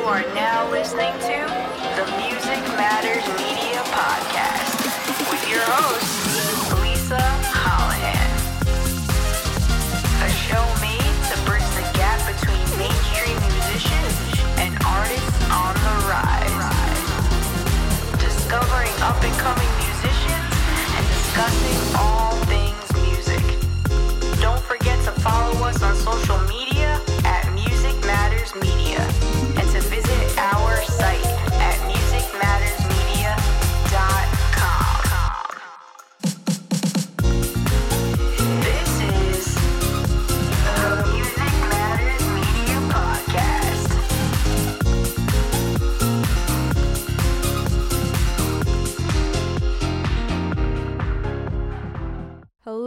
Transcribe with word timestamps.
You 0.00 0.06
are 0.06 0.24
now 0.34 0.64
listening 0.70 1.12
to 1.12 1.38
the 1.92 2.06
Music 2.16 2.62
Matters 2.80 3.20
Media 3.36 3.84
Podcast 3.92 4.80
with 5.28 5.44
your 5.46 5.60
host, 5.60 6.80
Lisa 6.80 7.20
Hollihan. 7.52 8.32
A 10.24 10.30
show 10.32 10.64
made 10.80 11.16
to 11.28 11.36
bridge 11.44 11.68
the 11.76 11.84
gap 11.92 12.16
between 12.32 12.64
mainstream 12.80 13.36
musicians 13.44 14.16
and 14.56 14.72
artists 14.88 15.36
on 15.52 15.76
the 15.76 15.96
rise. 16.08 16.56
Discovering 18.24 18.96
up 19.04 19.20
and 19.20 19.36
coming 19.36 19.69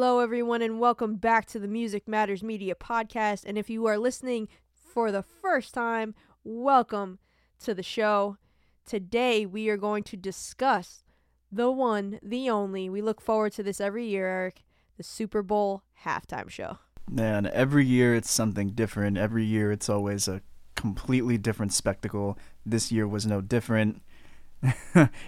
Hello, 0.05 0.20
everyone, 0.20 0.62
and 0.62 0.81
welcome 0.81 1.16
back 1.16 1.45
to 1.45 1.59
the 1.59 1.67
Music 1.70 2.09
Matters 2.09 2.43
Media 2.43 2.75
podcast. 2.75 3.45
And 3.45 3.57
if 3.57 3.70
you 3.70 3.85
are 3.85 3.98
listening 3.98 4.49
for 4.73 5.13
the 5.13 5.23
first 5.23 5.73
time, 5.73 6.13
welcome 6.43 7.20
to 7.63 7.73
the 7.73 7.84
show. 7.84 8.35
Today, 8.85 9.45
we 9.45 9.70
are 9.70 9.77
going 9.77 10.03
to 10.03 10.17
discuss 10.17 11.05
the 11.49 11.71
one, 11.71 12.20
the 12.21 12.49
only. 12.49 12.90
We 12.90 13.01
look 13.01 13.21
forward 13.21 13.54
to 13.54 13.63
this 13.63 13.79
every 13.79 14.05
year, 14.05 14.27
Eric 14.27 14.63
the 14.98 15.04
Super 15.04 15.41
Bowl 15.41 15.84
halftime 16.04 16.49
show. 16.49 16.79
Man, 17.10 17.49
every 17.54 17.85
year 17.85 18.13
it's 18.13 18.29
something 18.29 18.71
different. 18.71 19.17
Every 19.17 19.45
year 19.45 19.71
it's 19.71 19.88
always 19.88 20.27
a 20.27 20.41
completely 20.76 21.38
different 21.38 21.71
spectacle. 21.71 22.38
This 22.65 22.91
year 22.91 23.07
was 23.07 23.26
no 23.26 23.40
different. 23.40 24.01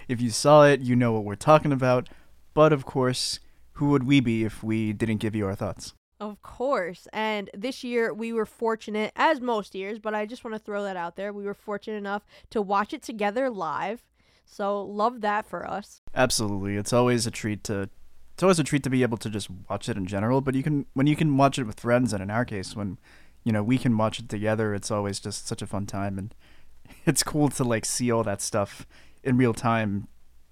if 0.06 0.20
you 0.20 0.28
saw 0.28 0.66
it, 0.66 0.80
you 0.82 0.94
know 0.94 1.12
what 1.12 1.24
we're 1.24 1.34
talking 1.34 1.72
about. 1.72 2.10
But 2.52 2.74
of 2.74 2.84
course, 2.84 3.40
who 3.76 3.90
would 3.90 4.04
we 4.04 4.20
be 4.20 4.44
if 4.44 4.62
we 4.62 4.92
didn't 4.92 5.18
give 5.18 5.34
you 5.34 5.46
our 5.46 5.54
thoughts? 5.54 5.94
Of 6.18 6.40
course. 6.42 7.06
And 7.12 7.50
this 7.54 7.84
year 7.84 8.12
we 8.12 8.32
were 8.32 8.46
fortunate, 8.46 9.12
as 9.16 9.40
most 9.40 9.74
years, 9.74 9.98
but 9.98 10.14
I 10.14 10.24
just 10.24 10.44
want 10.44 10.54
to 10.54 10.58
throw 10.58 10.82
that 10.84 10.96
out 10.96 11.16
there. 11.16 11.32
We 11.32 11.44
were 11.44 11.54
fortunate 11.54 11.98
enough 11.98 12.24
to 12.50 12.62
watch 12.62 12.94
it 12.94 13.02
together 13.02 13.50
live. 13.50 14.02
So 14.46 14.82
love 14.82 15.20
that 15.20 15.46
for 15.46 15.68
us. 15.68 16.00
Absolutely. 16.14 16.76
It's 16.76 16.92
always 16.92 17.26
a 17.26 17.30
treat 17.30 17.64
to 17.64 17.90
it's 18.32 18.42
always 18.42 18.58
a 18.58 18.64
treat 18.64 18.82
to 18.82 18.90
be 18.90 19.02
able 19.02 19.16
to 19.16 19.30
just 19.30 19.48
watch 19.70 19.88
it 19.88 19.96
in 19.96 20.06
general, 20.06 20.42
but 20.42 20.54
you 20.54 20.62
can 20.62 20.86
when 20.94 21.06
you 21.06 21.16
can 21.16 21.36
watch 21.36 21.58
it 21.58 21.64
with 21.64 21.80
friends 21.80 22.12
and 22.12 22.22
in 22.22 22.30
our 22.30 22.44
case 22.44 22.76
when 22.76 22.98
you 23.44 23.52
know, 23.52 23.62
we 23.62 23.78
can 23.78 23.96
watch 23.96 24.18
it 24.18 24.28
together, 24.28 24.74
it's 24.74 24.90
always 24.90 25.20
just 25.20 25.46
such 25.46 25.62
a 25.62 25.68
fun 25.68 25.86
time 25.86 26.18
and 26.18 26.34
it's 27.06 27.22
cool 27.22 27.48
to 27.50 27.62
like 27.62 27.84
see 27.84 28.10
all 28.10 28.24
that 28.24 28.42
stuff 28.42 28.86
in 29.22 29.36
real 29.36 29.54
time, 29.54 30.08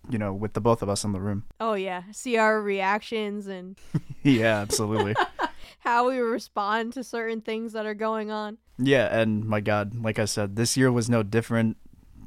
you 0.09 0.19
know, 0.19 0.33
with 0.33 0.53
the 0.53 0.61
both 0.61 0.83
of 0.83 0.89
us 0.89 1.05
in 1.05 1.13
the 1.13 1.21
room. 1.21 1.45
Oh, 1.61 1.75
yeah. 1.75 2.03
See 2.13 2.37
our 2.37 2.61
reactions 2.61 3.47
and 3.47 3.79
yeah, 4.23 4.61
absolutely. 4.61 5.15
how 5.81 6.09
we 6.09 6.19
respond 6.19 6.93
to 6.93 7.03
certain 7.03 7.41
things 7.41 7.73
that 7.73 7.87
are 7.87 7.95
going 7.95 8.31
on. 8.31 8.59
Yeah, 8.79 9.17
and 9.17 9.45
my 9.45 9.61
God, 9.61 9.95
like 10.03 10.19
I 10.19 10.25
said, 10.25 10.57
this 10.57 10.77
year 10.77 10.93
was 10.93 11.09
no 11.09 11.23
different. 11.23 11.77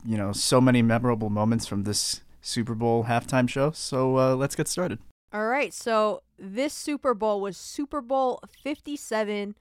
You 0.06 0.18
know, 0.18 0.32
so 0.32 0.60
many 0.62 0.82
memorable 0.82 1.30
moments 1.30 1.68
from 1.68 1.84
this 1.84 2.22
Super 2.42 2.74
Bowl 2.74 3.04
halftime 3.04 3.48
show. 3.50 3.72
So 3.72 4.18
uh, 4.18 4.36
let's 4.36 4.56
get 4.56 4.68
started. 4.68 5.00
All 5.34 5.46
right. 5.48 5.74
So 5.74 6.24
this 6.40 6.74
Super 6.74 7.14
Bowl 7.14 7.42
was 7.42 7.58
Super 7.58 8.02
Bowl 8.02 8.40
57. 8.64 9.56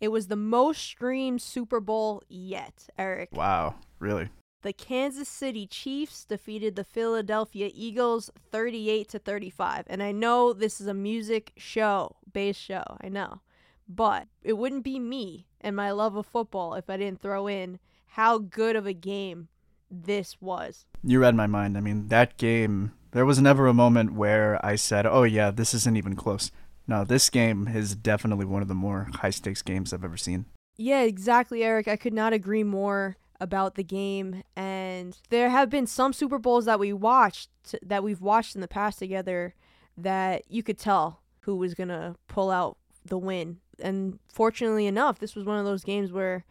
It 0.00 0.08
was 0.08 0.26
the 0.26 0.36
most 0.36 0.82
streamed 0.82 1.40
Super 1.40 1.78
Bowl 1.78 2.22
yet, 2.28 2.88
Eric. 2.98 3.30
Wow, 3.32 3.76
really? 4.00 4.30
The 4.62 4.72
Kansas 4.72 5.28
City 5.28 5.66
Chiefs 5.66 6.24
defeated 6.24 6.76
the 6.76 6.84
Philadelphia 6.84 7.68
Eagles 7.74 8.30
38 8.52 9.08
to 9.08 9.18
35. 9.18 9.84
And 9.88 10.02
I 10.02 10.12
know 10.12 10.52
this 10.52 10.80
is 10.80 10.86
a 10.86 10.94
music 10.94 11.52
show, 11.56 12.16
based 12.32 12.60
show, 12.60 12.84
I 13.00 13.08
know. 13.08 13.40
But 13.88 14.28
it 14.42 14.52
wouldn't 14.52 14.84
be 14.84 15.00
me 15.00 15.48
and 15.60 15.74
my 15.74 15.90
love 15.90 16.14
of 16.14 16.26
football 16.26 16.74
if 16.74 16.88
I 16.88 16.96
didn't 16.96 17.20
throw 17.20 17.48
in 17.48 17.80
how 18.06 18.38
good 18.38 18.76
of 18.76 18.86
a 18.86 18.92
game 18.92 19.48
this 19.90 20.40
was. 20.40 20.86
You 21.02 21.20
read 21.20 21.34
my 21.34 21.48
mind. 21.48 21.76
I 21.76 21.80
mean, 21.80 22.06
that 22.08 22.36
game, 22.36 22.92
there 23.10 23.26
was 23.26 23.40
never 23.40 23.66
a 23.66 23.74
moment 23.74 24.14
where 24.14 24.64
I 24.64 24.76
said, 24.76 25.06
oh, 25.06 25.24
yeah, 25.24 25.50
this 25.50 25.74
isn't 25.74 25.96
even 25.96 26.14
close. 26.14 26.52
No, 26.86 27.04
this 27.04 27.30
game 27.30 27.66
is 27.66 27.96
definitely 27.96 28.44
one 28.44 28.62
of 28.62 28.68
the 28.68 28.74
more 28.74 29.08
high 29.14 29.30
stakes 29.30 29.62
games 29.62 29.92
I've 29.92 30.04
ever 30.04 30.16
seen. 30.16 30.46
Yeah, 30.76 31.02
exactly, 31.02 31.64
Eric. 31.64 31.88
I 31.88 31.96
could 31.96 32.14
not 32.14 32.32
agree 32.32 32.62
more 32.62 33.16
about 33.40 33.74
the 33.74 33.82
game 33.82 34.42
and 34.56 35.18
there 35.30 35.50
have 35.50 35.68
been 35.68 35.86
some 35.86 36.12
Super 36.12 36.38
Bowls 36.38 36.64
that 36.64 36.78
we 36.78 36.92
watched 36.92 37.50
that 37.82 38.04
we've 38.04 38.20
watched 38.20 38.54
in 38.54 38.60
the 38.60 38.68
past 38.68 38.98
together 38.98 39.54
that 39.96 40.42
you 40.48 40.62
could 40.62 40.78
tell 40.78 41.20
who 41.40 41.56
was 41.56 41.74
going 41.74 41.88
to 41.88 42.14
pull 42.28 42.50
out 42.50 42.76
the 43.04 43.18
win. 43.18 43.58
And 43.80 44.18
fortunately 44.28 44.86
enough, 44.86 45.18
this 45.18 45.34
was 45.34 45.44
one 45.44 45.58
of 45.58 45.64
those 45.64 45.84
games 45.84 46.12
where 46.12 46.44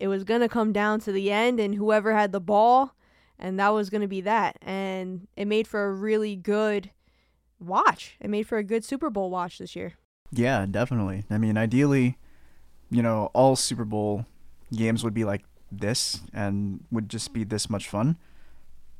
it 0.00 0.08
was 0.08 0.24
going 0.24 0.40
to 0.40 0.48
come 0.48 0.72
down 0.72 1.00
to 1.00 1.12
the 1.12 1.30
end 1.30 1.60
and 1.60 1.74
whoever 1.74 2.14
had 2.14 2.32
the 2.32 2.40
ball 2.40 2.94
and 3.42 3.58
that 3.58 3.70
was 3.70 3.90
going 3.90 4.00
to 4.00 4.08
be 4.08 4.20
that. 4.22 4.56
And 4.62 5.26
it 5.36 5.46
made 5.46 5.66
for 5.66 5.84
a 5.84 5.92
really 5.92 6.36
good 6.36 6.90
watch. 7.58 8.16
It 8.20 8.30
made 8.30 8.46
for 8.46 8.56
a 8.56 8.62
good 8.62 8.84
Super 8.84 9.10
Bowl 9.10 9.30
watch 9.30 9.58
this 9.58 9.74
year. 9.74 9.94
Yeah, 10.30 10.64
definitely. 10.70 11.24
I 11.28 11.38
mean, 11.38 11.58
ideally, 11.58 12.18
you 12.90 13.02
know, 13.02 13.30
all 13.34 13.56
Super 13.56 13.84
Bowl 13.84 14.26
games 14.72 15.02
would 15.02 15.12
be 15.12 15.24
like 15.24 15.42
this 15.80 16.20
and 16.32 16.84
would 16.90 17.08
just 17.08 17.32
be 17.32 17.44
this 17.44 17.70
much 17.70 17.88
fun. 17.88 18.18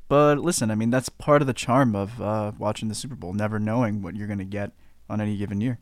But 0.07 0.39
listen, 0.39 0.69
I 0.69 0.75
mean, 0.75 0.89
that's 0.89 1.09
part 1.09 1.41
of 1.41 1.47
the 1.47 1.53
charm 1.53 1.95
of 1.95 2.21
uh, 2.21 2.51
watching 2.57 2.89
the 2.89 2.95
Super 2.95 3.15
Bowl, 3.15 3.33
never 3.33 3.59
knowing 3.59 4.01
what 4.01 4.15
you're 4.15 4.27
going 4.27 4.39
to 4.39 4.45
get 4.45 4.71
on 5.09 5.21
any 5.21 5.37
given 5.37 5.61
year. 5.61 5.79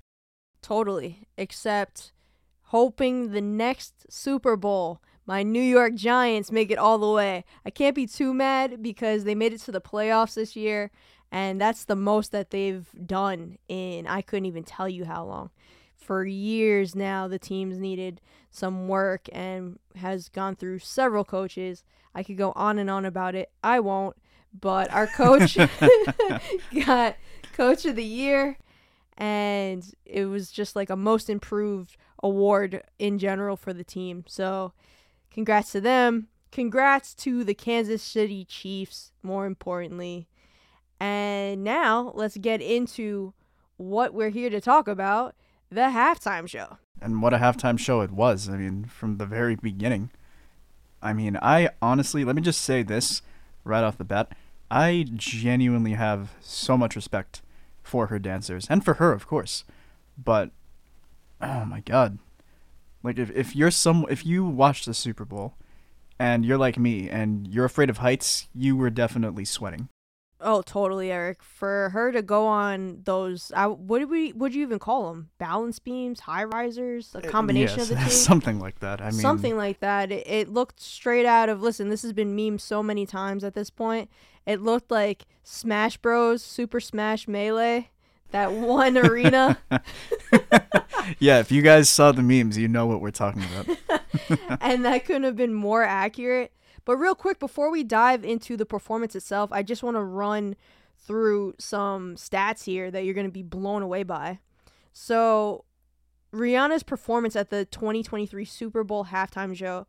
Totally. 0.61 1.27
Except 1.37 2.11
hoping 2.65 3.31
the 3.31 3.41
next 3.41 4.05
Super 4.09 4.55
Bowl, 4.55 5.01
my 5.25 5.43
New 5.43 5.61
York 5.61 5.95
Giants 5.95 6.51
make 6.51 6.71
it 6.71 6.77
all 6.77 6.97
the 6.97 7.11
way. 7.11 7.43
I 7.65 7.69
can't 7.69 7.95
be 7.95 8.07
too 8.07 8.33
mad 8.33 8.81
because 8.81 9.23
they 9.23 9.35
made 9.35 9.53
it 9.53 9.61
to 9.61 9.71
the 9.71 9.81
playoffs 9.81 10.35
this 10.35 10.55
year, 10.55 10.91
and 11.31 11.59
that's 11.59 11.85
the 11.85 11.95
most 11.95 12.31
that 12.31 12.51
they've 12.51 12.87
done 13.05 13.57
in 13.67 14.07
I 14.07 14.21
couldn't 14.21 14.45
even 14.45 14.63
tell 14.63 14.87
you 14.87 15.05
how 15.05 15.25
long. 15.25 15.49
For 16.01 16.25
years 16.25 16.95
now, 16.95 17.27
the 17.27 17.39
team's 17.39 17.77
needed 17.77 18.21
some 18.49 18.87
work 18.87 19.29
and 19.31 19.79
has 19.95 20.29
gone 20.29 20.55
through 20.55 20.79
several 20.79 21.23
coaches. 21.23 21.83
I 22.15 22.23
could 22.23 22.37
go 22.37 22.51
on 22.55 22.79
and 22.79 22.89
on 22.89 23.05
about 23.05 23.35
it. 23.35 23.51
I 23.63 23.79
won't. 23.79 24.17
But 24.59 24.91
our 24.91 25.07
coach 25.07 25.57
got 26.85 27.15
coach 27.53 27.85
of 27.85 27.95
the 27.95 28.03
year 28.03 28.57
and 29.17 29.85
it 30.03 30.25
was 30.25 30.51
just 30.51 30.75
like 30.75 30.89
a 30.89 30.95
most 30.95 31.29
improved 31.29 31.95
award 32.23 32.81
in 32.97 33.19
general 33.19 33.55
for 33.55 33.71
the 33.71 33.83
team. 33.83 34.23
So, 34.27 34.73
congrats 35.29 35.71
to 35.73 35.81
them. 35.81 36.27
Congrats 36.51 37.13
to 37.15 37.43
the 37.43 37.53
Kansas 37.53 38.01
City 38.01 38.43
Chiefs, 38.43 39.11
more 39.21 39.45
importantly. 39.45 40.27
And 40.99 41.63
now 41.63 42.11
let's 42.15 42.37
get 42.37 42.61
into 42.61 43.33
what 43.77 44.13
we're 44.13 44.29
here 44.29 44.49
to 44.49 44.59
talk 44.59 44.87
about 44.87 45.35
the 45.71 45.81
halftime 45.81 46.47
show. 46.47 46.77
And 47.01 47.21
what 47.21 47.33
a 47.33 47.37
halftime 47.37 47.79
show 47.79 48.01
it 48.01 48.11
was. 48.11 48.49
I 48.49 48.57
mean, 48.57 48.85
from 48.85 49.17
the 49.17 49.25
very 49.25 49.55
beginning. 49.55 50.11
I 51.01 51.13
mean, 51.13 51.37
I 51.41 51.69
honestly, 51.81 52.23
let 52.23 52.35
me 52.35 52.41
just 52.41 52.61
say 52.61 52.83
this 52.83 53.21
right 53.63 53.83
off 53.83 53.97
the 53.97 54.03
bat. 54.03 54.33
I 54.69 55.05
genuinely 55.15 55.93
have 55.93 56.33
so 56.41 56.77
much 56.77 56.95
respect 56.95 57.41
for 57.81 58.07
her 58.07 58.19
dancers 58.19 58.67
and 58.69 58.85
for 58.85 58.95
her, 58.95 59.11
of 59.13 59.27
course. 59.27 59.63
But 60.21 60.51
oh 61.41 61.65
my 61.65 61.79
god. 61.79 62.19
Like 63.01 63.17
if 63.17 63.31
if 63.31 63.55
you're 63.55 63.71
some 63.71 64.05
if 64.09 64.25
you 64.25 64.45
watch 64.45 64.85
the 64.85 64.93
Super 64.93 65.25
Bowl 65.25 65.55
and 66.19 66.45
you're 66.45 66.57
like 66.57 66.77
me 66.77 67.09
and 67.09 67.47
you're 67.47 67.65
afraid 67.65 67.89
of 67.89 67.97
heights, 67.97 68.47
you 68.53 68.75
were 68.75 68.91
definitely 68.91 69.45
sweating. 69.45 69.89
Oh, 70.43 70.63
totally, 70.63 71.11
Eric. 71.11 71.43
For 71.43 71.89
her 71.89 72.11
to 72.11 72.21
go 72.21 72.47
on 72.47 73.01
those, 73.03 73.51
I, 73.55 73.67
what 73.67 73.99
did 73.99 74.09
we? 74.09 74.33
Would 74.33 74.55
you 74.55 74.63
even 74.63 74.79
call 74.79 75.13
them? 75.13 75.29
Balance 75.37 75.77
beams, 75.79 76.21
high 76.21 76.45
risers, 76.45 77.13
a 77.13 77.23
eh, 77.23 77.29
combination 77.29 77.79
yes, 77.79 77.91
of 77.91 77.97
the 77.97 78.03
two. 78.05 78.09
something 78.11 78.59
like 78.59 78.79
that. 78.79 79.01
I 79.01 79.11
mean, 79.11 79.19
something 79.19 79.55
like 79.55 79.79
that. 79.81 80.11
It, 80.11 80.27
it 80.27 80.49
looked 80.49 80.79
straight 80.79 81.25
out 81.25 81.49
of. 81.49 81.61
Listen, 81.61 81.89
this 81.89 82.01
has 82.01 82.13
been 82.13 82.35
memed 82.35 82.61
so 82.61 82.81
many 82.81 83.05
times 83.05 83.43
at 83.43 83.53
this 83.53 83.69
point. 83.69 84.09
It 84.45 84.61
looked 84.61 84.89
like 84.89 85.25
Smash 85.43 85.97
Bros. 85.97 86.41
Super 86.41 86.79
Smash 86.79 87.27
Melee, 87.27 87.91
that 88.31 88.51
one 88.51 88.97
arena. 88.97 89.59
yeah, 91.19 91.39
if 91.39 91.51
you 91.51 91.61
guys 91.61 91.89
saw 91.89 92.11
the 92.11 92.23
memes, 92.23 92.57
you 92.57 92.67
know 92.67 92.87
what 92.87 92.99
we're 92.99 93.11
talking 93.11 93.43
about. 93.43 94.59
and 94.59 94.85
that 94.85 95.05
couldn't 95.05 95.23
have 95.23 95.35
been 95.35 95.53
more 95.53 95.83
accurate. 95.83 96.51
But 96.85 96.97
real 96.97 97.15
quick, 97.15 97.39
before 97.39 97.71
we 97.71 97.83
dive 97.83 98.25
into 98.25 98.57
the 98.57 98.65
performance 98.65 99.15
itself, 99.15 99.51
I 99.51 99.63
just 99.63 99.83
want 99.83 99.97
to 99.97 100.03
run 100.03 100.55
through 100.97 101.55
some 101.59 102.15
stats 102.15 102.63
here 102.63 102.91
that 102.91 103.03
you're 103.03 103.13
going 103.13 103.27
to 103.27 103.31
be 103.31 103.43
blown 103.43 103.81
away 103.81 104.03
by. 104.03 104.39
So, 104.93 105.65
Rihanna's 106.33 106.83
performance 106.83 107.35
at 107.35 107.49
the 107.49 107.65
2023 107.65 108.45
Super 108.45 108.83
Bowl 108.83 109.05
halftime 109.05 109.55
show 109.55 109.87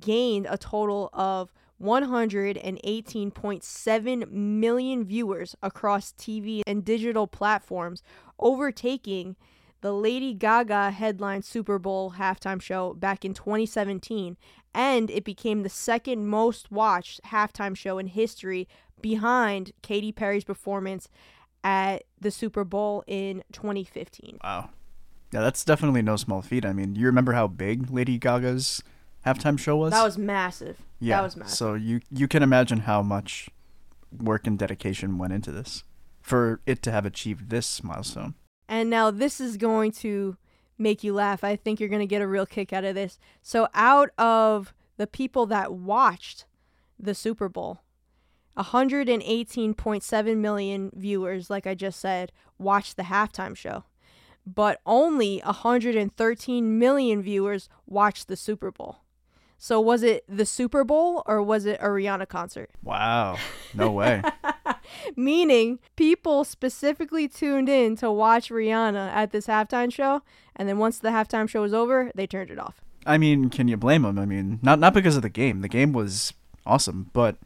gained 0.00 0.46
a 0.50 0.58
total 0.58 1.10
of 1.12 1.52
118.7 1.80 4.30
million 4.30 5.04
viewers 5.04 5.54
across 5.62 6.12
TV 6.12 6.62
and 6.66 6.84
digital 6.84 7.26
platforms, 7.26 8.02
overtaking 8.38 9.36
the 9.80 9.92
Lady 9.92 10.34
Gaga 10.34 10.90
headline 10.90 11.42
Super 11.42 11.78
Bowl 11.78 12.14
halftime 12.18 12.60
show 12.60 12.94
back 12.94 13.24
in 13.24 13.34
2017, 13.34 14.36
and 14.74 15.10
it 15.10 15.24
became 15.24 15.62
the 15.62 15.68
second 15.68 16.26
most 16.26 16.70
watched 16.72 17.22
halftime 17.24 17.76
show 17.76 17.98
in 17.98 18.08
history 18.08 18.68
behind 19.00 19.72
Katy 19.82 20.12
Perry's 20.12 20.44
performance 20.44 21.08
at 21.62 22.04
the 22.20 22.30
Super 22.30 22.64
Bowl 22.64 23.04
in 23.06 23.42
2015. 23.52 24.38
Wow. 24.42 24.70
Yeah, 25.32 25.40
that's 25.40 25.64
definitely 25.64 26.02
no 26.02 26.16
small 26.16 26.40
feat. 26.40 26.64
I 26.64 26.72
mean, 26.72 26.94
you 26.94 27.06
remember 27.06 27.32
how 27.32 27.46
big 27.46 27.90
Lady 27.90 28.16
Gaga's 28.18 28.82
halftime 29.26 29.58
show 29.58 29.76
was? 29.76 29.92
That 29.92 30.04
was 30.04 30.16
massive. 30.16 30.78
yeah. 31.00 31.16
That 31.16 31.22
was 31.22 31.36
massive. 31.36 31.56
So 31.56 31.74
you 31.74 32.00
you 32.10 32.28
can 32.28 32.42
imagine 32.42 32.80
how 32.80 33.02
much 33.02 33.50
work 34.16 34.46
and 34.46 34.58
dedication 34.58 35.18
went 35.18 35.32
into 35.32 35.50
this 35.52 35.82
for 36.22 36.60
it 36.64 36.80
to 36.82 36.92
have 36.92 37.04
achieved 37.04 37.50
this 37.50 37.82
milestone. 37.82 38.34
And 38.68 38.90
now 38.90 39.10
this 39.10 39.40
is 39.40 39.56
going 39.56 39.92
to 39.92 40.36
make 40.78 41.04
you 41.04 41.14
laugh. 41.14 41.44
I 41.44 41.56
think 41.56 41.80
you're 41.80 41.88
going 41.88 42.00
to 42.00 42.06
get 42.06 42.22
a 42.22 42.26
real 42.26 42.46
kick 42.46 42.72
out 42.72 42.84
of 42.84 42.94
this. 42.94 43.18
So, 43.42 43.68
out 43.74 44.10
of 44.18 44.74
the 44.96 45.06
people 45.06 45.46
that 45.46 45.72
watched 45.72 46.46
the 46.98 47.14
Super 47.14 47.48
Bowl, 47.48 47.80
118.7 48.56 50.36
million 50.36 50.90
viewers, 50.94 51.50
like 51.50 51.66
I 51.66 51.74
just 51.74 52.00
said, 52.00 52.32
watched 52.58 52.96
the 52.96 53.04
halftime 53.04 53.56
show. 53.56 53.84
But 54.46 54.80
only 54.86 55.40
113 55.44 56.78
million 56.78 57.22
viewers 57.22 57.68
watched 57.86 58.28
the 58.28 58.36
Super 58.36 58.70
Bowl. 58.70 59.00
So, 59.58 59.80
was 59.80 60.02
it 60.02 60.24
the 60.28 60.44
Super 60.44 60.84
Bowl 60.84 61.22
or 61.26 61.42
was 61.42 61.64
it 61.64 61.78
a 61.80 61.86
Rihanna 61.86 62.28
concert? 62.28 62.70
Wow. 62.82 63.38
No 63.74 63.90
way. 63.90 64.22
Meaning, 65.16 65.78
people 65.96 66.44
specifically 66.44 67.26
tuned 67.26 67.68
in 67.68 67.96
to 67.96 68.10
watch 68.10 68.50
Rihanna 68.50 69.10
at 69.12 69.32
this 69.32 69.46
halftime 69.46 69.92
show, 69.92 70.22
and 70.54 70.68
then 70.68 70.78
once 70.78 70.98
the 70.98 71.08
halftime 71.08 71.48
show 71.48 71.62
was 71.62 71.74
over, 71.74 72.10
they 72.14 72.26
turned 72.26 72.50
it 72.50 72.58
off. 72.58 72.82
I 73.06 73.18
mean, 73.18 73.50
can 73.50 73.68
you 73.68 73.76
blame 73.76 74.02
them? 74.02 74.18
I 74.18 74.26
mean, 74.26 74.58
not 74.62 74.78
not 74.78 74.92
because 74.92 75.16
of 75.16 75.22
the 75.22 75.28
game. 75.28 75.60
The 75.60 75.68
game 75.68 75.92
was 75.92 76.34
awesome, 76.66 77.10
but 77.12 77.36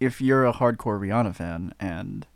if 0.00 0.20
you're 0.20 0.46
a 0.46 0.52
hardcore 0.52 1.00
Rihanna 1.00 1.34
fan 1.34 1.74
and 1.80 2.26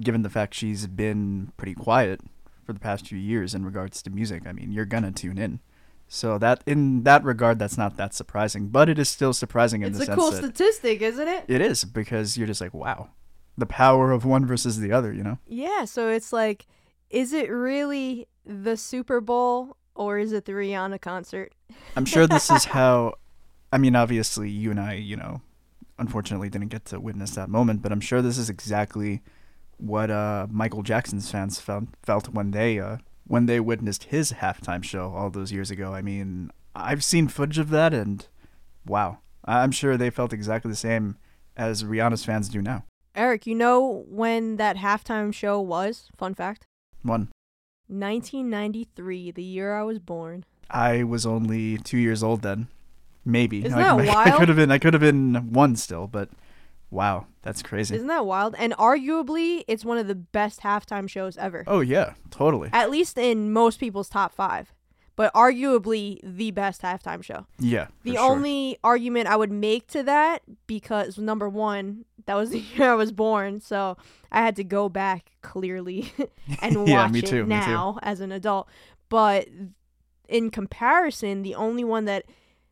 given 0.00 0.22
the 0.22 0.30
fact 0.30 0.54
she's 0.54 0.86
been 0.86 1.52
pretty 1.56 1.74
quiet 1.74 2.20
for 2.64 2.72
the 2.72 2.80
past 2.80 3.08
few 3.08 3.18
years 3.18 3.54
in 3.54 3.64
regards 3.64 4.02
to 4.02 4.10
music, 4.10 4.46
I 4.46 4.52
mean, 4.52 4.72
you're 4.72 4.84
gonna 4.84 5.10
tune 5.10 5.38
in. 5.38 5.60
So 6.14 6.36
that 6.36 6.62
in 6.66 7.04
that 7.04 7.24
regard, 7.24 7.58
that's 7.58 7.78
not 7.78 7.96
that 7.96 8.12
surprising, 8.12 8.68
but 8.68 8.90
it 8.90 8.98
is 8.98 9.08
still 9.08 9.32
surprising 9.32 9.80
in 9.80 9.88
It's 9.88 9.98
the 9.98 10.04
sense 10.04 10.18
cool 10.18 10.30
that 10.30 10.36
it's 10.36 10.38
a 10.40 10.42
cool 10.42 10.52
statistic, 10.52 11.00
isn't 11.00 11.26
it? 11.26 11.44
it 11.48 11.62
is 11.62 11.84
because 11.86 12.36
you're 12.36 12.46
just 12.46 12.60
like, 12.60 12.74
wow, 12.74 13.08
the 13.56 13.64
power 13.64 14.12
of 14.12 14.26
one 14.26 14.44
versus 14.44 14.78
the 14.78 14.92
other. 14.92 15.10
You 15.10 15.22
know? 15.22 15.38
Yeah, 15.46 15.86
so 15.86 16.10
it's 16.10 16.30
like, 16.30 16.66
is 17.08 17.32
it 17.32 17.48
really 17.48 18.28
the 18.44 18.76
Super 18.76 19.22
Bowl 19.22 19.78
or 19.94 20.18
is 20.18 20.32
it 20.32 20.44
the 20.44 20.52
Rihanna 20.52 21.00
concert? 21.00 21.54
I'm 21.96 22.04
sure 22.04 22.26
this 22.26 22.50
is 22.50 22.64
how. 22.76 23.14
I 23.72 23.78
mean, 23.78 23.96
obviously, 23.96 24.50
you 24.50 24.70
and 24.70 24.78
I, 24.78 24.92
you 24.96 25.16
know, 25.16 25.40
unfortunately 25.98 26.50
didn't 26.50 26.68
get 26.68 26.84
to 26.86 27.00
witness 27.00 27.30
that 27.36 27.48
moment, 27.48 27.80
but 27.80 27.90
I'm 27.90 28.02
sure 28.02 28.20
this 28.20 28.36
is 28.36 28.50
exactly 28.50 29.22
what 29.78 30.10
uh, 30.10 30.46
Michael 30.50 30.82
Jackson's 30.82 31.30
fans 31.30 31.58
felt 31.58 31.84
felt 32.02 32.28
when 32.28 32.50
they 32.50 32.78
uh, 32.78 32.98
when 33.26 33.46
they 33.46 33.60
witnessed 33.60 34.04
his 34.04 34.32
halftime 34.34 34.82
show 34.82 35.12
all 35.14 35.30
those 35.30 35.52
years 35.52 35.70
ago. 35.70 35.94
I 35.94 36.02
mean, 36.02 36.50
I've 36.74 37.04
seen 37.04 37.28
footage 37.28 37.58
of 37.58 37.70
that, 37.70 37.94
and 37.94 38.26
wow, 38.86 39.18
I'm 39.44 39.70
sure 39.72 39.96
they 39.96 40.10
felt 40.10 40.32
exactly 40.32 40.70
the 40.70 40.76
same 40.76 41.16
as 41.56 41.84
Rihanna's 41.84 42.24
fans 42.24 42.48
do 42.48 42.62
now. 42.62 42.84
Eric, 43.14 43.46
you 43.46 43.54
know 43.54 44.04
when 44.08 44.56
that 44.56 44.76
halftime 44.76 45.34
show 45.34 45.60
was? 45.60 46.08
Fun 46.16 46.34
fact 46.34 46.66
One, 47.02 47.28
1993, 47.88 49.30
the 49.32 49.42
year 49.42 49.74
I 49.74 49.82
was 49.82 49.98
born. 49.98 50.44
I 50.70 51.02
was 51.02 51.26
only 51.26 51.76
two 51.78 51.98
years 51.98 52.22
old 52.22 52.40
then, 52.42 52.68
maybe. 53.24 53.64
Isn't 53.64 53.78
I, 53.78 53.96
that 53.96 54.08
I, 54.08 54.14
wild? 54.14 54.38
could 54.40 54.48
have 54.48 54.56
been. 54.56 54.70
I 54.70 54.78
could 54.78 54.94
have 54.94 55.02
been 55.02 55.52
one 55.52 55.76
still, 55.76 56.06
but 56.06 56.30
wow, 56.92 57.26
that's 57.42 57.62
crazy. 57.62 57.96
Isn't 57.96 58.06
that 58.08 58.24
wild? 58.26 58.54
And 58.58 58.72
arguably, 58.74 59.64
it's 59.66 59.84
one 59.84 59.98
of 59.98 60.06
the 60.06 60.14
best 60.14 60.60
halftime 60.60 61.08
shows 61.08 61.36
ever. 61.36 61.64
Oh 61.66 61.80
yeah, 61.80 62.14
totally. 62.30 62.70
At 62.72 62.90
least 62.90 63.18
in 63.18 63.52
most 63.52 63.80
people's 63.80 64.08
top 64.08 64.32
five. 64.32 64.72
But 65.14 65.32
arguably 65.34 66.20
the 66.22 66.52
best 66.52 66.80
halftime 66.80 67.22
show. 67.22 67.46
Yeah. 67.58 67.88
The 68.02 68.12
for 68.12 68.16
sure. 68.18 68.30
only 68.32 68.78
argument 68.82 69.26
I 69.28 69.36
would 69.36 69.52
make 69.52 69.86
to 69.88 70.02
that, 70.04 70.40
because 70.66 71.18
number 71.18 71.48
one, 71.50 72.04
that 72.26 72.34
was 72.34 72.50
the 72.56 72.60
year 72.60 72.92
I 72.92 72.94
was 72.94 73.12
born, 73.12 73.60
so 73.60 73.96
I 74.30 74.40
had 74.40 74.56
to 74.56 74.64
go 74.64 74.88
back 74.88 75.32
clearly 75.42 76.12
and 76.62 76.76
watch 76.80 76.88
Yeah, 76.88 77.08
me 77.08 77.18
it 77.18 77.26
too, 77.26 77.44
me 77.44 77.54
too. 77.60 77.70
now 77.70 77.98
as 78.02 78.20
an 78.20 78.32
adult. 78.32 78.68
But 79.10 79.48
in 80.28 80.50
comparison, 80.50 81.42
the 81.42 81.54
only 81.56 81.84
one 81.84 82.06
that 82.06 82.24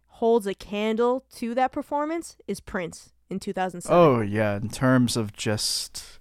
holds 0.06 0.46
a 0.46 0.54
candle 0.54 1.24
to 1.36 1.54
that 1.54 1.72
performance 1.72 2.36
is 2.48 2.60
Prince 2.60 3.12
in 3.30 3.38
2007. 3.38 3.96
Oh 3.96 4.20
yeah, 4.20 4.56
in 4.56 4.68
terms 4.68 5.16
of 5.16 5.32
just 5.32 6.18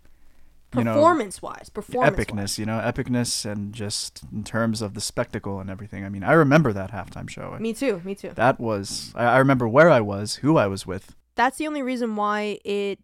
you 0.75 0.83
know 0.83 0.93
performance 0.93 1.41
wise, 1.41 1.69
performance 1.69 2.15
epicness, 2.15 2.57
you 2.57 2.65
know, 2.65 2.79
epicness, 2.79 3.49
and 3.49 3.73
just 3.73 4.21
in 4.31 4.43
terms 4.43 4.81
of 4.81 4.93
the 4.93 5.01
spectacle 5.01 5.59
and 5.59 5.69
everything. 5.69 6.05
I 6.05 6.09
mean, 6.09 6.23
I 6.23 6.33
remember 6.33 6.71
that 6.73 6.91
halftime 6.91 7.29
show. 7.29 7.57
Me 7.59 7.73
too, 7.73 8.01
me 8.05 8.15
too. 8.15 8.31
That 8.35 8.59
was 8.59 9.11
I, 9.15 9.25
I 9.25 9.37
remember 9.39 9.67
where 9.67 9.89
I 9.89 10.01
was, 10.01 10.35
who 10.35 10.57
I 10.57 10.67
was 10.67 10.85
with. 10.85 11.15
That's 11.35 11.57
the 11.57 11.67
only 11.67 11.81
reason 11.81 12.15
why 12.15 12.59
it 12.63 12.99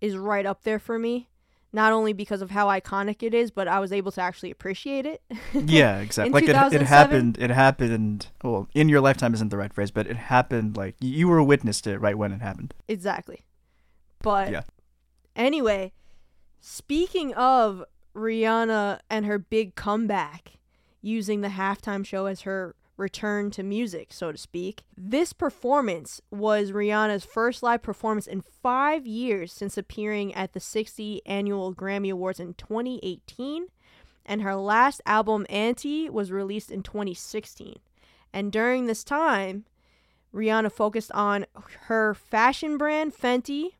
is 0.00 0.16
right 0.16 0.44
up 0.44 0.64
there 0.64 0.78
for 0.78 0.98
me. 0.98 1.28
Not 1.74 1.92
only 1.92 2.12
because 2.12 2.40
of 2.40 2.52
how 2.52 2.68
iconic 2.68 3.24
it 3.24 3.34
is, 3.34 3.50
but 3.50 3.66
I 3.66 3.80
was 3.80 3.90
able 3.92 4.12
to 4.12 4.20
actually 4.20 4.52
appreciate 4.52 5.06
it. 5.06 5.20
Yeah, 5.52 5.98
exactly. 5.98 6.32
Like 6.32 6.44
it, 6.44 6.72
it 6.72 6.82
happened. 6.82 7.36
It 7.40 7.50
happened. 7.50 8.28
Well, 8.44 8.68
in 8.74 8.88
your 8.88 9.00
lifetime 9.00 9.34
isn't 9.34 9.48
the 9.48 9.56
right 9.56 9.72
phrase, 9.74 9.90
but 9.90 10.06
it 10.06 10.16
happened. 10.16 10.76
Like 10.76 10.94
you 11.00 11.26
were 11.26 11.38
a 11.38 11.44
witness 11.44 11.80
to 11.82 11.90
it 11.90 12.00
right 12.00 12.16
when 12.16 12.30
it 12.32 12.40
happened. 12.40 12.74
Exactly. 12.86 13.44
But 14.22 14.52
Yeah. 14.52 14.62
anyway, 15.34 15.92
speaking 16.60 17.34
of 17.34 17.82
Rihanna 18.14 19.00
and 19.10 19.26
her 19.26 19.38
big 19.38 19.74
comeback, 19.74 20.52
using 21.02 21.40
the 21.40 21.48
halftime 21.48 22.06
show 22.06 22.26
as 22.26 22.42
her 22.42 22.76
return 22.96 23.50
to 23.52 23.62
music, 23.62 24.12
so 24.12 24.30
to 24.32 24.38
speak, 24.38 24.84
this 24.96 25.32
performance 25.32 26.20
was 26.30 26.72
Rihanna's 26.72 27.24
first 27.24 27.62
live 27.62 27.82
performance 27.82 28.26
in 28.26 28.40
five 28.40 29.06
years 29.06 29.52
since 29.52 29.76
appearing 29.76 30.34
at 30.34 30.52
the 30.52 30.60
60 30.60 31.22
annual 31.26 31.74
Grammy 31.74 32.10
Awards 32.12 32.40
in 32.40 32.54
2018. 32.54 33.66
And 34.26 34.42
her 34.42 34.54
last 34.54 35.02
album, 35.04 35.44
Anti, 35.50 36.08
was 36.08 36.32
released 36.32 36.70
in 36.70 36.82
2016. 36.82 37.78
And 38.32 38.50
during 38.50 38.86
this 38.86 39.04
time, 39.04 39.64
Rihanna 40.34 40.72
focused 40.72 41.12
on 41.12 41.46
her 41.82 42.14
fashion 42.14 42.76
brand 42.76 43.14
Fenty, 43.14 43.70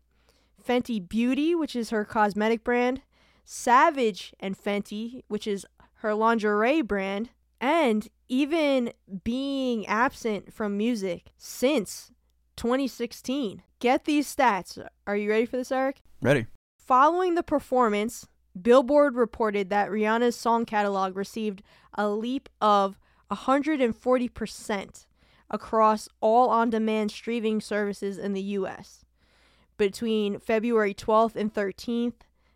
Fenty 0.66 1.06
Beauty, 1.06 1.54
which 1.54 1.74
is 1.74 1.90
her 1.90 2.04
cosmetic 2.04 2.62
brand, 2.62 3.02
Savage 3.44 4.32
and 4.38 4.56
Fenty, 4.56 5.22
which 5.28 5.46
is 5.46 5.66
her 5.96 6.14
lingerie 6.14 6.82
brand, 6.82 7.30
and 7.60 8.08
even 8.28 8.92
being 9.22 9.86
absent 9.86 10.52
from 10.52 10.76
music 10.76 11.32
since 11.36 12.12
2016. 12.56 13.62
Get 13.78 14.04
these 14.04 14.34
stats. 14.34 14.84
Are 15.06 15.16
you 15.16 15.30
ready 15.30 15.46
for 15.46 15.56
this, 15.56 15.72
Eric? 15.72 16.02
Ready? 16.20 16.46
Following 16.78 17.34
the 17.34 17.42
performance, 17.42 18.26
Billboard 18.60 19.16
reported 19.16 19.70
that 19.70 19.90
Rihanna's 19.90 20.36
song 20.36 20.64
catalog 20.64 21.16
received 21.16 21.62
a 21.94 22.08
leap 22.08 22.48
of 22.60 22.98
140% 23.30 25.06
across 25.50 26.08
all 26.20 26.48
on 26.48 26.70
demand 26.70 27.10
streaming 27.10 27.60
services 27.60 28.18
in 28.18 28.32
the 28.32 28.42
US. 28.42 29.04
Between 29.76 30.38
February 30.38 30.94
12th 30.94 31.36
and 31.36 31.52
13th, 31.52 32.14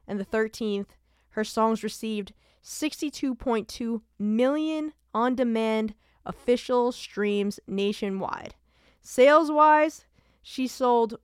and 0.09 0.19
the 0.19 0.25
13th, 0.25 0.89
her 1.31 1.45
songs 1.45 1.85
received 1.85 2.33
62.2 2.65 4.01
million 4.19 4.93
on 5.15 5.35
demand 5.35 5.95
official 6.27 6.93
streams 6.93 7.59
nationwide. 7.67 8.55
Sales 9.01 9.51
wise, 9.51 10.05
she 10.43 10.67
sold 10.67 11.19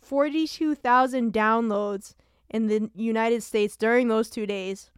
42,000 0.00 1.32
downloads 1.32 2.14
in 2.48 2.68
the 2.68 2.90
United 2.94 3.42
States 3.42 3.76
during 3.76 4.08
those 4.08 4.30
two 4.30 4.46
days 4.46 4.90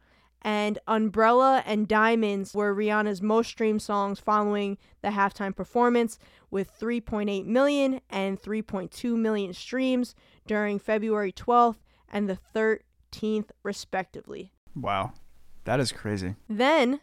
And 0.43 0.79
Umbrella 0.87 1.63
and 1.67 1.89
Diamonds 1.89 2.55
were 2.55 2.75
Rihanna's 2.75 3.21
most 3.21 3.49
streamed 3.49 3.83
songs 3.83 4.21
following 4.21 4.79
the 5.03 5.09
halftime 5.09 5.55
performance, 5.55 6.19
with 6.51 6.79
3.8 6.79 7.45
million 7.45 8.01
and 8.09 8.41
3.2 8.41 9.17
million 9.17 9.53
streams 9.53 10.15
during 10.47 10.79
February 10.79 11.33
12th 11.33 11.77
and 12.11 12.29
the 12.29 12.39
13th, 13.13 13.51
respectively. 13.63 14.53
Wow. 14.75 15.13
That 15.65 15.81
is 15.81 15.93
crazy. 15.93 16.37
Then, 16.49 17.01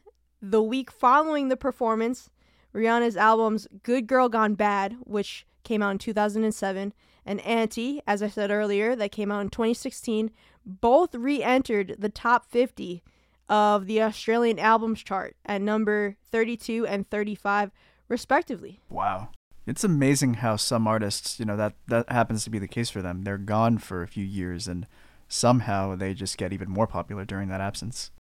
the 0.50 0.62
week 0.62 0.92
following 0.92 1.48
the 1.48 1.58
performance, 1.58 2.30
Rihanna's 2.74 3.18
albums 3.18 3.68
Good 3.84 4.08
Girl 4.08 4.30
Gone 4.30 4.56
Bad, 4.56 4.98
which 5.02 5.46
came 5.64 5.82
out 5.82 5.92
in 5.92 5.98
2007, 5.98 6.94
and 7.26 7.42
Anti, 7.42 8.02
as 8.06 8.22
I 8.22 8.30
said 8.30 8.52
earlier, 8.52 8.96
that 8.96 9.12
came 9.12 9.32
out 9.32 9.42
in 9.42 9.50
2016, 9.50 10.30
both 10.66 11.16
re 11.16 11.42
entered 11.42 11.96
the 11.98 12.10
top 12.10 12.46
50 12.46 13.04
of 13.50 13.88
the 13.88 14.02
Australian 14.02 14.60
albums 14.60 15.04
chart 15.04 15.36
at 15.46 15.62
number 15.62 16.18
32 16.32 16.86
and 16.86 17.10
35, 17.10 17.72
respectively. 18.08 18.80
Wow. 18.90 19.30
It's 19.66 19.84
amazing 19.84 20.36
how 20.36 20.58
some 20.58 20.86
artists, 20.86 21.40
you 21.40 21.46
know, 21.46 21.58
that 21.58 21.74
that 21.88 22.12
happens 22.12 22.44
to 22.44 22.52
be 22.52 22.60
the 22.60 22.68
case 22.68 22.92
for 22.92 23.02
them. 23.02 23.24
They're 23.24 23.40
gone 23.40 23.80
for 23.80 24.04
a 24.04 24.08
few 24.08 24.24
years 24.24 24.68
and 24.68 24.86
somehow 25.28 25.96
they 25.96 26.14
just 26.14 26.38
get 26.38 26.54
even 26.54 26.70
more 26.70 26.86
popular 26.86 27.26
during 27.26 27.50
that 27.50 27.62
absence. 27.62 28.12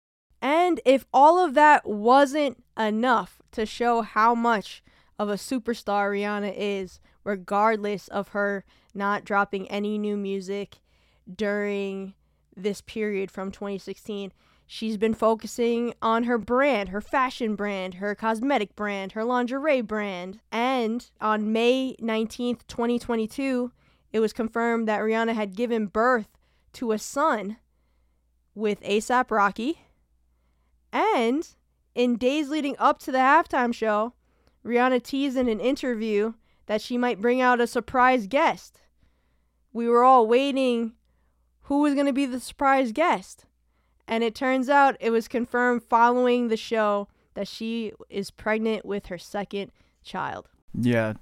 And 0.64 0.80
if 0.86 1.04
all 1.12 1.38
of 1.38 1.52
that 1.54 1.86
wasn't 1.86 2.64
enough 2.74 3.42
to 3.52 3.66
show 3.66 4.00
how 4.00 4.34
much 4.34 4.82
of 5.18 5.28
a 5.28 5.34
superstar 5.34 6.10
Rihanna 6.10 6.54
is, 6.56 7.00
regardless 7.22 8.08
of 8.08 8.28
her 8.28 8.64
not 8.94 9.26
dropping 9.26 9.70
any 9.70 9.98
new 9.98 10.16
music 10.16 10.78
during 11.30 12.14
this 12.56 12.80
period 12.80 13.30
from 13.30 13.52
2016, 13.52 14.32
she's 14.66 14.96
been 14.96 15.12
focusing 15.12 15.92
on 16.00 16.24
her 16.24 16.38
brand, 16.38 16.88
her 16.88 17.02
fashion 17.02 17.56
brand, 17.56 17.94
her 17.94 18.14
cosmetic 18.14 18.74
brand, 18.74 19.12
her 19.12 19.22
lingerie 19.22 19.82
brand. 19.82 20.40
And 20.50 21.04
on 21.20 21.52
May 21.52 21.94
19th, 22.00 22.66
2022, 22.68 23.70
it 24.14 24.20
was 24.20 24.32
confirmed 24.32 24.88
that 24.88 25.02
Rihanna 25.02 25.34
had 25.34 25.56
given 25.56 25.88
birth 25.88 26.38
to 26.72 26.92
a 26.92 26.98
son 26.98 27.58
with 28.54 28.80
ASAP 28.80 29.30
Rocky. 29.30 29.80
And 30.94 31.46
in 31.94 32.16
days 32.16 32.48
leading 32.48 32.76
up 32.78 33.00
to 33.00 33.12
the 33.12 33.18
halftime 33.18 33.74
show, 33.74 34.14
Rihanna 34.64 35.02
teased 35.02 35.36
in 35.36 35.48
an 35.48 35.60
interview 35.60 36.34
that 36.66 36.80
she 36.80 36.96
might 36.96 37.20
bring 37.20 37.40
out 37.40 37.60
a 37.60 37.66
surprise 37.66 38.26
guest. 38.26 38.80
We 39.72 39.88
were 39.88 40.04
all 40.04 40.26
waiting 40.26 40.92
who 41.62 41.80
was 41.80 41.94
going 41.94 42.06
to 42.06 42.12
be 42.12 42.26
the 42.26 42.40
surprise 42.40 42.92
guest. 42.92 43.44
And 44.06 44.22
it 44.22 44.34
turns 44.34 44.68
out 44.68 44.96
it 45.00 45.10
was 45.10 45.28
confirmed 45.28 45.82
following 45.82 46.48
the 46.48 46.56
show 46.56 47.08
that 47.34 47.48
she 47.48 47.92
is 48.08 48.30
pregnant 48.30 48.84
with 48.84 49.06
her 49.06 49.18
second 49.18 49.72
child. 50.04 50.48
Yeah, 50.72 51.14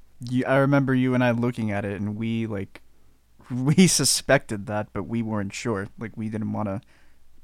I 0.46 0.56
remember 0.56 0.94
you 0.94 1.14
and 1.14 1.24
I 1.24 1.30
looking 1.30 1.70
at 1.70 1.84
it, 1.84 2.00
and 2.00 2.16
we 2.16 2.46
like 2.46 2.82
we 3.50 3.86
suspected 3.86 4.66
that, 4.66 4.88
but 4.92 5.04
we 5.04 5.22
weren't 5.22 5.54
sure. 5.54 5.88
Like 5.98 6.16
we 6.16 6.28
didn't 6.28 6.52
want 6.52 6.68
to, 6.68 6.80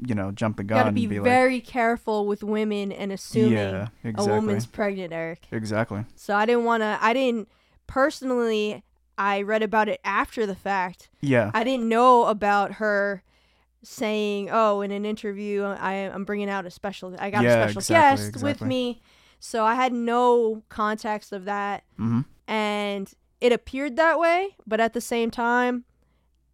you 0.07 0.15
know, 0.15 0.31
jump 0.31 0.57
the 0.57 0.65
gun 0.65 0.79
You 0.79 0.83
Got 0.85 0.89
to 0.89 0.93
be, 0.95 1.05
and 1.05 1.11
be 1.11 1.19
very 1.19 1.61
careful 1.61 2.27
with 2.27 2.43
women 2.43 2.93
and 2.93 3.11
assuming 3.13 3.53
Yeah, 3.53 3.89
exactly. 4.05 4.33
a 4.33 4.41
woman's 4.41 4.67
pregnant, 4.67 5.13
Eric. 5.13 5.47
exactly. 5.51 6.05
So 6.15 6.35
I 6.37 6.47
didn't 6.47 6.65
want 6.65 6.83
to. 6.83 6.99
I 7.01 7.13
didn't 7.13 7.49
personally. 7.87 8.83
I 9.17 9.43
read 9.43 9.63
about 9.65 9.89
it 9.89 10.01
after 10.05 10.47
the 10.47 10.55
fact. 10.55 11.09
Yeah, 11.21 11.51
I 11.53 11.65
didn't 11.65 11.89
know 11.89 12.27
about 12.27 12.75
her 12.75 13.23
saying, 13.83 14.49
"Oh, 14.51 14.81
in 14.81 14.91
an 14.93 15.05
interview, 15.05 15.65
I, 15.65 15.93
I'm 15.95 16.25
bringing 16.25 16.49
out 16.49 16.67
a 16.67 16.71
special. 16.71 17.17
I 17.19 17.31
got 17.31 17.43
Yeah, 17.45 17.65
a 17.65 17.71
special 17.71 17.81
exactly, 17.81 18.31
guest 18.31 18.43
with 18.43 18.65
me." 18.65 19.01
So 19.41 19.65
I 19.65 19.75
had 19.75 19.93
no 19.93 20.63
context 20.69 21.33
of 21.33 21.45
that, 21.47 21.85
hmm 21.97 22.21
and 22.47 23.13
it 23.41 23.53
appeared 23.53 23.97
that 23.97 24.19
way. 24.19 24.57
But 24.67 24.81
at 24.81 24.93
the 24.93 25.01
same 25.01 25.31
time, 25.31 25.85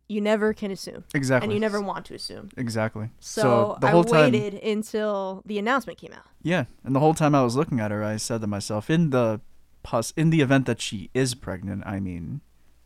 you 0.09 0.21
never 0.21 0.53
can 0.53 0.71
assume, 0.71 1.05
exactly. 1.15 1.47
and 1.47 1.53
you 1.55 1.61
never 1.61 1.81
want 1.81 2.05
to 2.07 2.15
assume. 2.15 2.51
exactly. 2.57 3.09
So, 3.21 3.77
the 3.81 3.87
I 3.87 3.91
whole 3.91 4.05
time, 4.05 4.33
waited 4.33 4.55
until 4.63 5.43
the 5.47 5.59
announcement 5.59 5.99
came 5.99 6.13
out. 6.13 6.27
yeah, 6.43 6.65
and 6.85 6.95
the 6.95 7.01
whole 7.01 7.15
time 7.15 7.35
I 7.35 7.43
was 7.43 7.57
looking 7.57 7.81
at 7.81 7.91
her, 7.91 8.05
I 8.05 8.17
said 8.17 8.41
to 8.43 8.47
myself, 8.47 8.91
in 8.91 9.11
the 9.11 9.41
pos- 9.83 10.13
in 10.17 10.31
the 10.31 10.41
event 10.41 10.67
that 10.67 10.81
she 10.81 11.11
is 11.15 11.35
pregnant, 11.35 11.83
I 11.87 12.01
mean, 12.01 12.41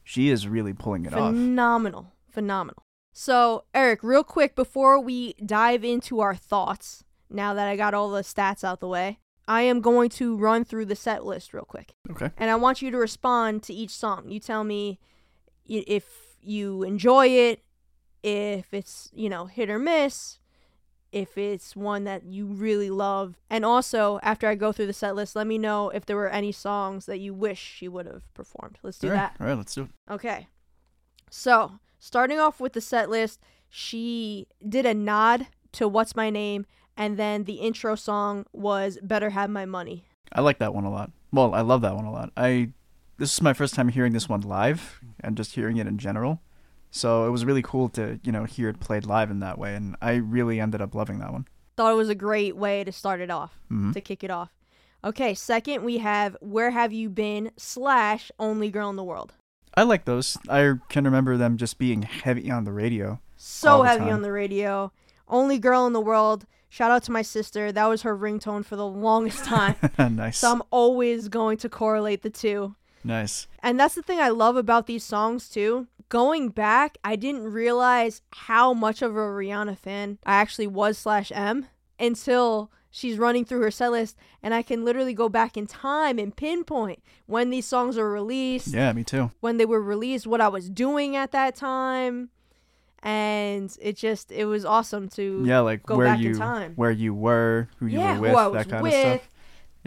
she 0.05 0.29
is 0.31 0.47
really 0.49 0.73
pulling 0.73 1.05
it 1.07 1.13
off. 1.15 1.33
phenomenal 1.35 2.13
phenomenal 2.31 2.83
so 3.13 3.65
eric 3.75 4.03
real 4.03 4.23
quick 4.23 4.55
before 4.55 5.01
we 5.01 5.33
dive 5.45 5.83
into 5.85 6.21
our 6.21 6.35
thoughts 6.37 7.03
now 7.31 7.53
that 7.53 7.67
i 7.67 7.75
got 7.75 7.93
all 7.95 8.11
the 8.11 8.23
stats 8.23 8.63
out 8.63 8.81
the 8.81 8.87
way 8.87 9.19
i 9.49 9.63
am 9.63 9.81
going 9.81 10.09
to 10.09 10.37
run 10.37 10.63
through 10.65 10.85
the 10.85 10.95
set 10.95 11.25
list 11.25 11.53
real 11.53 11.65
quick 11.65 11.95
Okay. 12.11 12.31
and 12.37 12.49
i 12.51 12.55
want 12.55 12.81
you 12.81 12.91
to 12.91 12.97
respond 12.97 13.63
to 13.65 13.75
each 13.75 13.91
song 13.91 14.31
you 14.31 14.39
tell 14.39 14.63
me 14.63 14.99
if 15.67 16.28
you 16.41 16.83
enjoy 16.83 17.27
it 17.27 17.63
if 18.23 18.73
it's 18.73 19.11
you 19.15 19.29
know 19.29 19.47
hit 19.47 19.71
or 19.71 19.79
miss 19.79 20.39
if 21.11 21.39
it's 21.39 21.75
one 21.75 22.05
that 22.05 22.25
you 22.25 22.45
really 22.45 22.91
love 22.91 23.39
and 23.49 23.65
also 23.65 24.19
after 24.23 24.47
i 24.49 24.55
go 24.55 24.73
through 24.73 24.87
the 24.87 24.93
set 24.93 25.15
list 25.15 25.37
let 25.37 25.47
me 25.47 25.57
know 25.57 25.89
if 25.91 26.05
there 26.05 26.17
were 26.17 26.29
any 26.29 26.53
songs 26.53 27.07
that 27.07 27.19
you 27.19 27.33
wish 27.33 27.59
she 27.59 27.89
would 27.89 28.07
have 28.07 28.33
performed 28.35 28.79
let's 28.83 28.99
do 28.99 29.09
all 29.09 29.15
right. 29.15 29.21
that 29.21 29.37
All 29.41 29.47
right, 29.47 29.57
let's 29.57 29.75
do 29.75 29.83
it. 29.83 30.13
Okay. 30.13 30.49
So, 31.31 31.79
starting 31.99 32.39
off 32.39 32.61
with 32.61 32.73
the 32.73 32.81
set 32.81 33.11
list, 33.11 33.41
she 33.69 34.47
did 34.67 34.87
a 34.87 34.95
nod 34.95 35.49
to 35.73 35.89
What's 35.89 36.17
My 36.17 36.31
Name, 36.31 36.67
and 36.97 37.17
then 37.17 37.45
the 37.45 37.55
intro 37.55 37.95
song 37.95 38.47
was 38.53 38.99
Better 39.03 39.31
Have 39.31 39.51
My 39.51 39.67
Money. 39.67 40.05
I 40.33 40.41
like 40.41 40.59
that 40.59 40.75
one 40.75 40.85
a 40.85 40.91
lot. 40.91 41.11
Well, 41.33 41.55
I 41.55 41.61
love 41.61 41.83
that 41.83 41.95
one 41.95 42.07
a 42.07 42.13
lot. 42.13 42.31
I 42.37 42.73
this 43.19 43.33
is 43.33 43.43
my 43.43 43.53
first 43.53 43.75
time 43.75 43.89
hearing 43.89 44.13
this 44.13 44.29
one 44.29 44.41
live 44.43 45.01
and 45.21 45.37
just 45.37 45.55
hearing 45.55 45.77
it 45.77 45.87
in 45.87 45.99
general. 45.99 46.41
So 46.91 47.27
it 47.27 47.31
was 47.31 47.45
really 47.45 47.63
cool 47.63 47.89
to, 47.91 48.19
you 48.23 48.33
know, 48.33 48.45
hear 48.45 48.69
it 48.69 48.81
played 48.81 49.05
live 49.05 49.31
in 49.31 49.41
that 49.41 49.59
way 49.59 49.75
and 49.75 49.97
I 50.01 50.15
really 50.15 50.59
ended 50.61 50.81
up 50.81 50.95
loving 50.95 51.19
that 51.19 51.33
one. 51.33 51.47
Thought 51.77 51.93
it 51.93 51.97
was 51.97 52.09
a 52.09 52.15
great 52.15 52.57
way 52.57 52.83
to 52.85 52.91
start 52.93 53.21
it 53.21 53.31
off, 53.31 53.59
Mhm. 53.71 53.93
to 53.93 54.01
kick 54.01 54.25
it 54.25 54.31
off. 54.31 54.51
Okay, 55.05 55.33
second, 55.35 55.85
we 55.85 55.99
have 55.99 56.37
Where 56.41 56.71
Have 56.71 56.93
You 56.93 57.09
Been 57.09 57.51
slash 57.57 58.33
Only 58.39 58.71
Girl 58.71 58.91
in 58.91 58.97
the 58.97 59.05
World. 59.05 59.35
I 59.75 59.83
like 59.85 60.07
those. 60.07 60.37
I 60.49 60.75
can 60.89 61.05
remember 61.05 61.37
them 61.37 61.57
just 61.57 61.79
being 61.79 62.03
heavy 62.03 62.51
on 62.51 62.65
the 62.65 62.73
radio. 62.73 63.21
So 63.37 63.79
the 63.83 63.89
heavy 63.91 64.05
time. 64.07 64.15
on 64.15 64.23
the 64.23 64.33
radio. 64.33 64.91
Only 65.29 65.59
Girl 65.61 65.87
in 65.87 65.93
the 65.93 66.01
World. 66.01 66.47
Shout 66.69 66.91
out 66.91 67.05
to 67.05 67.13
my 67.13 67.23
sister. 67.23 67.71
That 67.71 67.87
was 67.87 68.03
her 68.03 68.17
ringtone 68.17 68.65
for 68.65 68.75
the 68.77 68.87
longest 68.87 69.45
time. 69.45 69.77
nice. 70.17 70.39
so 70.39 70.51
I'm 70.53 70.63
always 70.71 71.29
going 71.29 71.59
to 71.59 71.69
correlate 71.69 72.23
the 72.23 72.31
two. 72.31 72.75
Nice. 73.05 73.47
And 73.63 73.79
that's 73.79 73.95
the 73.95 74.03
thing 74.03 74.21
I 74.21 74.29
love 74.29 74.57
about 74.57 74.87
these 74.87 75.05
songs 75.05 75.49
too. 75.49 75.87
Going 76.09 76.49
back, 76.49 76.97
I 77.05 77.17
didn't 77.17 77.45
realize 77.53 78.23
how 78.33 78.73
much 78.73 79.03
of 79.03 79.15
a 79.15 79.19
Rihanna 79.21 79.77
fan 79.79 80.19
I 80.25 80.35
actually 80.37 80.67
was 80.67 80.97
slash 80.97 81.31
am 81.35 81.67
until 82.01 82.71
she's 82.91 83.19
running 83.19 83.45
through 83.45 83.61
her 83.61 83.71
set 83.71 83.91
list 83.91 84.17
and 84.43 84.55
I 84.55 84.63
can 84.63 84.85
literally 84.85 85.13
go 85.13 85.29
back 85.29 85.57
in 85.59 85.67
time 85.67 86.19
and 86.19 86.35
pinpoint 86.35 87.03
when 87.27 87.51
these 87.51 87.67
songs 87.67 87.97
were 87.99 88.11
released, 88.11 88.69
Yeah, 88.69 88.93
me 88.95 89.05
too. 89.05 89.31
when 89.41 89.59
they 89.59 89.67
were 89.67 89.83
released, 89.83 90.27
what 90.27 90.41
I 90.41 90.49
was 90.49 90.71
doing 90.71 91.15
at 91.15 91.33
that 91.33 91.55
time. 91.55 92.31
And 93.03 93.75
it 93.81 93.97
just 93.97 94.33
it 94.33 94.47
was 94.47 94.65
awesome 94.65 95.09
to 95.11 95.43
Yeah, 95.47 95.61
like 95.61 95.85
go 95.85 95.97
where 95.97 96.07
back 96.07 96.21
in 96.21 96.37
time. 96.37 96.73
where 96.75 96.91
you 96.91 97.15
were, 97.15 97.69
who 97.77 97.87
you 97.87 97.99
yeah, 98.01 98.15
were 98.15 98.21
with, 98.23 98.31
who 98.33 98.37
I 98.39 98.47
was 98.49 98.65
that 98.65 98.71
kind 98.71 98.83
with, 98.83 98.95
of 98.95 99.01
stuff. 99.21 99.29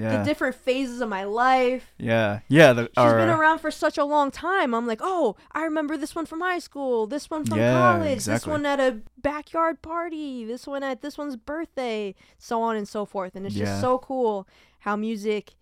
Yeah. 0.01 0.17
the 0.17 0.23
different 0.23 0.55
phases 0.55 1.01
of 1.01 1.09
my 1.09 1.23
life. 1.23 1.93
yeah. 1.97 2.39
Yeah, 2.47 2.73
the 2.73 2.83
She's 2.83 2.91
our, 2.97 3.17
been 3.17 3.29
around 3.29 3.59
for 3.59 3.71
such 3.71 3.97
a 3.97 4.03
long 4.03 4.31
time. 4.31 4.73
I'm 4.73 4.87
like, 4.87 4.99
oh, 5.03 5.35
I 5.51 5.63
remember 5.63 5.97
this 5.97 6.15
one 6.15 6.25
from 6.25 6.41
high 6.41 6.59
school, 6.59 7.07
this 7.07 7.29
one 7.29 7.45
from 7.45 7.57
Yeah, 7.59 7.73
college, 7.73 8.25
this 8.25 8.47
one 8.47 8.65
at 8.65 8.79
a 8.79 8.99
backyard 9.21 9.81
party, 9.81 10.43
this 10.45 10.65
one 10.67 10.83
at 10.83 11.01
this 11.01 11.17
one's 11.17 11.35
birthday, 11.35 12.15
so 12.37 12.61
on 12.61 12.75
and 12.75 12.87
so 12.87 13.05
forth. 13.05 13.35
And 13.35 13.45
it's 13.45 13.55
Yeah. 13.55 13.65
just 13.65 13.81
so 13.81 13.97
cool 13.99 14.47
how 14.79 14.95
music 14.95 15.53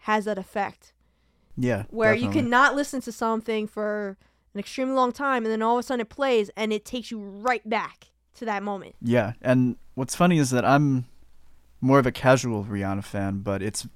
has 0.00 0.24
that 0.26 0.38
effect 0.38 0.92
Yeah. 1.56 1.84
where 1.90 2.14
you 2.14 2.30
cannot 2.30 2.74
listen 2.76 3.00
to 3.02 3.12
something 3.12 3.66
for 3.66 4.16
an 4.54 4.60
extremely 4.60 4.94
long 4.94 5.12
time 5.12 5.44
and 5.44 5.52
then 5.52 5.62
all 5.62 5.76
of 5.78 5.80
a 5.80 5.82
sudden 5.82 6.00
it 6.02 6.08
plays 6.08 6.50
and 6.56 6.72
it 6.72 6.84
takes 6.84 7.10
you 7.10 7.18
right 7.18 7.66
back 7.68 8.06
to 8.34 8.44
that 8.44 8.62
moment. 8.62 8.94
Yeah, 9.00 9.32
and 9.42 9.76
what's 9.94 10.14
funny 10.14 10.38
is 10.38 10.50
that 10.50 10.64
I'm 10.64 11.06
more 11.80 11.98
of 11.98 12.06
a 12.06 12.12
casual 12.12 12.64
Rihanna 12.64 13.04
fan, 13.04 13.38
but 13.40 13.62
it's 13.62 13.86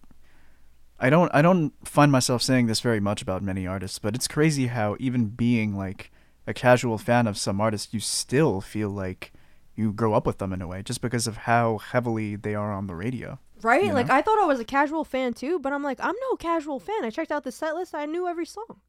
I 0.99 1.11
don't 1.11 1.31
I 1.35 1.43
don't 1.43 1.73
find 1.87 2.13
myself 2.13 2.43
saying 2.43 2.67
this 2.67 2.81
very 2.81 3.01
much 3.01 3.23
about 3.23 3.43
many 3.43 3.67
artists, 3.67 3.99
but 3.99 4.15
it's 4.15 4.29
crazy 4.29 4.67
how 4.67 4.97
even 5.01 5.27
being 5.27 5.77
like 5.77 6.11
a 6.47 6.55
casual 6.55 6.99
fan 6.99 7.27
of 7.27 7.39
some 7.39 7.61
artists, 7.61 7.93
you 7.95 8.01
still 8.01 8.61
feel 8.61 8.91
like 8.91 9.33
you 9.77 9.93
grow 9.93 10.13
up 10.15 10.27
with 10.27 10.39
them 10.39 10.53
in 10.53 10.61
a 10.61 10.67
way 10.67 10.83
just 10.83 11.01
because 11.01 11.27
of 11.27 11.39
how 11.39 11.79
heavily 11.79 12.37
they 12.37 12.55
are 12.55 12.73
on 12.73 12.87
the 12.87 12.95
radio. 12.95 13.39
Right? 13.63 13.85
You 13.85 13.93
Like? 13.93 14.11
I 14.11 14.23
thought 14.23 14.43
I 14.43 14.47
was 14.47 14.61
a 14.61 14.65
casual 14.65 15.05
fan 15.05 15.33
too, 15.35 15.59
but 15.59 15.73
I'm 15.73 15.83
like, 15.83 15.99
I'm 16.03 16.15
no 16.31 16.37
casual 16.37 16.81
fan. 16.81 17.05
I 17.05 17.11
checked 17.11 17.31
out 17.33 17.45
the 17.45 17.53
set 17.53 17.75
list, 17.75 17.95
I 17.95 18.07
knew 18.07 18.27
every 18.27 18.47
song. 18.47 18.81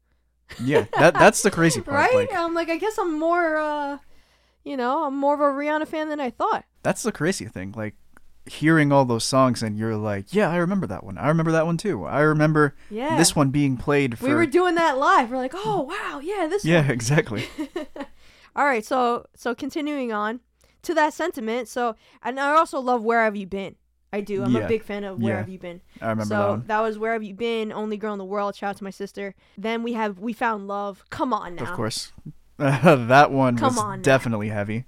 Yeah, 0.62 0.86
that 0.98 1.14
that's 1.14 1.42
the 1.42 1.50
crazy 1.50 1.80
part. 1.82 1.96
right? 1.96 2.14
Like 2.14 2.34
I'm 2.34 2.52
like, 2.52 2.68
I 2.68 2.76
guess 2.76 2.98
I'm 2.98 3.18
more, 3.18 3.56
uh, 3.56 3.98
you 4.64 4.76
know, 4.76 5.04
I'm 5.04 5.16
more 5.16 5.34
of 5.34 5.40
a 5.40 5.44
Rihanna 5.44 5.88
fan 5.88 6.08
than 6.08 6.20
I 6.20 6.30
thought. 6.30 6.64
that's 6.82 7.02
the 7.02 7.12
crazy 7.12 7.46
thing. 7.46 7.72
Like 7.76 7.94
hearing 8.46 8.90
all 8.92 9.04
those 9.04 9.24
songs 9.24 9.62
and 9.62 9.78
you're 9.78 9.96
like, 9.96 10.34
yeah, 10.34 10.50
I 10.50 10.56
remember 10.56 10.86
that 10.88 11.04
one. 11.04 11.16
I 11.18 11.28
remember 11.28 11.52
that 11.52 11.64
one 11.66 11.76
too. 11.76 12.04
I 12.04 12.20
remember 12.20 12.74
Yeah. 12.90 13.16
this 13.16 13.36
one 13.36 13.50
being 13.50 13.76
played 13.76 14.18
for. 14.18 14.26
We 14.26 14.34
were 14.34 14.46
doing 14.46 14.74
that 14.74 14.98
live. 14.98 15.30
We're 15.30 15.36
like, 15.38 15.54
oh 15.54 15.82
wow, 15.82 16.20
yeah, 16.22 16.46
this. 16.48 16.64
yeah, 16.64 16.88
exactly. 16.90 17.44
All 18.56 18.64
right, 18.64 18.84
so 18.84 19.26
so 19.34 19.54
continuing 19.54 20.12
on 20.12 20.40
to 20.82 20.94
that 20.94 21.14
sentiment. 21.14 21.68
So 21.68 21.94
and 22.22 22.38
I 22.40 22.56
also 22.56 22.80
love 22.80 23.02
Where 23.04 23.22
Have 23.24 23.36
You 23.36 23.46
Been. 23.46 23.76
I 24.12 24.20
do. 24.20 24.42
I'm 24.42 24.52
Yeah. 24.54 24.62
a 24.62 24.68
big 24.68 24.82
fan 24.82 25.04
of 25.04 25.18
Where 25.22 25.32
Yeah. 25.34 25.38
Have 25.38 25.48
You 25.48 25.58
Been. 25.58 25.80
I 26.00 26.10
remember 26.10 26.24
so 26.34 26.62
that 26.66 26.78
one. 26.80 26.86
was 26.88 26.98
Where 26.98 27.12
Have 27.14 27.22
You 27.22 27.34
Been? 27.34 27.72
Only 27.72 27.96
Girl 27.96 28.12
in 28.12 28.18
the 28.18 28.24
World. 28.26 28.54
Shout 28.56 28.70
out 28.70 28.76
to 28.78 28.84
my 28.84 28.90
sister. 28.90 29.34
Then 29.56 29.82
we 29.82 29.94
have 29.94 30.18
We 30.18 30.32
Found 30.34 30.68
Love. 30.68 31.04
Come 31.10 31.32
on 31.32 31.54
now. 31.54 31.62
Of 31.62 31.72
course. 31.72 32.12
that 32.58 33.30
one 33.30 33.56
Come 33.56 33.74
was 33.74 33.78
on 33.82 34.02
definitely 34.02 34.48
heavy, 34.50 34.84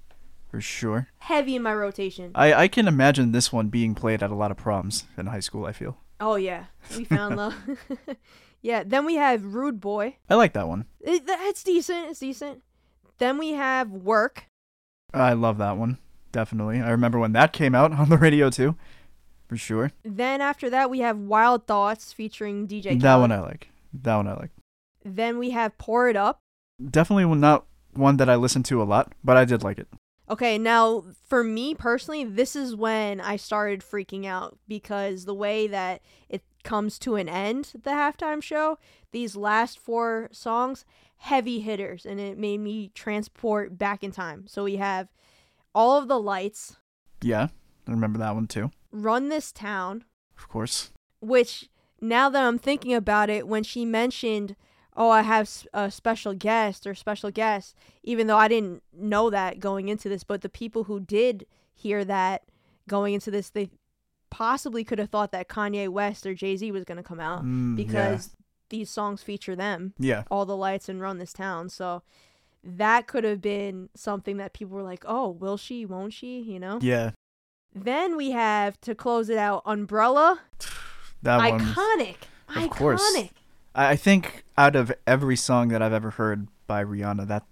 for 0.55 0.61
sure. 0.61 1.09
Heavy 1.17 1.57
in 1.57 1.63
my 1.63 1.73
rotation. 1.73 2.31
I, 2.33 2.53
I 2.53 2.67
can 2.69 2.87
imagine 2.87 3.33
this 3.33 3.51
one 3.51 3.67
being 3.67 3.93
played 3.93 4.23
at 4.23 4.31
a 4.31 4.35
lot 4.35 4.51
of 4.51 4.57
proms 4.57 5.03
in 5.17 5.25
high 5.25 5.41
school, 5.41 5.65
I 5.65 5.73
feel. 5.73 5.97
Oh 6.21 6.35
yeah, 6.37 6.67
We 6.95 7.03
Found 7.03 7.35
Love. 7.43 7.55
yeah. 8.61 8.83
Then 8.85 9.05
we 9.05 9.15
have 9.15 9.53
Rude 9.53 9.81
Boy. 9.81 10.15
I 10.29 10.35
like 10.35 10.53
that 10.53 10.69
one. 10.69 10.85
It, 11.01 11.23
it's 11.27 11.61
decent. 11.61 12.11
It's 12.11 12.21
decent. 12.21 12.61
Then 13.17 13.37
we 13.37 13.51
have 13.51 13.91
Work. 13.91 14.45
I 15.13 15.33
love 15.33 15.57
that 15.57 15.75
one. 15.75 15.97
Definitely. 16.31 16.79
I 16.79 16.89
remember 16.91 17.19
when 17.19 17.33
that 17.33 17.51
came 17.51 17.75
out 17.75 17.91
on 17.99 18.07
the 18.07 18.17
radio 18.17 18.49
too. 18.49 18.77
For 19.49 19.57
sure. 19.57 19.91
Then 20.05 20.39
after 20.39 20.69
that 20.69 20.89
we 20.89 20.99
have 20.99 21.17
Wild 21.17 21.67
Thoughts 21.67 22.13
featuring 22.13 22.65
DJ. 22.65 22.97
that 23.01 23.01
Khaled. 23.01 23.19
one 23.19 23.31
I 23.33 23.41
like. 23.41 23.67
That 23.93 24.15
one 24.15 24.29
I 24.29 24.35
like. 24.35 24.51
Then 25.03 25.37
we 25.37 25.49
have 25.49 25.77
Pour 25.77 26.07
It 26.07 26.15
Up. 26.15 26.39
Definitely 26.81 27.25
not 27.35 27.65
one 27.93 28.15
that 28.17 28.29
I 28.29 28.35
listened 28.37 28.63
to 28.67 28.81
a 28.81 28.85
lot, 28.85 29.11
but 29.21 29.35
I 29.35 29.43
did 29.43 29.61
like 29.61 29.79
it. 29.79 29.89
Okay, 30.29 30.57
now 30.57 31.03
for 31.27 31.43
me 31.43 31.75
personally, 31.75 32.23
this 32.23 32.55
is 32.55 32.75
when 32.75 33.21
I 33.21 33.35
started 33.35 33.81
freaking 33.81 34.25
out 34.25 34.57
because 34.67 35.25
the 35.25 35.35
way 35.35 35.67
that 35.67 36.01
it 36.29 36.43
comes 36.63 36.97
to 36.99 37.15
an 37.15 37.29
end, 37.29 37.73
the 37.83 37.91
halftime 37.91 38.41
show, 38.41 38.79
these 39.11 39.35
last 39.35 39.77
four 39.77 40.29
songs, 40.31 40.83
heavy 41.17 41.59
hitters, 41.59 42.05
and 42.05 42.19
it 42.19 42.39
made 42.39 42.59
me 42.59 42.89
transport 42.95 43.77
back 43.77 44.03
in 44.03 44.11
time. 44.11 44.45
So 44.47 44.63
we 44.63 44.77
have 44.77 45.09
All 45.75 45.97
of 46.01 46.07
the 46.07 46.19
Lights, 46.19 46.77
Yeah, 47.21 47.49
I 47.87 47.91
remember 47.91 48.17
that 48.19 48.33
one 48.33 48.47
too. 48.47 48.71
Run 48.91 49.29
This 49.29 49.51
Town, 49.51 50.05
Of 50.37 50.47
course. 50.49 50.91
which 51.21 51.69
now 52.01 52.29
that 52.29 52.43
I'm 52.43 52.57
thinking 52.57 52.93
about 52.95 53.29
it, 53.29 53.47
when 53.47 53.63
she 53.63 53.85
mentioned, 53.85 54.55
oh, 54.95 55.09
I 55.09 55.21
have 55.23 55.49
a 55.73 55.91
special 55.91 56.33
guest 56.33 56.87
or 56.87 56.95
special 56.95 57.31
guest, 57.31 57.75
even 58.03 58.27
though 58.27 58.37
I 58.37 58.47
didn't 58.47 58.81
know 58.93 59.29
that 59.29 59.59
going 59.59 59.89
into 59.89 60.07
this, 60.09 60.23
but 60.23 60.41
the 60.41 60.49
people 60.49 60.85
who 60.85 60.99
did 60.99 61.45
hear 61.73 62.05
that 62.05 62.43
going 62.87 63.13
into 63.13 63.29
this, 63.31 63.49
they 63.49 63.69
possibly 64.29 64.83
could 64.83 64.99
have 64.99 65.09
thought 65.09 65.31
that 65.31 65.49
Kanye 65.49 65.89
West 65.89 66.25
or 66.25 66.33
Jay 66.33 66.55
Z 66.57 66.71
was 66.71 66.83
going 66.85 66.97
to 66.97 67.03
come 67.03 67.19
out 67.19 67.43
Mm, 67.43 67.75
because 67.75 68.35
these 68.69 68.89
songs 68.89 69.21
feature 69.21 69.55
them, 69.55 69.93
yeah. 69.99 70.23
All 70.31 70.45
the 70.45 70.57
Lights 70.57 70.89
and 70.89 71.01
Run 71.01 71.17
This 71.17 71.33
Town. 71.33 71.69
So 71.69 72.01
that 72.63 73.05
could 73.07 73.23
have 73.23 73.41
been 73.41 73.89
something 73.95 74.37
that 74.37 74.53
people 74.53 74.75
were 74.75 74.83
like, 74.83 75.03
oh, 75.07 75.29
will 75.29 75.57
she, 75.57 75.85
won't 75.85 76.13
she, 76.13 76.39
you 76.39 76.59
know? 76.59 76.79
Yeah. 76.81 77.11
Then 77.73 78.15
we 78.17 78.31
have 78.31 78.79
to 78.81 78.95
close 78.95 79.29
it 79.29 79.37
out 79.37 79.61
Umbrella. 79.65 80.39
That 81.21 81.37
one. 81.49 81.59
Iconic. 81.59 82.15
Of 82.49 82.55
Iconic. 82.55 82.69
course. 82.69 83.13
I 83.75 83.91
I 83.91 83.95
think 83.95 84.43
out 84.57 84.75
of 84.75 84.91
every 85.05 85.35
song 85.35 85.67
that 85.69 85.81
I've 85.81 85.93
ever 85.93 86.11
heard 86.11 86.47
by 86.67 86.83
Rihanna, 86.83 87.27
that 87.27 87.43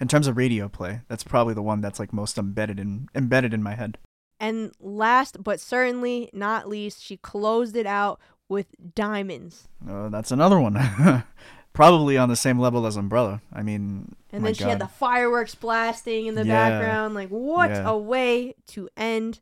in 0.00 0.08
terms 0.08 0.26
of 0.26 0.36
radio 0.36 0.68
play, 0.68 1.00
that's 1.08 1.24
probably 1.24 1.54
the 1.54 1.62
one 1.62 1.80
that's 1.80 1.98
like 1.98 2.12
most 2.12 2.36
embedded 2.38 2.78
in 2.80 3.08
embedded 3.14 3.54
in 3.54 3.62
my 3.62 3.74
head. 3.74 3.96
And 4.38 4.72
last 4.80 5.42
but 5.42 5.60
certainly 5.60 6.30
not 6.32 6.68
least, 6.68 7.02
she 7.02 7.16
closed 7.18 7.76
it 7.76 7.86
out 7.86 8.20
with 8.48 8.66
Diamonds. 8.94 9.68
Uh, 9.88 10.08
that's 10.08 10.30
another 10.30 10.58
one. 10.58 10.76
probably 11.72 12.18
on 12.18 12.28
the 12.28 12.36
same 12.36 12.58
level 12.58 12.84
as 12.86 12.96
Umbrella. 12.96 13.40
I 13.52 13.62
mean, 13.62 14.16
And 14.32 14.44
then 14.44 14.54
she 14.54 14.64
had 14.64 14.80
the 14.80 14.88
fireworks 14.88 15.54
blasting 15.54 16.26
in 16.26 16.34
the 16.34 16.44
Yeah. 16.44 16.68
background. 16.70 17.14
Like, 17.14 17.28
what 17.28 17.70
Yeah. 17.70 17.88
a 17.88 17.96
way 17.96 18.54
to 18.68 18.88
end 18.96 19.38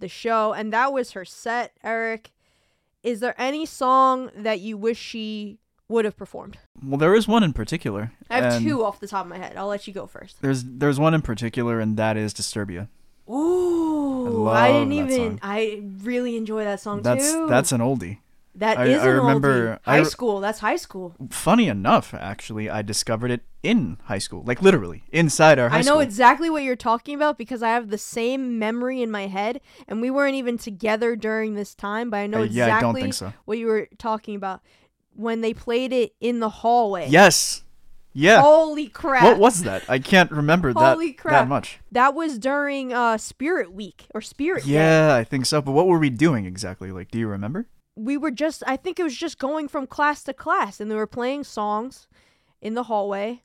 the 0.00 0.08
show. 0.08 0.52
And 0.52 0.72
that 0.72 0.92
was 0.92 1.12
her 1.12 1.24
set, 1.24 1.72
Eric. 1.84 2.32
Is 3.04 3.20
there 3.20 3.34
any 3.40 3.64
song 3.64 4.30
that 4.34 4.60
you 4.60 4.76
wish 4.76 4.98
she 4.98 5.58
would 5.88 6.04
have 6.04 6.16
performed? 6.16 6.58
Well, 6.82 6.98
there 6.98 7.14
is 7.14 7.26
one 7.26 7.42
in 7.42 7.52
particular. 7.52 8.12
I 8.30 8.40
have 8.40 8.62
two 8.62 8.84
off 8.84 9.00
the 9.00 9.06
top 9.08 9.24
of 9.24 9.30
my 9.30 9.38
head. 9.38 9.56
I'll 9.56 9.68
let 9.68 9.86
you 9.86 9.92
go 9.94 10.06
first. 10.06 10.40
There's 10.42 10.62
there's 10.64 10.98
one 11.00 11.14
in 11.14 11.22
particular, 11.22 11.80
and 11.80 11.96
that 11.96 12.16
is 12.16 12.34
Disturbia. 12.34 12.88
Ooh, 13.30 14.48
I, 14.48 14.72
didn't 14.72 14.88
that 14.90 14.94
even. 14.94 15.30
song. 15.30 15.40
I 15.42 15.82
really 16.02 16.36
enjoy 16.36 16.64
that 16.64 16.80
song 16.80 17.02
That's 17.02 17.32
too. 17.32 17.46
that's 17.48 17.72
an 17.72 17.80
oldie. 17.80 18.18
That 18.54 18.78
I- 18.78 18.86
is 18.86 19.02
I 19.02 19.08
an 19.10 19.16
remember- 19.16 19.74
oldie. 19.76 19.80
I 19.86 19.96
High 19.98 20.02
school. 20.04 20.40
That's 20.40 20.58
high 20.60 20.76
school. 20.76 21.14
Funny 21.30 21.68
enough, 21.68 22.12
actually, 22.14 22.68
I 22.68 22.82
discovered 22.82 23.30
it 23.30 23.42
in 23.62 23.98
high 24.04 24.18
school, 24.18 24.42
like 24.44 24.62
literally 24.62 25.04
inside 25.12 25.58
our 25.58 25.68
high 25.68 25.76
I 25.78 25.80
know 25.80 25.84
school. 25.92 26.00
exactly 26.00 26.50
what 26.50 26.62
you're 26.62 26.76
talking 26.76 27.14
about 27.14 27.38
because 27.38 27.62
I 27.62 27.68
have 27.68 27.90
the 27.90 27.98
same 27.98 28.58
memory 28.58 29.00
in 29.02 29.10
my 29.10 29.26
head, 29.26 29.60
and 29.86 30.00
we 30.00 30.10
weren't 30.10 30.34
even 30.34 30.58
together 30.58 31.14
during 31.16 31.54
this 31.54 31.74
time. 31.74 32.10
But 32.10 32.18
I 32.18 32.26
know 32.26 32.40
Uh, 32.40 32.44
exactly 32.44 32.72
I 32.76 32.80
don't 32.80 32.94
think 32.94 33.14
so. 33.14 33.32
what 33.44 33.58
you 33.58 33.66
were 33.66 33.88
talking 33.98 34.34
about 34.34 34.60
when 35.18 35.40
they 35.40 35.52
played 35.52 35.92
it 35.92 36.14
in 36.20 36.40
the 36.40 36.48
hallway. 36.48 37.08
Yes. 37.08 37.62
Yeah. 38.14 38.40
Holy 38.40 38.88
crap! 38.88 39.22
What 39.22 39.38
was 39.38 39.62
that? 39.62 39.82
I 39.88 39.98
can't 39.98 40.30
remember 40.30 40.72
that 40.72 40.94
Holy 40.94 41.12
crap. 41.12 41.32
that 41.44 41.48
much. 41.48 41.78
that? 41.92 42.14
Was 42.14 42.38
during 42.38 42.92
uh 42.92 43.18
Spirit 43.18 43.72
Week 43.72 44.06
or 44.14 44.20
Spirit 44.20 44.64
Day. 44.64 44.72
Yeah, 44.72 45.14
I 45.14 45.24
think 45.24 45.46
so. 45.46 45.60
But 45.60 45.72
what 45.72 45.86
were 45.86 45.98
we 45.98 46.10
doing 46.10 46.46
exactly? 46.46 46.90
Like, 46.90 47.10
do 47.10 47.18
you 47.18 47.28
remember? 47.28 47.68
we 47.98 48.16
were 48.16 48.30
just 48.30 48.62
I 48.66 48.76
think 48.76 49.00
it 49.00 49.02
was 49.02 49.16
just 49.16 49.38
going 49.38 49.66
from 49.68 49.86
class 49.86 50.22
to 50.24 50.32
class 50.32 50.80
and 50.80 50.90
they 50.90 50.94
were 50.94 51.06
playing 51.06 51.44
songs 51.44 52.06
in 52.62 52.74
the 52.74 52.84
hallway 52.84 53.42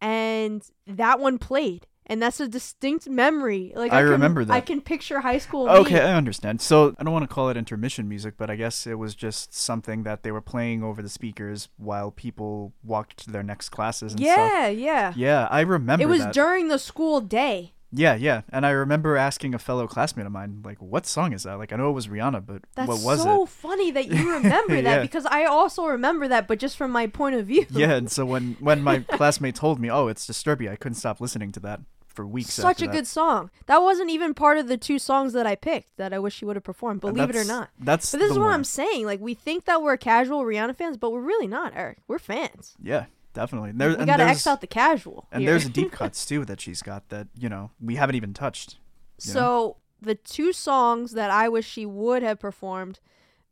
and 0.00 0.62
that 0.86 1.20
one 1.20 1.38
played 1.38 1.86
and 2.10 2.20
that's 2.20 2.40
a 2.40 2.48
distinct 2.48 3.08
memory 3.08 3.72
like 3.74 3.92
I 3.92 4.00
can, 4.02 4.10
remember 4.10 4.44
that. 4.44 4.52
I 4.52 4.60
can 4.60 4.80
picture 4.82 5.20
high 5.20 5.38
school 5.38 5.66
me. 5.66 5.72
Okay, 5.72 6.00
I 6.00 6.12
understand. 6.14 6.60
So 6.60 6.94
I 6.98 7.04
don't 7.04 7.12
want 7.14 7.22
to 7.22 7.32
call 7.34 7.48
it 7.48 7.56
intermission 7.56 8.08
music, 8.08 8.34
but 8.36 8.50
I 8.50 8.56
guess 8.56 8.86
it 8.86 8.98
was 8.98 9.14
just 9.14 9.54
something 9.54 10.02
that 10.02 10.22
they 10.24 10.32
were 10.32 10.40
playing 10.42 10.82
over 10.82 11.00
the 11.00 11.08
speakers 11.08 11.68
while 11.78 12.10
people 12.10 12.72
walked 12.82 13.16
to 13.24 13.30
their 13.30 13.44
next 13.44 13.70
classes 13.70 14.12
and 14.12 14.20
stuff. 14.20 14.36
yeah 14.36 14.66
yeah 14.68 15.12
Yeah, 15.16 15.48
I 15.50 15.60
remember 15.60 16.02
it 16.02 16.08
was 16.08 16.20
that. 16.20 16.34
during 16.34 16.68
the 16.68 16.78
school 16.78 17.20
day 17.22 17.72
yeah, 17.92 18.14
yeah, 18.14 18.42
and 18.50 18.64
I 18.64 18.70
remember 18.70 19.16
asking 19.16 19.52
a 19.52 19.58
fellow 19.58 19.88
classmate 19.88 20.24
of 20.24 20.30
mine, 20.30 20.62
like, 20.64 20.80
"What 20.80 21.06
song 21.06 21.32
is 21.32 21.42
that?" 21.42 21.54
Like, 21.58 21.72
I 21.72 21.76
know 21.76 21.90
it 21.90 21.92
was 21.94 22.06
Rihanna, 22.06 22.46
but 22.46 22.62
that's 22.76 22.86
what 22.88 23.00
was 23.02 23.20
so 23.20 23.28
it? 23.28 23.34
So 23.38 23.46
funny 23.46 23.90
that 23.90 24.06
you 24.06 24.32
remember 24.36 24.80
that 24.80 24.94
Yeah. 24.98 25.02
because 25.02 25.26
I 25.26 25.44
also 25.46 25.86
remember 25.86 26.28
that 26.28 26.46
but 26.46 26.60
just 26.60 26.76
from 26.76 26.92
my 26.92 27.08
point 27.08 27.34
of 27.34 27.46
view 27.46 27.66
Yeah, 27.70 27.90
and 27.94 28.08
so 28.08 28.24
when 28.24 28.56
when 28.60 28.82
my 28.84 29.00
classmate 29.18 29.56
told 29.56 29.80
me, 29.80 29.90
"Oh, 29.90 30.06
it's 30.06 30.24
Disturbia," 30.24 30.70
I 30.70 30.76
couldn't 30.76 30.96
stop 30.98 31.20
listening 31.20 31.50
to 31.50 31.60
that 31.60 31.80
for 32.22 32.26
weeks. 32.26 32.52
such 32.52 32.82
a 32.82 32.86
that. 32.86 32.92
good 32.92 33.06
song 33.06 33.50
that 33.66 33.78
wasn't 33.78 34.10
even 34.10 34.34
part 34.34 34.58
of 34.58 34.68
the 34.68 34.76
two 34.76 34.98
songs 34.98 35.32
that 35.32 35.46
I 35.46 35.54
picked 35.54 35.96
that 35.96 36.12
I 36.12 36.18
wish 36.18 36.34
she 36.34 36.44
would 36.44 36.56
have 36.56 36.64
performed 36.64 37.00
believe 37.00 37.30
it 37.30 37.36
or 37.36 37.44
not 37.44 37.70
That's 37.78 38.10
But 38.12 38.18
this 38.18 38.30
is 38.32 38.38
what 38.38 38.46
one. 38.46 38.54
I'm 38.54 38.64
saying. 38.64 39.06
Like 39.06 39.20
we 39.20 39.34
think 39.34 39.64
that 39.66 39.82
we're 39.82 39.96
casual 39.96 40.42
Rihanna 40.44 40.76
fans, 40.76 40.96
but 40.96 41.12
we're 41.12 41.20
really 41.20 41.46
not, 41.46 41.72
Eric. 41.76 41.98
We're 42.08 42.18
fans. 42.18 42.74
Yeah, 42.82 43.06
definitely. 43.34 43.72
There, 43.72 43.96
we 43.96 44.04
gotta 44.04 44.24
X 44.24 44.46
out 44.46 44.60
the 44.60 44.66
casual. 44.66 45.26
and 45.32 45.42
here. 45.42 45.50
there's 45.52 45.68
deep 45.68 45.92
cuts 46.00 46.24
too 46.26 46.44
that 46.44 46.60
she's 46.60 46.82
got 46.82 47.08
that 47.10 47.28
you 47.38 47.48
know 47.48 47.70
we 47.80 47.96
haven't 47.96 48.16
even 48.16 48.34
touched. 48.34 48.76
you 49.24 49.32
know? 49.34 49.40
so 49.40 49.76
the 50.00 50.14
two 50.14 50.52
songs 50.52 51.12
that 51.12 51.30
I 51.30 51.48
wish 51.48 51.68
she 51.68 51.84
would 51.86 52.22
have 52.22 52.38
performed, 52.38 53.00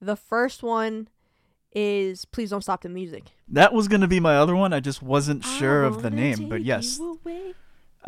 the 0.01 0.17
first 0.17 0.63
one 0.63 1.09
is 1.73 2.25
"Please 2.25 2.51
Don't 2.51 2.63
Stop 2.63 2.83
the 2.83 2.89
Music." 2.89 3.25
That 3.49 3.73
was 3.73 3.89
gonna 3.89 4.09
be 4.09 4.21
my 4.21 4.37
other 4.37 4.57
one. 4.57 4.73
I 4.73 4.81
just 4.81 5.03
wasn't 5.03 5.45
sure 5.45 5.85
of 5.85 6.03
the 6.03 6.11
name, 6.11 6.49
but 6.49 6.63
yes, 6.65 6.99
away. 6.99 7.55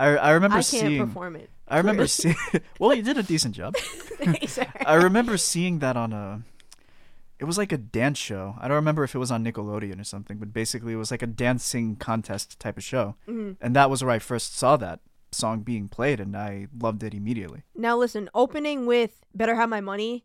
I 0.00 0.16
I 0.16 0.30
remember 0.32 0.62
seeing 0.62 0.86
I 0.86 0.88
can't 0.98 1.08
perform 1.08 1.36
it. 1.36 1.50
I 1.68 1.76
remember 1.78 2.06
seeing. 2.06 2.36
well, 2.80 2.94
you 2.94 3.02
did 3.02 3.18
a 3.18 3.22
decent 3.22 3.54
job. 3.54 3.74
I 4.86 4.94
remember 4.94 5.36
seeing 5.36 5.78
that 5.80 5.96
on 5.96 6.12
a. 6.12 6.42
It 7.38 7.44
was 7.44 7.56
like 7.56 7.72
a 7.72 7.78
dance 7.78 8.18
show. 8.18 8.54
I 8.60 8.68
don't 8.68 8.74
remember 8.76 9.02
if 9.04 9.14
it 9.14 9.18
was 9.18 9.30
on 9.30 9.44
Nickelodeon 9.44 9.98
or 10.00 10.04
something, 10.04 10.36
but 10.38 10.52
basically 10.52 10.92
it 10.92 10.96
was 10.96 11.10
like 11.10 11.22
a 11.22 11.26
dancing 11.26 11.96
contest 11.96 12.58
type 12.60 12.76
of 12.76 12.84
show, 12.84 13.14
Mhm. 13.28 13.56
and 13.62 13.74
that 13.76 13.88
was 13.88 14.02
where 14.04 14.12
I 14.12 14.18
first 14.18 14.56
saw 14.56 14.76
that 14.78 15.00
song 15.32 15.60
being 15.60 15.88
played, 15.88 16.20
and 16.20 16.36
I 16.36 16.66
loved 16.78 17.02
it 17.02 17.14
immediately. 17.14 17.62
Now 17.74 17.96
listen, 17.96 18.28
opening 18.34 18.84
with 18.84 19.24
"Better 19.34 19.54
Have 19.54 19.68
My 19.70 19.80
Money," 19.80 20.24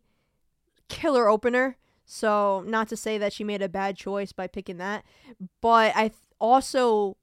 killer 0.88 1.28
opener. 1.28 1.76
So 2.04 2.62
not 2.66 2.88
to 2.88 2.96
say 2.96 3.18
that 3.18 3.32
she 3.32 3.44
made 3.44 3.62
a 3.62 3.68
bad 3.68 3.96
choice 3.96 4.32
by 4.32 4.46
picking 4.46 4.76
that, 4.78 5.04
but 5.60 5.96
I 5.96 6.08
th- 6.08 6.20
also 6.40 7.16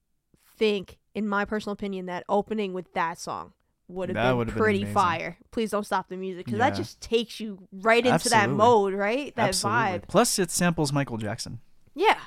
think, 0.57 0.97
in 1.15 1.28
my 1.28 1.45
personal 1.45 1.73
opinion, 1.73 2.06
that 2.08 2.23
opening 2.30 2.73
with 2.73 2.93
that 2.93 3.19
song 3.19 3.54
would 3.88 4.10
have 4.10 4.15
That 4.15 4.30
been 4.30 4.38
would've 4.38 4.54
been 4.54 4.62
pretty 4.63 4.80
amazing. 4.80 4.93
fire. 4.93 5.38
Please 5.52 5.71
don't 5.71 5.86
stop 5.86 6.10
the 6.10 6.17
music 6.17 6.45
because 6.45 6.60
that 6.60 6.73
Yeah. 6.73 6.78
just 6.78 7.02
takes 7.02 7.39
you 7.39 7.67
right 7.71 8.06
into 8.06 8.30
that 8.30 8.49
Absolutely. 8.49 8.58
mode, 8.58 8.93
right? 8.93 9.36
That 9.36 9.49
Absolutely. 9.49 9.82
vibe. 9.99 10.08
Plus, 10.08 10.39
it 10.39 10.49
samples 10.52 10.91
Michael 10.93 11.17
Jackson. 11.17 11.60
Yeah, 11.93 12.19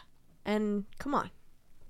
and 0.45 0.85
come 0.99 1.15
on, 1.15 1.31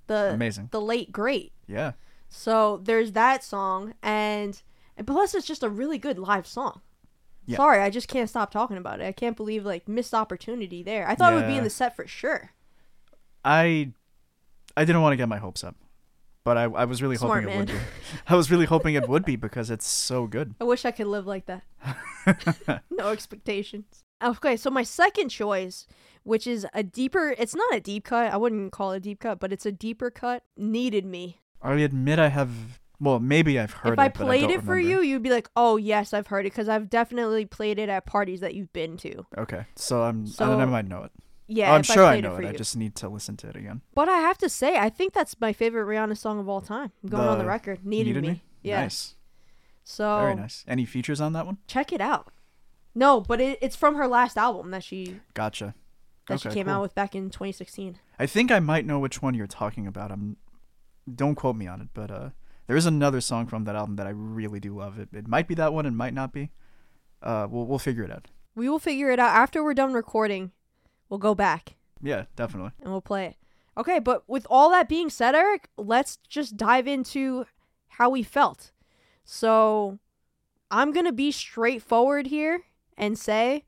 the 0.07 0.33
Amazing. 0.33 0.69
the 0.73 0.81
late 0.81 1.13
great. 1.13 1.53
Yeah. 1.67 1.93
So 2.29 2.79
there's 2.83 3.13
that 3.13 3.45
song, 3.45 3.95
and 4.03 4.61
and 4.97 5.07
plus 5.07 5.35
it's 5.35 5.47
just 5.47 5.63
a 5.63 5.69
really 5.69 5.99
good 5.99 6.19
live 6.19 6.47
song. 6.47 6.81
Yeah. 7.45 7.59
Sorry, 7.59 7.81
I 7.81 7.91
just 7.91 8.09
can't 8.09 8.29
stop 8.31 8.51
talking 8.51 8.77
about 8.77 9.01
it. 9.01 9.07
I 9.07 9.13
can't 9.13 9.37
believe 9.37 9.65
like 9.67 9.87
missed 9.87 10.15
opportunity 10.15 10.83
there. 10.83 11.07
I 11.09 11.15
thought 11.15 11.33
it 11.33 11.37
would 11.37 11.43
be 11.47 11.53
in 11.53 11.57
Yeah. 11.59 11.63
the 11.65 11.71
set 11.71 11.95
for 11.95 12.07
sure. 12.07 12.51
I 13.45 13.93
I 14.77 14.85
didn't 14.85 15.03
want 15.03 15.13
to 15.13 15.17
get 15.17 15.29
my 15.29 15.39
hopes 15.39 15.63
up, 15.65 15.77
but 16.47 16.57
I 16.57 16.63
I 16.63 16.85
was 16.85 17.03
really 17.03 17.17
Smart 17.17 17.43
hoping 17.43 17.55
it 17.55 17.59
would 17.59 17.67
be. 17.69 17.75
I 18.29 18.37
was 18.37 18.51
really 18.53 18.67
hoping 18.67 18.95
it 18.95 19.09
would 19.09 19.25
be 19.25 19.35
because 19.35 19.69
it's 19.69 19.87
so 19.87 20.27
good. 20.29 20.55
I 20.61 20.65
wish 20.65 20.85
I 20.85 20.93
could 20.93 21.09
live 21.09 21.27
like 21.27 21.47
that. 21.47 22.83
no 22.91 23.09
expectations. 23.09 24.05
Okay, 24.23 24.57
so 24.57 24.71
my 24.71 24.85
second 24.85 25.29
choice, 25.29 25.87
which 26.23 26.47
is 26.47 26.65
a 26.73 26.83
deeper, 26.85 27.35
it's 27.37 27.55
not 27.55 27.75
a 27.75 27.81
deep 27.81 28.05
cut. 28.05 28.33
I 28.33 28.37
wouldn't 28.37 28.71
call 28.73 28.93
it 28.93 28.99
a 28.99 29.01
deep 29.01 29.19
cut, 29.21 29.41
but 29.41 29.53
it's 29.53 29.67
a 29.67 29.73
deeper 29.73 30.11
cut. 30.11 30.45
Needed 30.57 31.05
me. 31.05 31.41
I 31.61 31.75
admit 31.75 32.19
I 32.21 32.29
have. 32.29 32.79
Well, 32.99 33.19
maybe 33.19 33.59
I've 33.59 33.73
heard 33.73 33.95
if 33.95 33.99
I 33.99 34.05
it, 34.05 34.07
I 34.07 34.09
played 34.11 34.41
don't 34.43 34.51
it 34.53 34.63
for 34.63 34.75
remember. 34.77 35.03
you, 35.03 35.11
you'd 35.11 35.23
be 35.25 35.31
like, 35.31 35.51
"Oh 35.57 35.77
yes, 35.77 36.15
I've 36.15 36.29
heard 36.29 36.47
it," 36.47 36.53
because 36.53 36.69
I've 36.69 36.89
definitely 36.89 37.45
played 37.45 37.79
it 37.81 37.89
at 37.91 38.07
parties 38.07 38.41
that 38.41 38.55
you've 38.55 38.73
been 38.73 38.97
to. 38.99 39.27
Okay, 39.37 39.67
so 39.75 40.03
I'm. 40.05 40.23
I, 40.23 40.31
So- 40.31 40.59
I 40.59 40.65
might 40.65 40.87
know 40.87 41.03
it. 41.03 41.11
Yeah, 41.49 41.73
I'm 41.73 41.83
sure 41.83 42.05
I 42.05 42.15
played 42.15 42.25
know 42.25 42.37
for 42.37 42.43
it. 42.43 42.49
I 42.49 42.53
just 42.53 42.77
need 42.77 42.97
to 42.97 43.09
listen 43.09 43.37
to 43.39 43.49
it 43.49 43.57
again. 43.57 43.83
But 43.95 44.09
I 44.09 44.19
have 44.19 44.39
to 44.39 44.49
say, 44.49 44.77
I 44.79 44.89
think 44.89 45.13
that's 45.13 45.41
my 45.41 45.53
favorite 45.53 45.87
Rihanna 45.87 46.17
song 46.17 46.41
of 46.41 46.49
all 46.49 46.61
time. 46.61 46.91
I'm 47.03 47.09
going 47.09 47.29
on 47.29 47.39
the 47.39 47.45
The 47.45 47.49
record. 47.49 47.87
Needed, 47.87 48.21
me. 48.21 48.43
Yeah. 48.63 48.81
Nice. 48.81 49.15
So 49.85 50.19
Very 50.19 50.35
nice. 50.35 50.65
Any 50.67 50.85
features 50.85 51.21
on 51.21 51.33
that 51.35 51.47
one? 51.47 51.59
check 51.69 51.93
it 51.93 52.01
out. 52.01 52.33
No, 52.95 53.21
but 53.21 53.41
it, 53.41 53.59
it's 53.61 53.77
from 53.77 53.95
her 53.95 54.09
last 54.09 54.37
album 54.37 54.71
that 54.71 54.83
she 54.83 55.21
Gotcha. 55.35 55.75
that 56.29 56.41
she 56.41 56.49
came 56.49 56.65
cool. 56.67 56.75
out 56.75 56.83
with 56.83 56.95
back 56.95 57.15
in 57.15 57.31
2016. 57.31 57.99
I 58.19 58.27
think 58.27 58.51
I 58.51 58.59
might 58.59 58.87
know 58.87 58.99
which 58.99 59.23
one 59.23 59.35
you're 59.35 59.47
talking 59.47 59.87
about. 59.87 60.11
I'm. 60.11 60.37
Don't 61.15 61.37
quote 61.37 61.55
me 61.55 61.69
on 61.69 61.81
it, 61.81 61.89
but 61.95 62.11
uh, 62.11 62.31
there 62.67 62.77
is 62.77 62.87
another 62.87 63.21
song 63.21 63.47
from 63.47 63.65
that 63.65 63.77
album 63.77 63.95
that 63.97 64.07
I 64.09 64.11
really 64.11 64.59
do 64.59 64.77
love. 64.77 64.99
It 64.99 65.11
it 65.13 65.29
might 65.29 65.47
be 65.47 65.55
that 65.55 65.73
one, 65.73 65.87
and 65.87 65.97
might 65.97 66.15
not 66.15 66.33
be. 66.33 66.51
Uh, 67.23 67.47
we'll 67.49 67.67
we'll 67.67 67.79
figure 67.79 68.03
it 68.03 68.11
out. 68.11 68.29
We 68.57 68.69
will 68.69 68.79
figure 68.81 69.11
it 69.11 69.21
out 69.21 69.37
after 69.37 69.63
we're 69.63 69.75
done 69.75 69.93
recording. 69.93 70.51
We'll 71.09 71.19
go 71.19 71.35
back 71.35 71.77
Yeah, 72.03 72.25
definitely. 72.35 72.73
and 72.83 72.91
we'll 72.91 73.01
play 73.01 73.27
it. 73.27 73.37
Okay, 73.79 73.99
but 73.99 74.23
with 74.29 74.47
all 74.49 74.71
that 74.71 74.89
being 74.89 75.11
said, 75.11 75.35
Eric, 75.35 75.69
let's 75.77 76.17
just 76.29 76.57
dive 76.57 76.87
into 76.89 77.47
how 77.89 78.09
we 78.11 78.23
felt. 78.23 78.73
So, 79.25 79.99
I'm 80.71 80.93
going 80.93 81.07
to 81.07 81.13
be 81.13 81.31
straightforward 81.31 82.27
here 82.29 82.63
and 82.97 83.19
say 83.19 83.65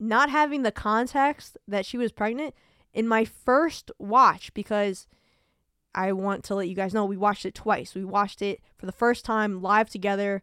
not 0.00 0.30
having 0.30 0.62
the 0.62 0.72
context 0.72 1.56
that 1.68 1.86
she 1.86 1.96
was 1.98 2.10
pregnant 2.10 2.54
in 2.92 3.06
my 3.06 3.24
first 3.24 3.90
watch 3.98 4.52
because 4.54 5.06
I 5.94 6.12
want 6.12 6.42
to 6.44 6.54
let 6.54 6.68
you 6.68 6.74
guys 6.74 6.92
know 6.94 7.04
we 7.04 7.16
watched 7.16 7.44
it 7.46 7.54
twice. 7.54 7.94
We 7.94 8.04
watched 8.04 8.42
it 8.42 8.60
for 8.78 8.86
the 8.86 8.92
first 8.92 9.24
time 9.24 9.60
live 9.62 9.90
together, 9.90 10.42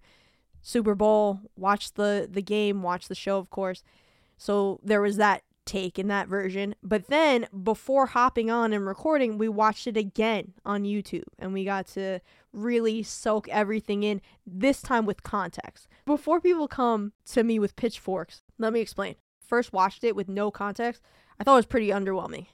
Super 0.61 0.95
Bowl, 0.95 1.41
watched 1.57 1.95
the 1.95 2.27
the 2.31 2.41
game, 2.41 2.83
watched 2.83 3.09
the 3.09 3.15
show 3.15 3.37
of 3.37 3.49
course. 3.49 3.83
So 4.37 4.79
there 4.83 5.01
was 5.01 5.17
that 5.17 5.43
take 5.69 5.99
in 5.99 6.07
that 6.07 6.27
version. 6.27 6.73
But 6.81 7.07
then 7.07 7.47
before 7.63 8.07
hopping 8.07 8.49
on 8.49 8.73
and 8.73 8.85
recording, 8.85 9.37
we 9.37 9.47
watched 9.47 9.85
it 9.85 9.95
again 9.95 10.53
on 10.65 10.83
YouTube 10.83 11.27
and 11.37 11.53
we 11.53 11.63
got 11.63 11.85
to 11.87 12.19
really 12.51 13.03
soak 13.03 13.47
everything 13.49 14.01
in, 14.03 14.21
this 14.47 14.81
time 14.81 15.05
with 15.05 15.21
context. 15.21 15.87
Before 16.05 16.41
people 16.41 16.67
come 16.67 17.13
to 17.27 17.43
me 17.43 17.59
with 17.59 17.75
pitchforks, 17.75 18.41
let 18.57 18.73
me 18.73 18.79
explain. 18.79 19.15
First 19.45 19.71
watched 19.71 20.03
it 20.03 20.15
with 20.15 20.27
no 20.27 20.49
context. 20.49 21.03
I 21.39 21.43
thought 21.43 21.53
it 21.53 21.57
was 21.57 21.65
pretty 21.67 21.89
underwhelming. 21.89 22.47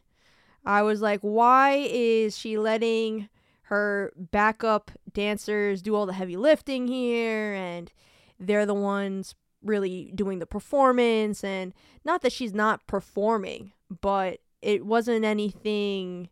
I 0.65 0.82
was 0.82 1.01
like, 1.01 1.21
why 1.21 1.88
is 1.89 2.38
she 2.38 2.58
letting 2.58 3.30
her 3.63 4.12
backup 4.17 4.91
dancers 5.13 5.82
do 5.82 5.95
all 5.95 6.06
the 6.06 6.13
heavy 6.13 6.36
lifting 6.36 6.88
here 6.88 7.54
and 7.54 7.91
they're 8.39 8.65
the 8.65 8.73
ones 8.73 9.36
really 9.65 10.12
doing 10.15 10.39
the 10.39 10.45
performance 10.45 11.43
and 11.43 11.73
not 12.06 12.21
that 12.21 12.32
she's 12.32 12.54
not 12.54 12.86
performing, 12.88 13.73
but 14.01 14.39
it 14.62 14.86
wasn't 14.86 15.25
anything 15.25 16.30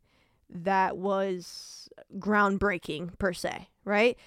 that 0.50 0.98
was 0.98 1.90
groundbreaking 2.18 3.18
per 3.18 3.34
se, 3.34 3.68
right? 3.84 4.18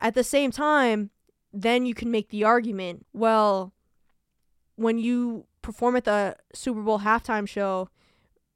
At 0.00 0.14
the 0.14 0.24
same 0.24 0.50
time, 0.50 1.10
then 1.52 1.86
you 1.86 1.94
can 1.94 2.10
make 2.10 2.28
the 2.28 2.44
argument, 2.44 3.06
well, 3.12 3.72
when 4.76 4.98
you 4.98 5.46
perform 5.62 5.96
at 5.96 6.04
the 6.04 6.36
Super 6.54 6.82
Bowl 6.82 7.00
halftime 7.00 7.48
show, 7.48 7.88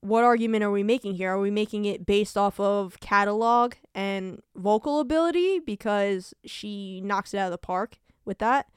what 0.01 0.23
argument 0.23 0.63
are 0.63 0.71
we 0.71 0.83
making 0.83 1.15
here? 1.15 1.33
Are 1.33 1.41
we 1.41 1.51
making 1.51 1.87
it 1.87 2.05
based 2.05 2.37
off 2.37 2.61
of 2.61 3.01
catalog 3.01 3.75
and 3.95 4.43
vocal 4.55 5.01
ability 5.01 5.61
because 5.61 6.35
she 6.45 7.01
knocks 7.03 7.33
it 7.33 7.39
out 7.39 7.47
of 7.47 7.53
the 7.53 7.59
park 7.59 7.99
with 8.25 8.39
that? 8.39 8.69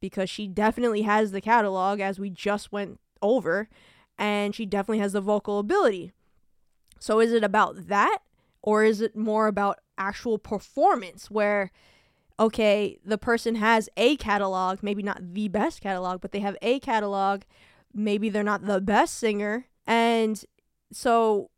Because 0.00 0.30
she 0.30 0.46
definitely 0.46 1.02
has 1.02 1.32
the 1.32 1.40
catalog 1.40 2.00
as 2.00 2.18
we 2.18 2.30
just 2.30 2.72
went 2.72 2.98
over, 3.20 3.68
and 4.18 4.54
she 4.54 4.66
definitely 4.66 5.00
has 5.00 5.12
the 5.12 5.20
vocal 5.20 5.58
ability. 5.58 6.12
So 7.00 7.20
is 7.20 7.32
it 7.32 7.42
about 7.42 7.88
that 7.88 8.18
or 8.62 8.84
is 8.84 9.00
it 9.00 9.16
more 9.16 9.46
about 9.46 9.80
actual 9.98 10.38
performance 10.38 11.30
where 11.30 11.72
okay, 12.38 12.98
the 13.04 13.18
person 13.18 13.56
has 13.56 13.90
a 13.98 14.16
catalog, 14.16 14.82
maybe 14.82 15.02
not 15.02 15.34
the 15.34 15.48
best 15.48 15.82
catalog, 15.82 16.22
but 16.22 16.32
they 16.32 16.40
have 16.40 16.56
a 16.62 16.80
catalog, 16.80 17.42
maybe 17.92 18.30
they're 18.30 18.42
not 18.42 18.64
the 18.64 18.80
best 18.80 19.18
singer 19.18 19.66
and 19.86 20.44
so 20.90 21.50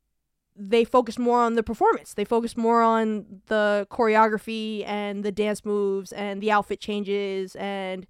they 0.57 0.85
focus 0.85 1.19
more 1.19 1.41
on 1.41 1.55
the 1.55 1.63
performance. 1.63 2.15
They 2.15 2.25
focus 2.25 2.57
more 2.57 2.83
on 2.83 3.43
the 3.47 3.87
choreography 3.91 4.87
and 4.87 5.25
the 5.25 5.33
dance 5.33 5.65
moves 5.65 6.13
and 6.13 6.41
the 6.43 6.51
outfit 6.51 6.81
changes 6.81 7.57
and 7.57 8.07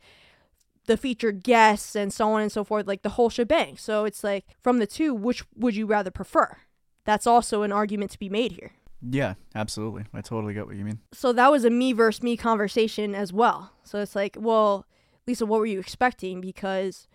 the 0.86 0.96
featured 0.96 1.42
guests 1.42 1.94
and 1.94 2.12
so 2.12 2.32
on 2.32 2.42
and 2.42 2.52
so 2.52 2.64
forth, 2.64 2.86
like 2.86 3.02
the 3.02 3.10
whole 3.10 3.30
shebang. 3.30 3.76
So 3.76 4.04
it's 4.04 4.24
like 4.24 4.44
from 4.60 4.78
the 4.78 4.86
two, 4.86 5.14
which 5.14 5.44
would 5.56 5.76
you 5.76 5.86
rather 5.86 6.10
prefer? 6.10 6.58
That's 7.04 7.26
also 7.26 7.62
an 7.62 7.72
argument 7.72 8.10
to 8.12 8.18
be 8.18 8.28
made 8.28 8.52
here. 8.52 8.72
Yeah, 9.08 9.34
absolutely. 9.54 10.04
I 10.14 10.20
totally 10.20 10.54
get 10.54 10.66
what 10.66 10.76
you 10.76 10.84
mean. 10.84 11.00
So 11.12 11.32
that 11.32 11.50
was 11.50 11.64
a 11.64 11.70
me 11.70 11.92
versus 11.92 12.22
me 12.22 12.36
conversation 12.36 13.14
as 13.14 13.32
well. 13.32 13.72
So 13.82 13.98
it's 13.98 14.14
like, 14.14 14.36
well, 14.38 14.86
Lisa, 15.26 15.44
what 15.44 15.58
were 15.58 15.66
you 15.66 15.80
expecting? 15.80 16.40
Because 16.40 17.08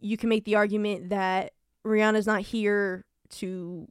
you 0.00 0.16
can 0.16 0.28
make 0.28 0.44
the 0.44 0.54
argument 0.54 1.08
that 1.08 1.52
Rihanna's 1.84 2.26
not 2.26 2.42
here 2.42 3.04
to 3.30 3.88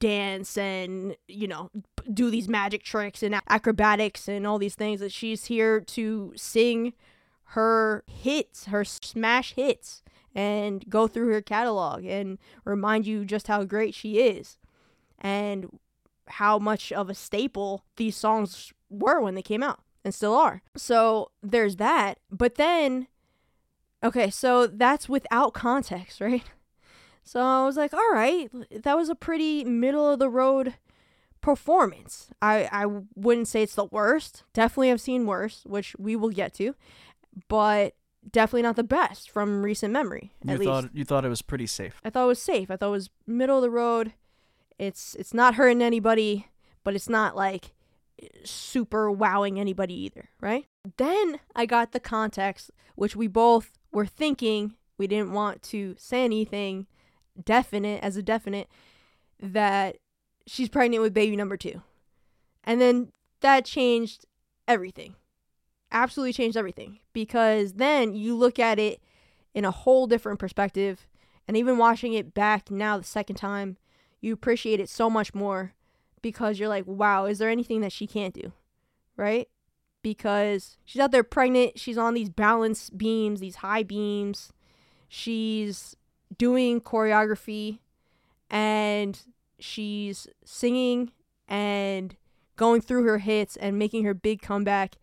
dance 0.00 0.58
and 0.58 1.16
you 1.28 1.46
know 1.46 1.70
do 2.12 2.28
these 2.28 2.48
magic 2.48 2.82
tricks 2.82 3.22
and 3.22 3.36
acrobatics 3.48 4.26
and 4.26 4.44
all 4.44 4.58
these 4.58 4.74
things 4.74 4.98
that 4.98 5.12
she's 5.12 5.44
here 5.44 5.80
to 5.80 6.32
sing 6.34 6.92
her 7.50 8.04
hits 8.06 8.66
her 8.66 8.84
smash 8.84 9.54
hits 9.54 10.02
and 10.34 10.88
go 10.88 11.06
through 11.06 11.32
her 11.32 11.40
catalog 11.40 12.04
and 12.04 12.38
remind 12.64 13.06
you 13.06 13.24
just 13.24 13.48
how 13.48 13.64
great 13.64 13.94
she 13.94 14.18
is 14.18 14.58
and 15.18 15.78
how 16.28 16.58
much 16.58 16.92
of 16.92 17.08
a 17.08 17.14
staple 17.14 17.84
these 17.96 18.16
songs 18.16 18.72
were 18.90 19.20
when 19.20 19.34
they 19.34 19.42
came 19.42 19.62
out 19.62 19.80
and 20.04 20.14
still 20.14 20.34
are 20.34 20.62
so 20.76 21.30
there's 21.42 21.76
that 21.76 22.18
but 22.30 22.56
then 22.56 23.06
okay 24.02 24.28
so 24.28 24.66
that's 24.66 25.08
without 25.08 25.54
context 25.54 26.20
right 26.20 26.44
so 27.26 27.40
I 27.40 27.66
was 27.66 27.76
like, 27.76 27.92
all 27.92 28.12
right, 28.12 28.48
that 28.70 28.96
was 28.96 29.08
a 29.08 29.16
pretty 29.16 29.64
middle 29.64 30.08
of 30.08 30.20
the 30.20 30.30
road 30.30 30.74
performance. 31.40 32.30
I, 32.40 32.68
I 32.70 32.86
wouldn't 33.16 33.48
say 33.48 33.64
it's 33.64 33.74
the 33.74 33.86
worst. 33.86 34.44
Definitely 34.54 34.90
have 34.90 35.00
seen 35.00 35.26
worse, 35.26 35.64
which 35.66 35.96
we 35.98 36.14
will 36.14 36.30
get 36.30 36.54
to, 36.54 36.76
but 37.48 37.94
definitely 38.30 38.62
not 38.62 38.76
the 38.76 38.84
best 38.84 39.30
from 39.30 39.62
recent 39.62 39.92
memory. 39.92 40.32
You 40.44 40.54
at 40.54 40.62
thought 40.62 40.94
you 40.94 41.04
thought 41.04 41.24
it 41.24 41.28
was 41.28 41.42
pretty 41.42 41.66
safe. 41.66 42.00
I 42.04 42.10
thought 42.10 42.24
it 42.24 42.28
was 42.28 42.42
safe. 42.42 42.70
I 42.70 42.76
thought 42.76 42.88
it 42.88 42.92
was 42.92 43.10
middle 43.26 43.56
of 43.56 43.62
the 43.62 43.70
road. 43.70 44.12
It's 44.78 45.14
it's 45.16 45.34
not 45.34 45.54
hurting 45.54 45.82
anybody, 45.82 46.48
but 46.84 46.94
it's 46.94 47.08
not 47.08 47.36
like 47.36 47.72
super 48.44 49.10
wowing 49.10 49.60
anybody 49.60 49.94
either, 49.94 50.30
right? 50.40 50.66
Then 50.96 51.40
I 51.54 51.66
got 51.66 51.92
the 51.92 52.00
context, 52.00 52.70
which 52.94 53.16
we 53.16 53.26
both 53.26 53.72
were 53.92 54.06
thinking. 54.06 54.74
We 54.98 55.06
didn't 55.06 55.32
want 55.32 55.62
to 55.64 55.94
say 55.98 56.24
anything 56.24 56.86
definite 57.44 58.02
as 58.02 58.16
a 58.16 58.22
definite 58.22 58.68
that 59.40 59.96
she's 60.46 60.70
pregnant 60.70 61.02
with 61.02 61.12
baby 61.12 61.36
number 61.36 61.56
two. 61.56 61.82
And 62.64 62.80
then 62.80 63.10
that 63.40 63.64
changed 63.64 64.24
everything. 64.66 65.16
Absolutely 65.92 66.32
changed 66.32 66.56
everything. 66.56 66.98
Because 67.12 67.74
then 67.74 68.14
you 68.14 68.36
look 68.36 68.58
at 68.58 68.78
it 68.78 69.00
in 69.54 69.64
a 69.64 69.70
whole 69.70 70.06
different 70.06 70.38
perspective. 70.38 71.06
And 71.48 71.56
even 71.56 71.78
watching 71.78 72.12
it 72.12 72.34
back 72.34 72.70
now 72.70 72.98
the 72.98 73.04
second 73.04 73.36
time, 73.36 73.76
you 74.20 74.32
appreciate 74.32 74.80
it 74.80 74.88
so 74.88 75.08
much 75.08 75.34
more 75.34 75.74
because 76.22 76.58
you're 76.58 76.68
like, 76.68 76.86
wow, 76.86 77.26
is 77.26 77.38
there 77.38 77.50
anything 77.50 77.80
that 77.82 77.92
she 77.92 78.06
can't 78.06 78.34
do? 78.34 78.52
Right? 79.16 79.48
Because 80.02 80.76
she's 80.84 81.00
out 81.00 81.12
there 81.12 81.22
pregnant. 81.22 81.78
She's 81.78 81.98
on 81.98 82.14
these 82.14 82.30
balance 82.30 82.90
beams, 82.90 83.40
these 83.40 83.56
high 83.56 83.82
beams. 83.82 84.52
She's 85.08 85.96
doing 86.36 86.80
choreography 86.80 87.78
and 88.50 89.20
she's 89.58 90.26
singing 90.44 91.12
and 91.48 92.16
going 92.56 92.80
through 92.80 93.04
her 93.04 93.18
hits 93.18 93.56
and 93.56 93.78
making 93.78 94.04
her 94.04 94.14
big 94.14 94.42
comeback. 94.42 94.96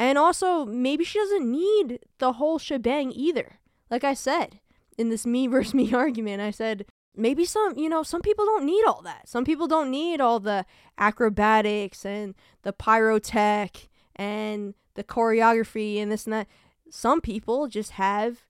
And 0.00 0.16
also, 0.16 0.64
maybe 0.64 1.04
she 1.04 1.18
doesn't 1.18 1.48
need 1.48 1.98
the 2.18 2.32
whole 2.32 2.58
shebang 2.58 3.12
either. 3.12 3.58
Like 3.90 4.02
I 4.02 4.14
said 4.14 4.58
in 4.96 5.10
this 5.10 5.26
me 5.26 5.46
versus 5.46 5.74
me 5.74 5.92
argument, 5.92 6.40
I 6.40 6.50
said 6.50 6.86
maybe 7.14 7.44
some, 7.44 7.76
you 7.76 7.90
know, 7.90 8.02
some 8.02 8.22
people 8.22 8.46
don't 8.46 8.64
need 8.64 8.82
all 8.86 9.02
that. 9.02 9.28
Some 9.28 9.44
people 9.44 9.68
don't 9.68 9.90
need 9.90 10.18
all 10.22 10.40
the 10.40 10.64
acrobatics 10.96 12.06
and 12.06 12.34
the 12.62 12.72
pyrotech 12.72 13.88
and 14.16 14.72
the 14.94 15.04
choreography 15.04 15.98
and 15.98 16.10
this 16.10 16.24
and 16.24 16.32
that. 16.32 16.46
Some 16.88 17.20
people 17.20 17.68
just 17.68 17.92
have 17.92 18.46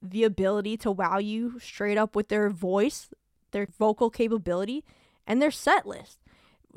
the 0.00 0.24
ability 0.24 0.78
to 0.78 0.90
wow 0.90 1.18
you 1.18 1.60
straight 1.60 1.98
up 1.98 2.16
with 2.16 2.28
their 2.28 2.48
voice, 2.48 3.10
their 3.50 3.66
vocal 3.78 4.08
capability, 4.08 4.82
and 5.26 5.42
their 5.42 5.50
set 5.50 5.84
list. 5.84 6.18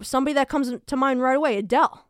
Somebody 0.01 0.33
that 0.33 0.49
comes 0.49 0.73
to 0.85 0.95
mind 0.97 1.21
right 1.21 1.37
away, 1.37 1.57
Adele. 1.57 2.05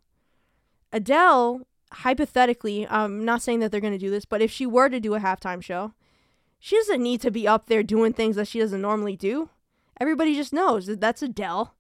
Adele, 0.92 1.68
hypothetically, 1.92 2.88
I'm 2.88 3.26
not 3.26 3.42
saying 3.42 3.60
that 3.60 3.72
they're 3.72 3.82
going 3.82 3.94
to 3.94 4.00
do 4.00 4.10
this, 4.10 4.26
but 4.26 4.42
if 4.42 4.52
she 4.52 4.66
were 4.66 4.90
to 4.90 5.00
do 5.00 5.16
a 5.16 5.20
halftime 5.20 5.62
show, 5.64 5.94
she 6.60 6.76
doesn't 6.76 7.02
need 7.02 7.22
to 7.22 7.32
be 7.32 7.48
up 7.48 7.68
there 7.68 7.84
doing 7.84 8.14
things 8.14 8.36
that 8.36 8.48
she 8.48 8.60
doesn't 8.60 8.82
normally 8.82 9.16
do. 9.16 9.50
Everybody 10.00 10.36
just 10.36 10.54
knows 10.54 10.86
that 10.88 11.02
that's 11.02 11.22
Adele, 11.22 11.74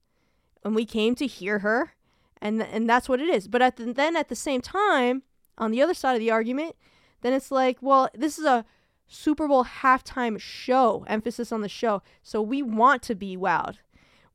and 0.64 0.76
we 0.76 0.86
came 0.86 1.16
to 1.16 1.28
hear 1.28 1.60
her, 1.60 1.94
and 2.42 2.62
and 2.62 2.90
that's 2.90 3.08
what 3.08 3.22
it 3.22 3.30
is. 3.30 3.48
But 3.48 3.62
at 3.62 3.78
the, 3.78 3.94
then 3.94 4.16
at 4.16 4.30
the 4.30 4.36
same 4.36 4.62
time, 4.62 5.24
on 5.58 5.72
the 5.72 5.82
other 5.82 5.94
side 5.94 6.14
of 6.14 6.20
the 6.20 6.32
argument, 6.32 6.76
then 7.22 7.34
it's 7.34 7.52
like, 7.52 7.78
well, 7.82 8.10
this 8.14 8.38
is 8.38 8.46
a 8.46 8.66
Super 9.08 9.48
Bowl 9.48 9.66
halftime 9.66 10.40
show, 10.40 11.04
emphasis 11.08 11.52
on 11.52 11.62
the 11.62 11.70
show. 11.70 12.02
So 12.24 12.42
we 12.42 12.62
want 12.62 13.02
to 13.04 13.16
be 13.16 13.36
wowed. 13.36 13.78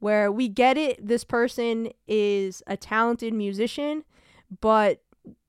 Where 0.00 0.30
we 0.30 0.48
get 0.48 0.76
it, 0.76 1.06
this 1.06 1.24
person 1.24 1.90
is 2.06 2.62
a 2.66 2.76
talented 2.76 3.32
musician, 3.32 4.04
but 4.60 5.00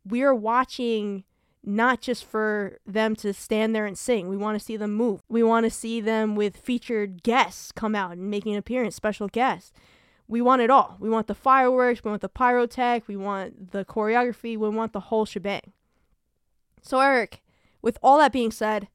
we 0.06 0.24
are 0.24 0.36
watching 0.36 1.24
not 1.64 2.00
just 2.00 2.24
for 2.24 2.78
them 2.86 3.16
to 3.16 3.34
stand 3.34 3.76
there 3.76 3.88
and 3.88 3.98
sing. 3.98 4.30
We 4.30 4.38
want 4.38 4.58
to 4.58 4.64
see 4.64 4.78
them 4.78 4.94
move. 4.94 5.22
We 5.28 5.42
want 5.42 5.66
to 5.66 5.72
see 5.72 6.00
them 6.00 6.36
with 6.36 6.58
featured 6.58 7.24
guests 7.24 7.72
come 7.72 7.96
out 7.96 8.12
and 8.12 8.30
making 8.30 8.54
an 8.54 8.60
appearance, 8.60 8.96
special 8.96 9.28
guests. 9.28 9.72
We 10.28 10.42
want 10.42 10.62
it 10.62 10.70
all. 10.70 10.98
We 11.00 11.10
want 11.10 11.28
the 11.28 11.36
fireworks, 11.36 12.04
we 12.04 12.10
want 12.10 12.22
the 12.22 12.30
pyrotech, 12.30 13.04
we 13.08 13.16
want 13.16 13.72
the 13.72 13.86
choreography, 13.86 14.58
we 14.58 14.70
want 14.70 14.94
the 14.94 15.00
whole 15.00 15.26
shebang. 15.26 15.74
So, 16.82 17.00
Eric, 17.00 17.42
with 17.82 17.98
all 18.02 18.20
that 18.20 18.32
being 18.32 18.52
said, 18.52 18.88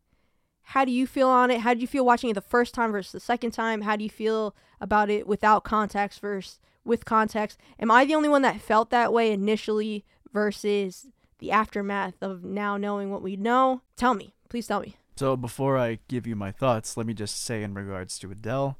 how 0.62 0.84
do 0.84 0.92
you 0.92 1.06
feel 1.06 1.28
on 1.28 1.50
it? 1.50 1.60
How 1.60 1.74
do 1.74 1.80
you 1.80 1.86
feel 1.88 2.04
watching 2.04 2.30
it 2.30 2.34
the 2.34 2.40
first 2.40 2.74
time 2.74 2.92
versus 2.92 3.12
the 3.12 3.20
second 3.20 3.50
time? 3.50 3.82
How 3.82 3.96
do 3.96 4.04
you 4.04 4.10
feel 4.10 4.54
about 4.80 5.10
it 5.10 5.26
without 5.26 5.64
context 5.64 6.20
versus 6.20 6.60
with 6.84 7.04
context? 7.04 7.58
Am 7.80 7.90
I 7.90 8.04
the 8.04 8.14
only 8.14 8.28
one 8.28 8.42
that 8.42 8.60
felt 8.60 8.90
that 8.90 9.12
way 9.12 9.32
initially 9.32 10.04
versus 10.32 11.06
the 11.38 11.50
aftermath 11.50 12.14
of 12.20 12.44
now 12.44 12.76
knowing 12.76 13.10
what 13.10 13.22
we 13.22 13.36
know? 13.36 13.82
Tell 13.96 14.14
me. 14.14 14.34
Please 14.48 14.66
tell 14.66 14.80
me. 14.80 14.96
So 15.16 15.36
before 15.36 15.76
I 15.76 15.98
give 16.08 16.26
you 16.26 16.36
my 16.36 16.50
thoughts, 16.50 16.96
let 16.96 17.06
me 17.06 17.14
just 17.14 17.42
say 17.42 17.62
in 17.62 17.74
regards 17.74 18.18
to 18.20 18.30
Adele, 18.30 18.78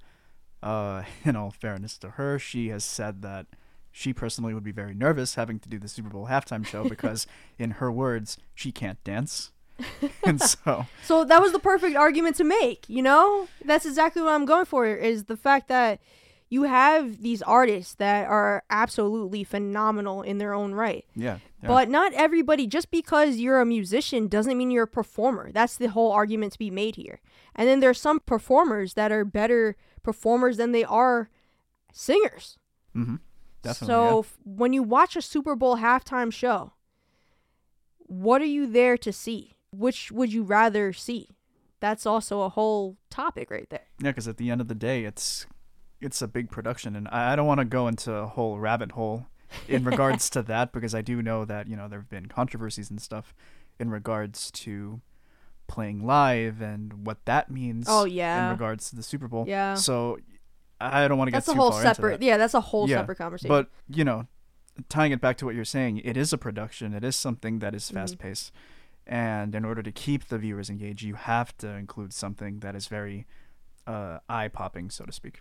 uh, 0.63 1.03
in 1.25 1.37
all 1.37 1.51
fairness 1.51 1.99
to 1.99 2.11
her, 2.11 2.39
she 2.39 2.69
has 2.69 2.85
said 2.85 3.23
that 3.23 3.47
she 3.93 4.13
personally 4.13 4.55
would 4.55 4.65
be 4.65 4.73
very 4.73 4.95
nervous 4.95 5.35
having 5.35 5.59
to 5.59 5.69
do 5.69 5.79
the 5.79 5.89
Super 5.89 6.11
Bowl 6.11 6.29
halftime 6.29 6.65
show 6.65 6.85
because, 6.89 7.27
in 7.59 7.73
her 7.73 7.91
words, 7.91 8.39
she 8.55 8.73
can't 8.73 9.03
dance. 9.05 9.53
and 10.25 10.41
so 10.41 10.87
So 11.05 11.25
that 11.25 11.41
was 11.41 11.53
the 11.53 11.59
perfect 11.59 11.97
argument 11.97 12.37
to 12.37 12.45
make, 12.45 12.85
you 12.89 13.03
know? 13.03 13.49
That's 13.65 13.87
exactly 13.87 14.21
what 14.23 14.33
I'm 14.33 14.45
going 14.45 14.67
for 14.67 14.87
is 14.87 15.25
the 15.25 15.39
fact 15.39 15.69
that 15.69 16.01
you 16.51 16.65
have 16.65 17.23
these 17.23 17.43
artists 17.43 17.95
that 17.95 18.27
are 18.27 18.65
absolutely 18.69 19.45
phenomenal 19.45 20.21
in 20.21 20.39
their 20.39 20.53
own 20.53 20.75
right. 20.75 21.07
yeah, 21.15 21.39
yeah. 21.63 21.69
But 21.69 21.89
not 21.89 22.13
everybody, 22.13 22.67
just 22.67 22.91
because 22.91 23.37
you're 23.37 23.61
a 23.61 23.65
musician 23.65 24.27
doesn't 24.27 24.59
mean 24.59 24.73
you're 24.73 24.85
a 24.85 24.89
performer. 24.89 25.53
That's 25.53 25.77
the 25.77 25.87
whole 25.87 26.11
argument 26.11 26.53
to 26.55 26.59
be 26.59 26.71
made 26.71 26.97
here. 26.97 27.21
And 27.55 27.69
then 27.69 27.79
there's 27.79 28.01
some 28.01 28.19
performers 28.19 28.95
that 28.95 29.13
are 29.13 29.25
better 29.25 29.77
performers 30.03 30.57
than 30.57 30.73
they 30.73 30.85
are 30.85 31.31
singers. 31.93 32.59
mm-hmm. 32.97 33.17
definitely 33.63 33.95
so 33.95 34.03
yeah. 34.03 34.19
f- 34.19 34.39
when 34.45 34.73
you 34.73 34.83
watch 34.83 35.15
a 35.15 35.23
Super 35.23 35.55
Bowl 35.55 35.77
halftime 35.77 36.33
show, 36.33 36.73
what 37.99 38.43
are 38.43 38.47
you 38.47 38.67
there 38.67 38.97
to 38.99 39.13
see? 39.13 39.55
Which 39.71 40.11
would 40.11 40.33
you 40.33 40.43
rather 40.43 40.93
see? 40.93 41.29
That's 41.79 42.07
also 42.07 42.43
a 42.43 42.49
whole 42.49 42.97
topic 43.09 43.51
right 43.53 43.71
there. 43.71 43.87
Yeah, 44.03 44.11
because 44.11 44.27
at 44.27 44.37
the 44.37 44.51
end 44.51 44.61
of 44.61 44.67
the 44.67 44.75
day, 44.75 45.05
it's 45.05 45.47
it's 46.01 46.23
a 46.23 46.29
big 46.29 46.51
production, 46.51 46.97
and 46.97 47.09
I, 47.09 47.33
I 47.33 47.37
don't 47.37 47.47
want 47.47 47.61
to 47.61 47.65
go 47.65 47.89
into 47.89 48.13
a 48.13 48.27
whole 48.27 48.59
rabbit 48.59 48.93
hole 48.93 49.27
in 49.69 49.85
regards 49.85 50.31
to 50.31 50.43
that 50.53 50.73
because 50.73 50.95
I 50.95 51.03
do 51.03 51.23
know 51.23 51.45
that 51.45 51.69
you 51.69 51.77
know 51.77 51.89
there 51.89 51.99
have 52.01 52.09
been 52.11 52.27
controversies 52.27 52.91
and 52.91 53.01
stuff 53.01 53.35
in 53.79 53.91
regards 53.91 54.51
to 54.53 55.01
playing 55.67 56.05
live 56.05 56.61
and 56.61 57.07
what 57.07 57.25
that 57.27 57.51
means. 57.51 57.87
Oh, 57.89 58.05
yeah. 58.05 58.47
in 58.47 58.51
regards 58.53 58.91
to 58.91 58.97
the 58.97 59.03
Super 59.03 59.29
Bowl. 59.29 59.45
Yeah. 59.47 59.75
So 59.75 60.19
I 60.81 61.07
don't 61.09 61.17
want 61.19 61.29
to 61.29 61.33
get 61.33 61.39
That's 61.45 61.49
a 61.49 61.55
whole 61.55 61.71
far 61.73 61.83
separate. 61.83 62.15
into 62.15 62.19
that. 62.21 62.27
Yeah, 62.27 62.37
that's 62.39 62.55
a 62.55 62.61
whole 62.61 62.89
Yeah, 62.89 62.99
separate 62.99 63.19
conversation. 63.19 63.49
But 63.49 63.69
you 63.89 64.03
know, 64.05 64.27
tying 64.89 65.13
it 65.13 65.21
back 65.21 65.37
to 65.39 65.45
what 65.45 65.55
you're 65.55 65.65
saying, 65.65 65.99
it 65.99 66.17
is 66.17 66.33
a 66.33 66.39
production. 66.39 66.93
It 66.95 67.05
is 67.05 67.15
something 67.17 67.59
that 67.61 67.73
Mm-hmm. 67.75 67.95
fast 67.95 68.19
paced, 68.19 68.53
and 69.07 69.55
in 69.55 69.65
order 69.65 69.83
to 69.83 69.93
keep 69.93 70.27
the 70.29 70.39
viewers 70.39 70.71
engaged, 70.71 71.03
you 71.03 71.15
have 71.15 71.57
to 71.59 71.69
include 71.69 72.13
something 72.13 72.61
that 72.61 72.75
is 72.75 72.87
very 72.89 73.27
uh, 73.87 74.19
eye 74.29 74.49
popping, 74.49 74.91
so 74.91 75.05
to 75.05 75.13
speak. 75.13 75.41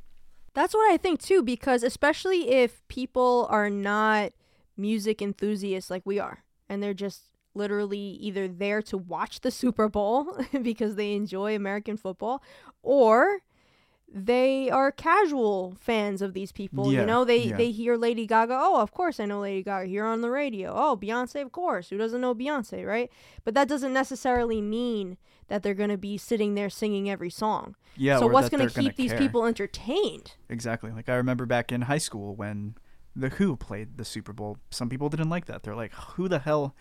That's 0.54 0.74
what 0.74 0.92
I 0.92 0.98
think 0.98 1.22
too, 1.22 1.44
because 1.44 1.84
especially 1.84 2.50
if 2.50 2.86
people 2.88 3.48
are 3.50 3.70
not 3.70 4.34
music 4.78 5.22
enthusiasts 5.22 5.90
like 5.90 6.04
we 6.06 6.20
are, 6.20 6.44
and 6.68 6.82
they're 6.82 6.94
just 6.94 7.24
literally 7.56 8.00
either 8.00 8.48
there 8.48 8.82
to 8.84 8.98
watch 8.98 9.42
the 9.42 9.52
Super 9.52 9.90
Bowl 9.90 10.38
because 10.62 10.96
they 10.96 11.14
enjoy 11.14 11.56
American 11.56 11.98
football, 11.98 12.44
or 12.82 13.40
they 14.12 14.69
are 14.69 14.91
casual 14.91 15.76
fans 15.80 16.22
of 16.22 16.34
these 16.34 16.52
people. 16.52 16.91
Yeah, 16.91 17.02
you 17.02 17.06
know, 17.06 17.26
they 17.26 17.43
yeah. 17.45 17.58
they 17.58 17.72
hear 17.72 17.95
Lady 17.95 18.26
Gaga. 18.26 18.58
Oh, 18.60 18.82
of 18.82 18.91
course 18.91 19.19
I 19.19 19.26
know 19.26 19.41
Lady 19.41 19.63
Gaga. 19.63 19.88
here 19.88 20.06
on 20.06 20.22
the 20.22 20.32
radio. 20.32 20.74
Oh, 20.76 20.98
Beyonce, 20.98 21.41
of 21.41 21.52
course. 21.52 21.89
Who 21.89 21.98
doesn't 21.98 22.22
know 22.22 22.34
Beyonce, 22.34 22.86
right? 22.86 23.12
But 23.43 23.54
that 23.54 23.67
doesn't 23.67 23.93
necessarily 23.93 24.62
mean 24.62 25.17
that 25.48 25.63
they're 25.63 25.74
gonna 25.74 25.98
be 25.98 26.17
sitting 26.17 26.56
there 26.56 26.69
singing 26.69 27.10
every 27.10 27.30
song. 27.30 27.76
Yeah. 27.95 28.19
so 28.19 28.28
what's 28.28 28.50
gonna 28.50 28.67
they're 28.67 28.84
keep 28.84 28.95
these 28.95 29.12
care. 29.12 29.19
people 29.19 29.45
entertained? 29.45 30.34
Exactly. 30.50 30.91
Like 30.91 31.10
I 31.10 31.15
remember 31.15 31.45
back 31.45 31.72
in 31.72 31.82
high 31.82 31.98
school 31.98 32.36
when 32.36 32.76
the 33.15 33.30
Who 33.30 33.56
played 33.56 33.98
the 33.98 34.06
Super 34.06 34.34
Bowl. 34.34 34.58
Some 34.69 34.89
people 34.89 35.10
didn't 35.10 35.30
like 35.30 35.45
that. 35.45 35.63
They're 35.63 35.76
like, 35.76 35.93
"Who 35.93 36.28
the 36.28 36.39
hell 36.39 36.76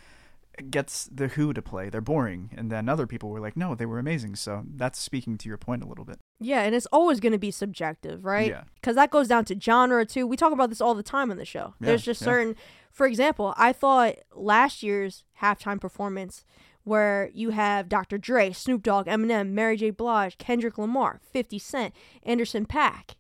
gets 0.71 1.09
the 1.13 1.29
Who 1.29 1.53
to 1.53 1.63
play? 1.63 1.89
They're 1.89 2.01
boring." 2.01 2.51
And 2.57 2.71
then 2.71 2.89
other 2.89 3.07
people 3.07 3.31
were 3.31 3.41
like, 3.41 3.57
"No, 3.57 3.75
they 3.75 3.87
were 3.87 3.99
amazing." 3.99 4.37
So 4.37 4.65
that's 4.67 4.99
speaking 4.99 5.39
to 5.39 5.49
your 5.49 5.59
point 5.59 5.83
a 5.83 5.87
little 5.87 6.05
bit. 6.05 6.19
Yeah, 6.41 6.63
and 6.63 6.75
it's 6.75 6.87
always 6.87 7.21
going 7.21 7.33
to 7.33 7.39
be 7.39 7.51
subjective, 7.51 8.25
right? 8.25 8.51
Yeah. 8.51 8.65
Because 8.75 8.95
that 8.97 9.11
goes 9.11 9.29
down 9.29 9.45
to 9.47 9.59
genre 9.59 10.05
too. 10.07 10.27
We 10.27 10.37
talk 10.37 10.53
about 10.53 10.69
this 10.69 10.81
all 10.81 10.95
the 10.95 11.03
time 11.03 11.31
on 11.31 11.37
the 11.37 11.45
show. 11.45 11.75
Yeah, 11.81 11.87
There's 11.87 12.05
just 12.05 12.21
yeah. 12.21 12.27
certain, 12.27 12.57
for 12.93 13.07
example, 13.07 13.55
I 13.57 13.73
thought 13.73 14.17
last 14.35 14.83
year's 14.83 15.25
halftime 15.41 15.81
performance, 15.81 16.45
where 16.85 17.31
you 17.35 17.51
have 17.51 17.89
Dr. 17.89 18.19
Dre, 18.19 18.53
Snoop 18.53 18.83
Dogg, 18.83 19.07
Eminem, 19.07 19.51
Mary 19.51 19.77
J. 19.77 19.91
Blige, 19.91 20.39
Kendrick 20.39 20.79
Lamar, 20.79 21.21
50 21.33 21.59
Cent, 21.59 21.95
Anderson 22.23 22.67
.Paak, 22.67 23.17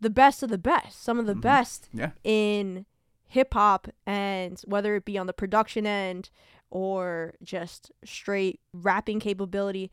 the 0.00 0.10
best 0.10 0.42
of 0.42 0.50
the 0.50 0.58
best, 0.58 1.02
some 1.02 1.18
of 1.18 1.26
the 1.26 1.32
mm-hmm. 1.32 1.40
best 1.40 1.88
Yeah. 1.92 2.10
in 2.22 2.86
hip 3.26 3.54
hop, 3.54 3.88
and 4.06 4.60
whether 4.64 4.94
it 4.94 5.04
be 5.04 5.18
on 5.18 5.26
the 5.26 5.32
production 5.32 5.86
end 5.86 6.30
or 6.70 7.34
just 7.42 7.90
straight 8.04 8.60
rapping 8.72 9.20
capability. 9.20 9.90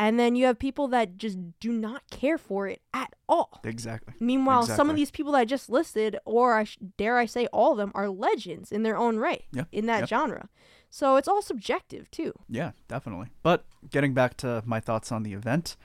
And 0.00 0.16
then 0.18 0.36
you 0.36 0.46
have 0.46 0.60
people 0.60 0.86
that 0.88 1.16
just 1.16 1.38
do 1.58 1.72
not 1.72 2.02
care 2.10 2.38
for 2.38 2.68
it 2.68 2.80
at 2.94 3.12
all. 3.28 3.60
Exactly. 3.64 4.14
Meanwhile, 4.20 4.66
some 4.66 4.88
of 4.88 4.94
these 4.94 5.10
people 5.10 5.32
that 5.32 5.38
I 5.40 5.44
just 5.44 5.68
listed, 5.68 6.16
or 6.24 6.54
I 6.54 6.64
sh- 6.64 6.78
dare 6.96 7.18
I 7.18 7.26
say 7.26 7.46
all 7.48 7.72
of 7.72 7.78
them, 7.78 7.90
are 7.96 8.08
legends 8.08 8.70
in 8.70 8.84
their 8.84 8.96
own 8.96 9.16
right 9.18 9.44
Yeah, 9.52 9.64
in 9.72 9.86
that 9.86 10.00
yep. 10.02 10.08
genre. 10.08 10.48
So 10.88 11.16
it's 11.16 11.26
all 11.26 11.42
subjective 11.42 12.08
too. 12.12 12.32
Yeah, 12.48 12.70
definitely. 12.86 13.28
But 13.42 13.64
getting 13.90 14.14
back 14.14 14.36
to 14.38 14.62
my 14.64 14.78
thoughts 14.78 15.10
on 15.10 15.24
the 15.24 15.32
event, 15.34 15.76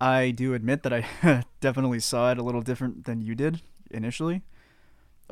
I 0.00 0.30
do 0.30 0.54
admit 0.54 0.84
that 0.84 0.92
I 0.92 1.44
definitely 1.60 1.98
saw 2.00 2.30
it 2.30 2.38
a 2.38 2.42
little 2.44 2.62
different 2.62 3.06
than 3.06 3.22
you 3.22 3.34
did 3.34 3.60
initially. 3.90 4.42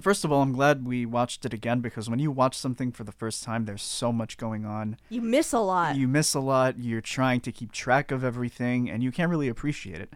First 0.00 0.24
of 0.24 0.32
all, 0.32 0.42
I'm 0.42 0.52
glad 0.52 0.84
we 0.84 1.06
watched 1.06 1.44
it 1.44 1.54
again 1.54 1.80
because 1.80 2.10
when 2.10 2.18
you 2.18 2.30
watch 2.30 2.56
something 2.56 2.90
for 2.90 3.04
the 3.04 3.12
first 3.12 3.44
time, 3.44 3.64
there's 3.64 3.82
so 3.82 4.12
much 4.12 4.36
going 4.36 4.64
on. 4.66 4.96
You 5.08 5.22
miss 5.22 5.52
a 5.52 5.60
lot. 5.60 5.96
You 5.96 6.08
miss 6.08 6.34
a 6.34 6.40
lot. 6.40 6.78
You're 6.78 7.00
trying 7.00 7.40
to 7.42 7.52
keep 7.52 7.70
track 7.70 8.10
of 8.10 8.24
everything, 8.24 8.90
and 8.90 9.02
you 9.02 9.12
can't 9.12 9.30
really 9.30 9.48
appreciate 9.48 10.00
it 10.00 10.12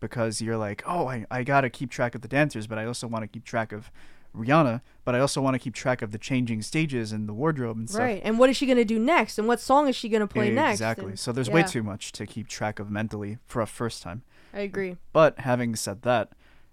because 0.00 0.40
you're 0.40 0.56
like, 0.56 0.82
oh, 0.86 1.06
I, 1.06 1.26
I 1.30 1.44
gotta 1.44 1.70
keep 1.70 1.90
track 1.90 2.14
of 2.14 2.22
the 2.22 2.28
dancers, 2.28 2.66
but 2.66 2.78
I 2.78 2.86
also 2.86 3.06
want 3.06 3.22
to 3.22 3.28
keep 3.28 3.44
track 3.44 3.70
of 3.72 3.90
Rihanna, 4.36 4.80
but 5.04 5.14
I 5.14 5.20
also 5.20 5.40
want 5.40 5.54
to 5.54 5.58
keep 5.58 5.74
track 5.74 6.02
of 6.02 6.12
the 6.12 6.18
changing 6.18 6.62
stages 6.62 7.12
and 7.12 7.28
the 7.28 7.32
wardrobe 7.32 7.76
and 7.76 7.88
stuff. 7.88 8.00
right. 8.00 8.22
And 8.24 8.38
what 8.38 8.48
is 8.50 8.56
she 8.56 8.66
going 8.66 8.78
to 8.78 8.84
do 8.84 8.98
next? 8.98 9.38
And 9.38 9.48
what 9.48 9.60
song 9.60 9.88
is 9.88 9.96
she 9.96 10.08
going 10.08 10.20
to 10.20 10.26
play 10.26 10.50
next? 10.50 10.74
Exactly. 10.74 11.16
So 11.16 11.32
there's 11.32 11.50
way 11.50 11.62
too 11.62 11.82
much 11.82 12.12
to 12.12 12.26
keep 12.26 12.48
track 12.48 12.78
of 12.78 12.90
mentally 12.90 13.38
for 13.44 13.60
a 13.60 13.66
first 13.66 14.02
time. 14.02 14.22
I 14.54 14.60
agree. 14.60 14.96
But 15.12 15.40
having 15.40 15.74
said 15.76 16.02
that, 16.02 16.32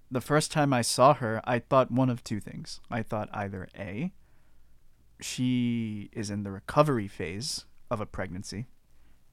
the 0.09 0.21
first 0.21 0.51
time 0.51 0.73
I 0.73 0.81
saw 0.81 1.13
her, 1.15 1.41
I 1.43 1.59
thought 1.59 1.91
one 1.91 2.09
of 2.09 2.23
two 2.23 2.39
things. 2.39 2.79
I 2.89 3.03
thought 3.03 3.29
either 3.33 3.67
A, 3.77 4.11
she 5.19 6.09
is 6.13 6.29
in 6.29 6.43
the 6.43 6.51
recovery 6.51 7.07
phase 7.07 7.65
of 7.89 7.99
a 8.01 8.05
pregnancy. 8.05 8.67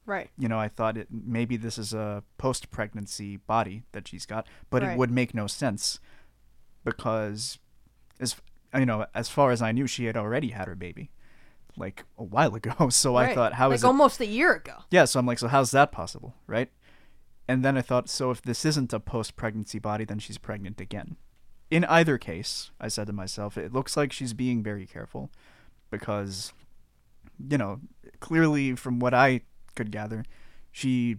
Right. 0.05 0.29
You 0.37 0.47
know, 0.47 0.59
I 0.59 0.67
thought 0.67 0.97
it 0.97 1.07
maybe 1.09 1.57
this 1.57 1.77
is 1.77 1.93
a 1.93 2.23
post-pregnancy 2.37 3.37
body 3.37 3.83
that 3.91 4.07
she's 4.07 4.25
got, 4.25 4.47
but 4.69 4.83
Right. 4.83 4.91
it 4.91 4.97
would 4.97 5.11
make 5.11 5.33
no 5.33 5.47
sense 5.47 5.99
because, 6.83 7.57
as 8.19 8.35
you 8.73 8.85
know, 8.85 9.05
as 9.15 9.29
far 9.29 9.51
as 9.51 9.61
I 9.61 9.71
knew, 9.71 9.87
she 9.87 10.05
had 10.05 10.15
already 10.17 10.49
had 10.49 10.67
her 10.67 10.75
baby, 10.75 11.09
like 11.75 12.03
a 12.17 12.23
while 12.23 12.53
ago. 12.61 12.89
So 12.89 13.15
I 13.15 13.33
thought, 13.33 13.53
how 13.53 13.69
like 13.69 13.75
is 13.75 13.83
it? 13.83 13.87
almost 13.87 14.19
a 14.19 14.25
year 14.27 14.53
ago. 14.53 14.83
Yeah, 14.91 15.05
so 15.05 15.19
I'm 15.19 15.25
like, 15.25 15.39
so 15.39 15.47
how's 15.47 15.71
that 15.71 15.91
possible, 15.91 16.35
right? 16.45 16.69
And 17.47 17.63
then 17.63 17.77
I 17.77 17.81
thought, 17.81 18.09
so 18.09 18.31
if 18.31 18.41
this 18.41 18.65
isn't 18.65 18.93
a 18.93 18.99
post-pregnancy 18.99 19.79
body, 19.79 20.05
then 20.05 20.19
she's 20.19 20.37
pregnant 20.37 20.81
again. 20.81 21.15
In 21.69 21.83
either 21.85 22.17
case, 22.17 22.71
I 22.79 22.87
said 22.87 23.07
to 23.07 23.13
myself, 23.13 23.57
it 23.57 23.73
looks 23.73 23.95
like 23.95 24.11
she's 24.11 24.33
being 24.33 24.63
very 24.63 24.85
careful 24.85 25.29
because, 25.91 26.53
you 27.49 27.57
know, 27.57 27.81
clearly 28.19 28.75
from 28.75 28.99
what 28.99 29.13
I 29.13 29.41
could 29.75 29.91
gather, 29.91 30.25
she 30.71 31.17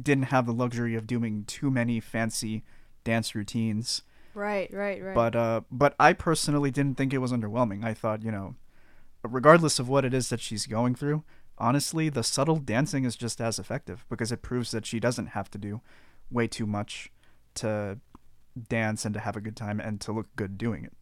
didn't 0.00 0.24
have 0.24 0.46
the 0.46 0.52
luxury 0.52 0.94
of 0.94 1.06
doing 1.06 1.44
too 1.44 1.70
many 1.70 2.00
fancy 2.00 2.64
dance 3.04 3.34
routines. 3.34 4.02
Right, 4.34 4.72
right, 4.72 5.02
right. 5.02 5.14
But 5.14 5.36
uh, 5.36 5.60
but 5.70 5.94
I 6.00 6.12
personally 6.12 6.70
didn't 6.70 6.96
think 6.96 7.12
it 7.12 7.18
was 7.18 7.32
underwhelming. 7.32 7.84
I 7.84 7.94
thought, 7.94 8.22
you 8.22 8.32
know, 8.32 8.56
regardless 9.22 9.78
of 9.78 9.88
what 9.88 10.04
it 10.04 10.12
is 10.12 10.28
that 10.30 10.40
she's 10.40 10.66
going 10.66 10.94
through, 10.94 11.22
honestly, 11.58 12.08
the 12.08 12.22
subtle 12.22 12.56
dancing 12.56 13.04
is 13.04 13.16
just 13.16 13.40
as 13.40 13.58
effective 13.58 14.04
because 14.08 14.32
it 14.32 14.42
proves 14.42 14.70
that 14.72 14.86
she 14.86 15.00
doesn't 15.00 15.28
have 15.28 15.50
to 15.52 15.58
do 15.58 15.80
way 16.30 16.46
too 16.46 16.66
much 16.66 17.10
to 17.54 17.98
dance 18.68 19.04
and 19.04 19.14
to 19.14 19.20
have 19.20 19.36
a 19.36 19.40
good 19.40 19.56
time 19.56 19.80
and 19.80 20.00
to 20.00 20.12
look 20.12 20.34
good 20.36 20.56
doing 20.58 20.84
it. 20.84 20.92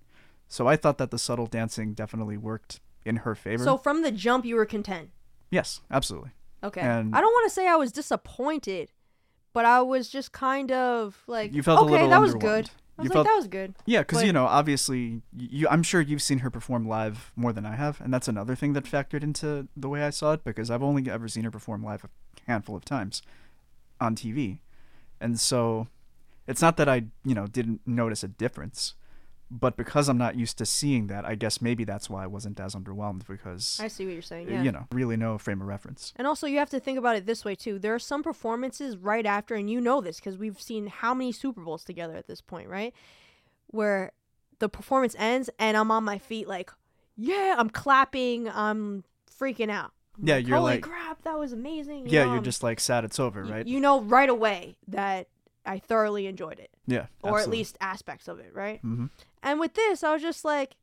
So 0.48 0.66
I 0.66 0.76
thought 0.76 0.98
that 0.98 1.10
the 1.10 1.18
subtle 1.18 1.46
dancing 1.46 1.94
definitely 1.94 2.36
worked 2.36 2.80
in 3.04 3.16
her 3.16 3.34
favor. 3.34 3.64
so 3.64 3.76
from 3.76 4.02
the 4.02 4.12
jump, 4.12 4.44
you 4.44 4.54
were 4.56 4.66
content. 4.66 5.10
yes, 5.50 5.80
absolutely. 5.90 6.30
Okay. 6.62 6.80
And- 6.80 7.14
I 7.14 7.20
don't 7.20 7.32
want 7.32 7.48
to 7.48 7.54
say 7.54 7.66
I 7.66 7.74
was 7.76 7.90
disappointed, 7.90 8.92
but 9.52 9.64
I 9.64 9.82
was 9.82 10.08
just 10.08 10.32
kind 10.32 10.70
of 10.70 11.22
like, 11.26 11.52
You 11.52 11.62
felt 11.62 11.80
a 11.90 11.92
okay, 11.94 12.08
that 12.08 12.20
was 12.20 12.34
good. 12.34 12.70
I 12.98 13.02
You 13.02 13.08
was 13.08 13.12
felt- 13.14 13.26
that 13.26 13.36
was 13.36 13.46
good. 13.48 13.74
Yeah, 13.86 14.00
because 14.00 14.22
you 14.22 14.32
know, 14.32 14.44
obviously, 14.46 15.22
you. 15.36 15.66
I'm 15.68 15.82
sure 15.82 16.00
you've 16.00 16.22
seen 16.22 16.40
her 16.40 16.50
perform 16.50 16.86
live 16.86 17.32
more 17.36 17.52
than 17.52 17.64
I 17.64 17.74
have, 17.76 18.00
and 18.00 18.12
that's 18.12 18.28
another 18.28 18.54
thing 18.54 18.74
that 18.74 18.84
factored 18.84 19.22
into 19.22 19.68
the 19.76 19.88
way 19.88 20.02
I 20.02 20.10
saw 20.10 20.32
it 20.32 20.44
because 20.44 20.70
I've 20.70 20.82
only 20.82 21.10
ever 21.10 21.26
seen 21.28 21.44
her 21.44 21.50
perform 21.50 21.82
live 21.84 22.04
a 22.04 22.08
handful 22.50 22.76
of 22.76 22.84
times 22.84 23.22
on 24.00 24.14
TV, 24.14 24.58
and 25.20 25.40
so 25.40 25.88
it's 26.46 26.60
not 26.60 26.76
that 26.76 26.88
I, 26.88 27.04
you 27.24 27.34
know, 27.34 27.46
didn't 27.46 27.80
notice 27.86 28.22
a 28.22 28.28
difference, 28.28 28.94
but 29.60 29.76
because 29.76 30.08
I'm 30.08 30.16
not 30.16 30.34
used 30.34 30.56
to 30.58 30.66
seeing 30.66 31.08
that, 31.08 31.26
I 31.26 31.34
guess 31.34 31.60
maybe 31.60 31.84
that's 31.84 32.08
why 32.08 32.24
I 32.24 32.26
wasn't 32.26 32.58
as 32.58 32.74
underwhelmed 32.74 33.26
because 33.26 33.78
I 33.82 33.88
see 33.88 34.04
what 34.06 34.14
you're 34.14 34.22
saying. 34.22 34.48
uh, 34.48 34.52
Yeah. 34.52 34.62
you 34.62 34.72
know, 34.72 34.86
really 34.90 35.16
no 35.16 35.36
frame 35.36 35.60
of 35.60 35.66
reference. 35.66 36.14
And 36.16 36.26
also, 36.26 36.46
you 36.46 36.58
have 36.58 36.70
to 36.70 36.80
think 36.80 36.98
about 36.98 37.16
it 37.16 37.26
this 37.26 37.44
way 37.44 37.54
too. 37.54 37.78
There 37.78 37.94
are 37.94 37.98
some 37.98 38.22
performances 38.22 38.96
right 38.96 39.26
after, 39.26 39.54
and 39.54 39.68
you 39.70 39.80
know 39.80 40.00
this 40.00 40.16
because 40.16 40.38
we've 40.38 40.60
seen 40.60 40.86
how 40.86 41.12
many 41.12 41.32
Super 41.32 41.60
Bowls 41.60 41.84
together 41.84 42.16
at 42.16 42.26
this 42.26 42.40
point, 42.40 42.68
right? 42.68 42.94
Where 43.66 44.12
the 44.58 44.68
performance 44.68 45.14
ends, 45.18 45.50
and 45.58 45.76
I'm 45.76 45.90
on 45.90 46.04
my 46.04 46.18
feet, 46.18 46.48
like, 46.48 46.70
yeah, 47.16 47.54
I'm 47.58 47.68
clapping, 47.68 48.48
I'm 48.48 49.04
freaking 49.38 49.70
out. 49.70 49.92
I'm 50.18 50.28
Yeah, 50.28 50.34
like, 50.36 50.46
you're 50.46 50.56
holy 50.58 50.72
like- 50.74 50.82
crap, 50.82 51.22
that 51.24 51.38
was 51.38 51.52
amazing. 51.52 52.06
You 52.06 52.12
Yeah, 52.12 52.20
know, 52.20 52.26
you're 52.28 52.34
I'm- 52.36 52.44
just 52.44 52.62
like 52.62 52.80
sad 52.80 53.04
it's 53.04 53.18
over, 53.20 53.44
right? 53.44 53.66
You 53.66 53.80
know 53.80 54.00
right 54.02 54.28
away 54.28 54.76
that 54.88 55.28
I 55.64 55.78
thoroughly 55.78 56.26
enjoyed 56.26 56.58
it, 56.58 56.70
yeah, 56.86 57.06
or 57.22 57.38
at 57.40 57.48
least 57.48 57.76
aspects 57.80 58.28
of 58.28 58.38
it, 58.40 58.52
right? 58.54 58.80
hmm 58.80 59.06
And 59.42 59.60
with 59.60 59.74
this, 59.74 60.02
I 60.02 60.12
was 60.12 60.22
just 60.22 60.44
like, 60.44 60.74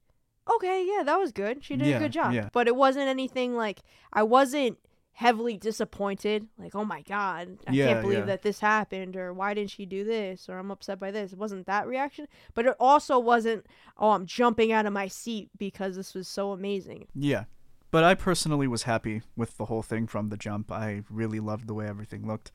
okay, 0.56 0.86
yeah, 0.88 1.04
that 1.04 1.18
was 1.20 1.32
good. 1.32 1.64
She 1.64 1.76
did 1.76 1.88
Yeah, 1.88 1.98
a 1.98 2.00
good 2.00 2.12
job. 2.14 2.34
yeah. 2.34 2.50
But 2.52 2.68
it 2.68 2.76
wasn't 2.76 3.08
anything 3.08 3.56
like 3.56 3.80
I 4.14 4.24
wasn't 4.24 4.78
heavily 5.14 5.58
disappointed. 5.58 6.48
Like, 6.58 6.76
oh 6.76 6.86
my 6.86 7.02
god, 7.02 7.58
I 7.68 7.74
Yeah, 7.74 7.88
can't 7.88 8.02
believe 8.02 8.26
that 8.28 8.42
this 8.42 8.62
happened, 8.62 9.18
or 9.18 9.34
why 9.34 9.54
didn't 9.54 9.72
she 9.72 9.86
do 9.86 10.04
this, 10.06 10.48
or 10.48 10.58
I'm 10.58 10.72
upset 10.72 10.98
by 11.00 11.12
this. 11.12 11.34
It 11.34 11.38
wasn't 11.40 11.66
that 11.68 11.88
reaction. 11.88 12.26
But 12.54 12.66
it 12.66 12.76
also 12.80 13.20
wasn't, 13.20 13.66
oh, 13.98 14.12
I'm 14.12 14.26
jumping 14.26 14.72
out 14.72 14.86
of 14.86 14.94
my 14.94 15.08
seat 15.10 15.50
because 15.58 15.98
this 15.98 16.14
was 16.14 16.28
so 16.28 16.52
amazing. 16.54 17.08
Yeah. 17.14 17.46
But 17.92 18.04
I 18.04 18.14
personally 18.16 18.68
was 18.68 18.84
happy 18.84 19.24
with 19.36 19.58
the 19.58 19.66
whole 19.66 19.82
thing 19.82 20.08
from 20.08 20.30
the 20.30 20.38
jump. 20.38 20.72
I 20.72 21.02
really 21.10 21.40
loved 21.40 21.68
the 21.68 21.74
way 21.74 21.88
everything 21.88 22.26
looked. 22.26 22.52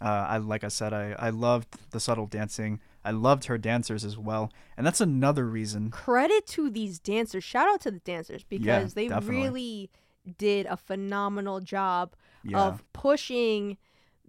Uh, 0.00 0.04
I 0.28 0.36
like 0.38 0.64
I 0.64 0.68
said, 0.68 0.92
I, 0.92 1.14
I 1.18 1.30
loved 1.30 1.68
the 1.90 2.00
subtle 2.00 2.26
dancing. 2.26 2.80
I 3.04 3.10
loved 3.10 3.44
her 3.46 3.58
dancers 3.58 4.04
as 4.04 4.18
well, 4.18 4.52
and 4.76 4.86
that's 4.86 5.00
another 5.00 5.46
reason. 5.46 5.90
Credit 5.90 6.46
to 6.48 6.68
these 6.70 6.98
dancers. 6.98 7.42
Shout 7.44 7.68
out 7.68 7.80
to 7.82 7.90
the 7.90 8.00
dancers 8.00 8.44
because 8.44 8.94
they 8.94 9.08
definitely. 9.08 9.36
really 9.42 9.90
did 10.36 10.66
a 10.66 10.76
phenomenal 10.76 11.60
job 11.60 12.14
Yeah, 12.42 12.60
of 12.66 12.84
pushing 12.92 13.78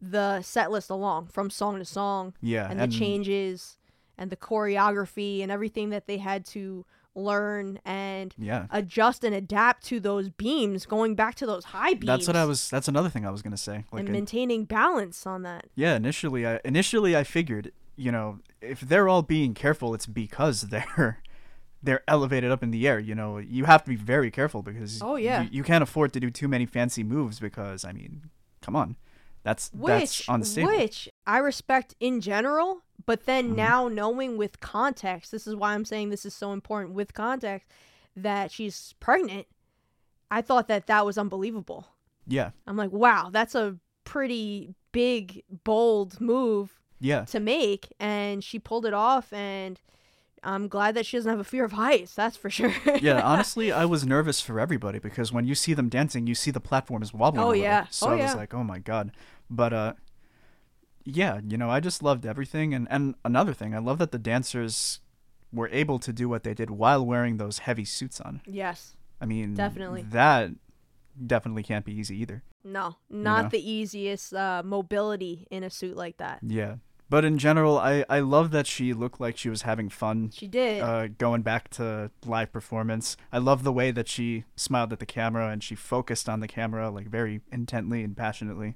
the 0.02 0.42
set 0.42 0.72
list 0.72 0.90
along 0.90 1.28
from 1.28 1.50
song 1.50 1.78
to 1.80 1.86
song. 1.86 2.34
yeah, 2.42 2.70
and, 2.72 2.80
the 2.80 2.88
changes 2.88 3.78
and 4.18 4.30
the 4.32 4.38
choreography 4.38 5.42
and 5.44 5.52
everything 5.52 5.90
that 5.90 6.08
they 6.08 6.18
had 6.18 6.46
to 6.46 6.86
learn 7.20 7.80
and 7.86 8.34
Yeah, 8.38 8.68
adjust 8.72 9.24
and 9.24 9.36
adapt 9.36 9.84
to 9.86 10.00
those 10.00 10.30
beams 10.30 10.86
going 10.86 11.16
back 11.16 11.36
to 11.36 11.46
those 11.46 11.66
high 11.66 11.94
beams 11.94 12.06
that's 12.06 12.28
what 12.28 12.36
I 12.36 12.46
was. 12.46 12.70
That's 12.70 12.88
another 12.88 13.10
thing 13.10 13.26
I 13.26 13.30
was 13.32 13.42
gonna 13.42 13.58
say. 13.58 13.86
Like, 13.92 14.00
and 14.00 14.08
in- 14.10 14.14
maintaining 14.14 14.66
balance 14.66 15.26
on 15.28 15.44
that 15.44 15.66
yeah, 15.76 15.96
initially, 15.96 16.48
I 16.48 16.60
initially 16.66 17.16
I 17.16 17.24
figured, 17.24 17.72
you 17.96 18.12
know, 18.12 18.40
if 18.62 18.82
they're 18.82 19.08
all 19.08 19.22
being 19.22 19.54
careful, 19.54 19.94
it's 19.94 20.06
because 20.06 20.62
they're 20.70 21.22
they're 21.82 22.02
elevated 22.08 22.52
up 22.52 22.62
in 22.64 22.72
the 22.72 22.88
air. 22.88 23.00
You 23.00 23.16
know, 23.16 23.38
you 23.38 23.66
have 23.66 23.84
to 23.84 23.90
be 23.90 23.96
very 23.96 24.32
careful 24.32 24.62
because 24.64 25.02
Oh, 25.02 25.16
yeah. 25.16 25.44
you, 25.44 25.50
you 25.52 25.64
can't 25.64 25.82
afford 25.84 26.12
to 26.14 26.20
do 26.20 26.30
too 26.30 26.48
many 26.48 26.66
fancy 26.66 27.04
moves 27.04 27.40
because 27.40 27.86
I 27.86 27.92
mean, 27.94 28.30
come 28.62 28.76
on, 28.76 28.98
that's 29.44 29.70
which 29.74 29.88
that's 29.88 30.24
unstable. 30.30 30.70
which 30.70 31.10
I 31.26 31.38
respect 31.40 31.96
in 32.00 32.22
general 32.22 32.82
but 33.06 33.26
then 33.26 33.52
Mhm. 33.52 33.56
now 33.56 33.88
knowing 33.88 34.38
with 34.38 34.60
context 34.60 35.32
this 35.32 35.48
is 35.48 35.56
why 35.56 35.74
I'm 35.74 35.86
saying 35.86 36.10
this 36.10 36.26
is 36.26 36.34
so 36.36 36.52
important 36.52 36.94
with 36.94 37.14
context 37.14 37.68
that 38.16 38.52
she's 38.52 38.94
pregnant 39.00 39.48
I 40.32 40.42
thought 40.42 40.68
that 40.68 40.88
that 40.88 41.06
was 41.06 41.18
unbelievable 41.18 41.88
Yeah, 42.28 42.52
I'm 42.68 42.78
like 42.78 42.92
wow 42.92 43.30
that's 43.32 43.56
a 43.56 43.78
pretty 44.04 44.76
big 44.92 45.44
bold 45.64 46.20
move 46.20 46.80
yeah, 47.00 47.24
to 47.26 47.40
make 47.40 47.94
and 48.00 48.44
she 48.44 48.60
pulled 48.60 48.86
it 48.86 48.94
off 48.94 49.32
and 49.32 49.80
I'm 50.44 50.68
glad 50.68 50.96
that 50.96 51.06
she 51.06 51.18
doesn't 51.18 51.30
have 51.30 51.40
a 51.40 51.44
fear 51.44 51.66
of 51.66 51.74
heights, 51.74 52.14
that's 52.16 52.38
for 52.38 52.50
sure. 52.50 52.74
yeah. 53.02 53.22
Honestly, 53.22 53.72
I 53.72 53.86
was 53.86 54.06
nervous 54.06 54.42
for 54.42 54.60
everybody 54.60 55.00
because 55.00 55.32
when 55.34 55.46
you 55.46 55.56
see 55.56 55.74
them 55.74 55.90
dancing, 55.90 56.28
you 56.28 56.36
see 56.36 56.52
the 56.52 56.60
platform 56.60 57.02
is 57.04 57.14
wobbling. 57.14 57.46
Oh, 57.46 57.52
yeah. 57.54 57.88
So 57.90 58.08
Oh, 58.08 58.12
I 58.12 58.16
was 58.16 58.36
like, 58.36 58.54
oh 58.54 58.64
my 58.64 58.80
god. 58.80 59.12
But 59.50 59.74
uh, 59.74 59.94
yeah, 61.04 61.40
you 61.48 61.58
know, 61.58 61.70
I 61.70 61.80
just 61.80 62.04
loved 62.04 62.26
everything, 62.26 62.74
and 62.74 62.88
and 62.92 63.16
another 63.26 63.54
thing, 63.54 63.74
I 63.74 63.80
love 63.80 63.98
that 64.00 64.12
the 64.12 64.20
dancers 64.20 65.00
were 65.52 65.70
able 65.72 65.98
to 66.00 66.14
do 66.14 66.30
what 66.30 66.44
they 66.44 66.54
did 66.54 66.70
while 66.70 67.04
wearing 67.06 67.38
those 67.38 67.60
heavy 67.60 67.86
suits 67.86 68.22
on. 68.22 68.42
yes. 68.46 68.96
I 69.22 69.26
mean, 69.26 69.54
Definitely. 69.54 70.04
that 70.12 70.52
definitely 71.28 71.64
can't 71.64 71.84
be 71.84 71.92
easy 71.94 72.22
either. 72.22 72.42
No, 72.64 72.96
not 73.10 73.44
know? 73.44 73.50
the 73.50 73.70
easiest 73.72 74.34
uh, 74.34 74.62
mobility 74.64 75.46
in 75.52 75.64
a 75.64 75.70
suit 75.70 75.98
like 75.98 76.18
that. 76.18 76.40
Yeah. 76.42 76.76
But 77.10 77.26
in 77.26 77.38
general, 77.40 77.78
I 77.80 78.06
I 78.10 78.20
love 78.20 78.52
that 78.52 78.68
she 78.68 78.94
looked 78.94 79.20
like 79.20 79.36
she 79.36 79.50
was 79.50 79.64
having 79.64 79.90
fun 79.90 80.30
She 80.34 80.48
did. 80.48 80.82
uh, 80.84 81.08
going 81.08 81.42
back 81.42 81.70
to 81.72 82.12
live 82.26 82.52
performance. 82.54 83.18
I 83.34 83.40
love 83.40 83.64
the 83.64 83.74
way 83.74 83.90
that 83.92 84.08
she 84.08 84.44
smiled 84.56 84.94
at 84.94 85.00
the 85.00 85.06
camera 85.08 85.50
and 85.50 85.64
she 85.64 85.74
focused 85.76 86.30
on 86.30 86.40
the 86.40 86.48
camera 86.48 86.90
like 86.92 87.08
very 87.08 87.42
intently 87.52 88.04
and 88.04 88.16
passionately. 88.16 88.76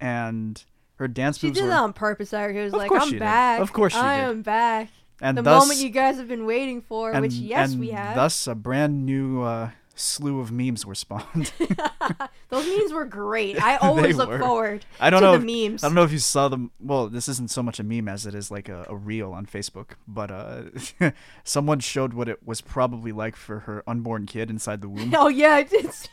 And 0.00 0.62
her 0.96 1.08
dance 1.08 1.38
she 1.38 1.46
moves 1.48 1.58
did 1.58 1.64
were, 1.64 1.70
that 1.70 1.80
on 1.82 1.92
purpose. 1.92 2.32
I 2.34 2.50
was 2.52 2.72
like, 2.72 2.90
I'm 2.92 3.04
she 3.06 3.10
did. 3.12 3.20
back. 3.20 3.60
Of 3.60 3.72
course 3.72 3.92
she 3.92 3.98
I 3.98 4.16
did. 4.18 4.24
am 4.30 4.42
back. 4.42 4.88
and 5.20 5.38
the 5.38 5.42
thus, 5.42 5.62
moment 5.62 5.78
you 5.80 5.90
guys 5.90 6.16
have 6.16 6.28
been 6.28 6.46
waiting 6.46 6.80
for, 6.82 7.12
and, 7.12 7.22
which 7.22 7.34
yes, 7.34 7.70
and 7.72 7.80
we 7.80 7.90
have. 7.90 8.16
Thus, 8.16 8.46
a 8.46 8.54
brand 8.54 9.06
new 9.06 9.42
uh, 9.42 9.70
slew 9.94 10.40
of 10.40 10.50
memes 10.52 10.84
were 10.86 10.94
spawned. 10.94 11.52
Those 12.48 12.66
memes 12.66 12.92
were 12.92 13.04
great. 13.04 13.60
I 13.62 13.76
always 13.82 14.16
look 14.16 14.28
were. 14.28 14.38
forward 14.38 14.84
I 15.00 15.10
don't 15.10 15.22
to 15.22 15.26
know. 15.32 15.38
the 15.38 15.68
memes. 15.68 15.82
I 15.82 15.88
don't 15.88 15.94
know 15.94 16.02
if 16.04 16.12
you 16.12 16.18
saw 16.18 16.48
them. 16.48 16.70
Well, 16.80 17.08
this 17.08 17.28
isn't 17.28 17.50
so 17.50 17.62
much 17.62 17.78
a 17.80 17.82
meme 17.84 18.08
as 18.08 18.26
it 18.26 18.34
is 18.34 18.50
like 18.50 18.68
a, 18.68 18.86
a 18.88 18.96
reel 18.96 19.32
on 19.32 19.46
Facebook. 19.46 19.92
But 20.06 20.30
uh, 20.30 21.10
someone 21.44 21.80
showed 21.80 22.12
what 22.14 22.28
it 22.28 22.46
was 22.46 22.60
probably 22.60 23.12
like 23.12 23.36
for 23.36 23.60
her 23.60 23.82
unborn 23.86 24.26
kid 24.26 24.50
inside 24.50 24.80
the 24.80 24.88
womb. 24.88 25.12
Oh 25.16 25.28
yeah, 25.28 25.54
I 25.54 25.62
did. 25.62 25.92
See, 25.92 26.08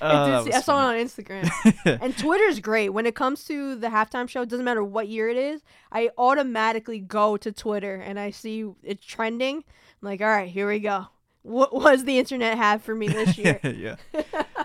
Uh, 0.00 0.40
I, 0.40 0.44
see, 0.44 0.52
I 0.52 0.60
saw 0.60 0.76
funny. 0.88 1.00
it 1.00 1.00
on 1.00 1.06
Instagram. 1.06 1.98
and 2.02 2.16
Twitter's 2.18 2.58
great 2.60 2.88
when 2.90 3.06
it 3.06 3.14
comes 3.14 3.44
to 3.44 3.76
the 3.76 3.86
halftime 3.88 4.28
show. 4.28 4.42
It 4.42 4.48
doesn't 4.48 4.64
matter 4.64 4.82
what 4.82 5.06
year 5.08 5.28
it 5.28 5.36
is. 5.36 5.62
I 5.92 6.10
automatically 6.18 6.98
go 7.00 7.36
to 7.36 7.52
Twitter 7.52 7.96
and 7.96 8.18
I 8.18 8.30
see 8.32 8.68
it's 8.82 9.04
trending. 9.04 9.56
I'm 9.58 9.62
like, 10.08 10.20
all 10.20 10.26
right, 10.28 10.48
here 10.48 10.66
we 10.68 10.80
go. 10.80 11.06
What 11.42 11.72
was 11.74 12.04
the 12.04 12.18
internet 12.18 12.56
have 12.58 12.82
for 12.82 12.94
me 12.94 13.08
this 13.20 13.38
year? 13.38 13.60
yeah. 13.62 13.96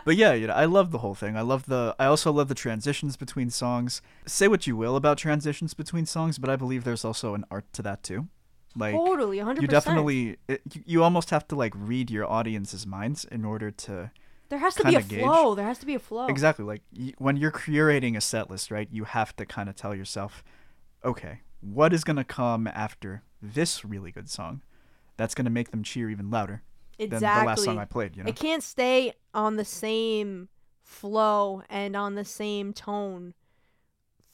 But 0.05 0.15
yeah, 0.17 0.34
you 0.34 0.47
know, 0.47 0.53
I 0.53 0.65
love 0.65 0.91
the 0.91 0.97
whole 0.97 1.15
thing. 1.15 1.38
I 1.38 1.41
love 1.41 1.65
the 1.67 1.95
I 1.97 2.05
also 2.05 2.32
love 2.32 2.47
the 2.49 2.55
transitions 2.55 3.15
between 3.15 3.49
songs. 3.49 4.01
Say 4.26 4.47
what 4.47 4.67
you 4.67 4.76
will 4.76 4.95
about 4.95 5.17
transitions 5.17 5.74
between 5.74 6.05
songs, 6.05 6.38
but 6.38 6.49
I 6.49 6.55
believe 6.55 6.84
there's 6.84 7.05
also 7.05 7.36
an 7.36 7.45
art 7.49 7.71
to 7.74 7.82
that 7.84 8.03
too. 8.03 8.28
Like 8.76 8.95
totally, 8.95 9.38
100%. 9.38 9.61
you 9.61 9.67
definitely 9.67 10.38
it, 10.47 10.61
you, 10.86 11.03
almost 11.03 11.30
have 11.30 11.47
to 11.49 11.55
like 11.55 11.74
read 11.76 12.09
your 12.09 12.26
audience's 12.30 12.88
minds 12.88 13.24
in 13.24 13.45
order 13.45 13.69
to 13.69 14.09
There 14.49 14.57
has 14.59 14.74
to 14.76 14.84
be 14.84 14.95
a 14.95 15.01
gauge. 15.03 15.21
flow. 15.24 15.53
There 15.53 15.65
has 15.65 15.78
to 15.80 15.86
be 15.86 15.93
a 15.93 15.99
flow. 15.99 16.26
exactly 16.28 16.65
like 16.65 16.82
y- 16.97 17.13
when 17.19 17.38
you're 17.38 17.51
curating 17.51 18.17
a 18.17 18.21
set 18.21 18.49
list, 18.49 18.71
right? 18.71 18.88
You 18.91 19.03
have 19.03 19.36
to 19.36 19.45
kind 19.45 19.69
of 19.69 19.76
tell 19.76 19.93
yourself, 19.93 20.43
okay, 21.05 21.41
what 21.61 21.93
is 21.93 22.03
gonna 22.03 22.24
come 22.24 22.65
after 22.67 23.21
this 23.41 23.86
really 23.86 24.11
good 24.11 24.28
song? 24.30 24.61
That's 25.18 25.36
gonna 25.36 25.49
make 25.49 25.72
them 25.72 25.84
cheer 25.84 26.09
even 26.09 26.30
louder 26.30 26.64
than 26.97 27.09
the 27.09 27.20
last 27.22 27.64
song 27.64 27.78
I 27.78 27.86
played. 27.86 28.16
You 28.16 28.24
know, 28.24 28.30
It 28.30 28.36
can't 28.36 28.64
stay 28.64 29.14
on 29.34 29.55
the 29.57 29.66
same 29.66 30.49
flow 30.82 31.64
and 31.70 31.95
on 31.95 32.16
the 32.16 32.26
same 32.26 32.74
tone 32.74 33.34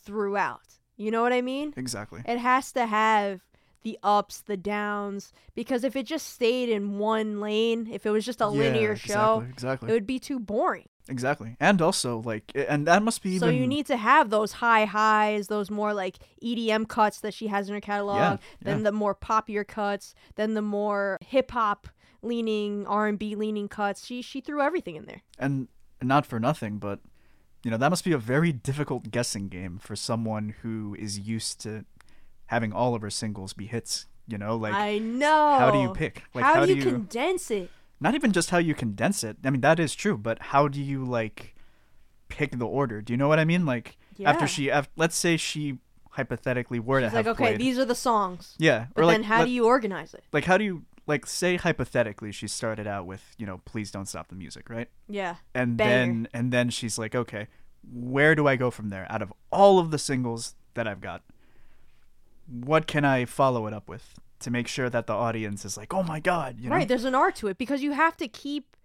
throughout. 0.04 0.62
You 0.98 1.12
know 1.12 1.22
what 1.22 1.32
I 1.32 1.42
mean? 1.42 1.74
exactly. 1.78 2.22
It 2.26 2.38
has 2.38 2.72
to 2.74 2.86
have 2.86 3.42
the 3.84 3.98
ups, 4.04 4.42
the 4.42 4.58
downs, 4.58 5.32
because 5.56 5.84
if 5.84 5.96
it 5.96 6.06
just 6.06 6.28
stayed 6.34 6.70
in 6.70 6.98
one 6.98 7.40
lane, 7.40 7.88
if 7.92 8.06
it 8.06 8.10
was 8.12 8.26
just 8.26 8.42
a 8.42 8.46
Yeah, 8.46 8.50
linear 8.50 8.96
show, 8.96 9.40
Exactly. 9.40 9.50
Exactly. 9.50 9.90
it 9.90 9.94
would 9.94 10.08
be 10.08 10.20
too 10.20 10.40
boring. 10.40 10.90
exactly. 11.08 11.56
And 11.60 11.82
also 11.82 12.22
like, 12.22 12.52
and 12.56 12.86
that 12.88 13.02
must 13.04 13.24
be 13.24 13.30
even. 13.32 13.48
So 13.48 13.50
you 13.50 13.66
need 13.68 13.86
to 13.88 13.98
have 13.98 14.30
those 14.30 14.54
high 14.54 14.86
highs, 14.86 15.48
those 15.48 15.72
more 15.72 15.94
like 15.94 16.18
EDM 16.44 16.88
cuts 16.88 17.20
that 17.22 17.34
she 17.34 17.48
has 17.48 17.68
in 17.68 17.74
her 17.74 17.82
catalog, 17.82 18.40
then 18.62 18.78
yeah. 18.80 18.84
the 18.84 18.92
more 18.92 19.16
poppier 19.16 19.66
cuts, 19.68 20.14
then 20.36 20.54
the 20.54 20.62
more 20.62 21.18
hip 21.22 21.52
hop 21.52 21.88
leaning, 22.22 22.86
R 22.86 23.08
and 23.08 23.18
B 23.18 23.34
leaning 23.36 23.68
cuts. 23.70 24.06
She 24.06 24.22
she 24.22 24.42
threw 24.42 24.62
everything 24.62 24.96
in 24.96 25.06
there. 25.06 25.22
and 25.38 25.68
not 26.02 26.26
for 26.26 26.40
nothing, 26.40 26.78
but 26.80 27.00
you 27.64 27.72
know 27.72 27.78
that 27.78 27.90
must 27.90 28.04
be 28.06 28.12
a 28.14 28.18
very 28.18 28.52
difficult 28.52 29.10
guessing 29.12 29.48
game 29.50 29.80
for 29.80 29.96
someone 29.96 30.56
who 30.62 30.96
is 31.00 31.18
used 31.20 31.60
to 31.62 31.86
having 32.50 32.72
all 32.74 32.94
of 32.96 33.02
her 33.02 33.10
singles 33.10 33.54
be 33.54 33.66
hits. 33.68 34.06
You 34.28 34.38
know, 34.38 34.56
like 34.58 34.74
I 34.76 35.00
know. 35.00 35.56
how 35.58 35.72
do 35.72 35.80
you 35.82 35.90
pick? 35.94 36.24
Like 36.36 36.44
how, 36.46 36.54
how 36.56 36.66
do 36.66 36.74
you, 36.74 36.84
you- 36.84 36.84
condense 36.92 37.50
it? 37.50 37.70
not 38.02 38.16
even 38.16 38.32
just 38.32 38.50
how 38.52 38.58
you 38.60 38.74
condense 38.76 39.24
it. 39.24 39.38
I 39.44 39.50
mean 39.50 39.62
that 39.62 39.80
is 39.80 39.94
true, 39.96 40.18
but 40.18 40.40
how 40.54 40.68
do 40.68 40.82
you 40.82 41.04
like 41.04 41.56
pick 42.30 42.58
the 42.58 42.66
order? 42.68 43.02
Do 43.02 43.12
you 43.14 43.18
know 43.18 43.28
what 43.28 43.40
I 43.40 43.46
mean? 43.46 43.66
Like 43.66 43.98
Yeah. 44.18 44.30
after 44.30 44.48
she, 44.48 44.70
af- 44.70 44.90
let's 44.96 45.16
say 45.18 45.36
she 45.36 45.80
hypothetically 46.12 46.80
were 46.80 47.00
to 47.02 47.08
She's 47.08 47.14
have 47.14 47.26
like, 47.26 47.36
okay, 47.36 47.44
played, 47.52 47.60
these 47.60 47.78
are 47.80 47.86
the 47.86 47.96
songs. 47.96 48.56
yeah, 48.58 48.86
But 48.94 49.02
or 49.02 49.06
like 49.06 49.16
then 49.16 49.24
how 49.24 49.40
let- 49.40 49.46
do 49.46 49.52
you 49.52 49.66
organize 49.66 50.14
it? 50.14 50.24
like 50.32 50.46
how 50.46 50.58
do 50.58 50.64
you 50.64 50.84
like 51.08 51.26
say 51.26 51.56
hypothetically 51.58 52.32
she 52.32 52.48
started 52.48 52.86
out 52.86 53.06
with 53.08 53.24
you 53.40 53.46
know 53.48 53.62
please 53.66 53.90
don't 53.90 54.06
stop 54.08 54.28
the 54.28 54.36
music 54.36 54.70
right 54.70 54.90
Yeah. 55.08 55.36
and 55.56 55.76
Banger. 55.76 55.90
then 55.92 56.28
and 56.34 56.54
then 56.54 56.70
she's 56.70 56.98
like 57.00 57.16
okay 57.16 57.48
where 57.92 58.36
do 58.36 58.48
i 58.48 58.56
go 58.56 58.70
from 58.70 58.90
there 58.90 59.08
out 59.10 59.22
of 59.24 59.34
all 59.52 59.80
of 59.80 59.90
the 59.90 59.98
singles 59.98 60.54
that 60.76 60.88
i've 60.88 61.02
got 61.02 61.24
what 62.50 62.88
can 62.88 63.06
i 63.06 63.26
follow 63.26 63.68
it 63.68 63.74
up 63.74 63.88
with 63.90 64.16
to 64.40 64.50
make 64.50 64.68
sure 64.68 64.90
that 64.90 65.06
the 65.08 65.14
audience 65.14 65.66
is 65.66 65.78
like 65.78 65.94
oh 65.94 66.04
my 66.04 66.20
god 66.20 66.60
you 66.60 66.70
know 66.70 66.76
Right, 66.76 66.88
there's 66.88 67.04
an 67.06 67.16
art 67.16 67.36
to 67.38 67.48
it 67.48 67.58
because 67.58 67.82
you 67.82 67.92
have 67.92 68.16
to 68.18 68.28
keep 68.28 68.76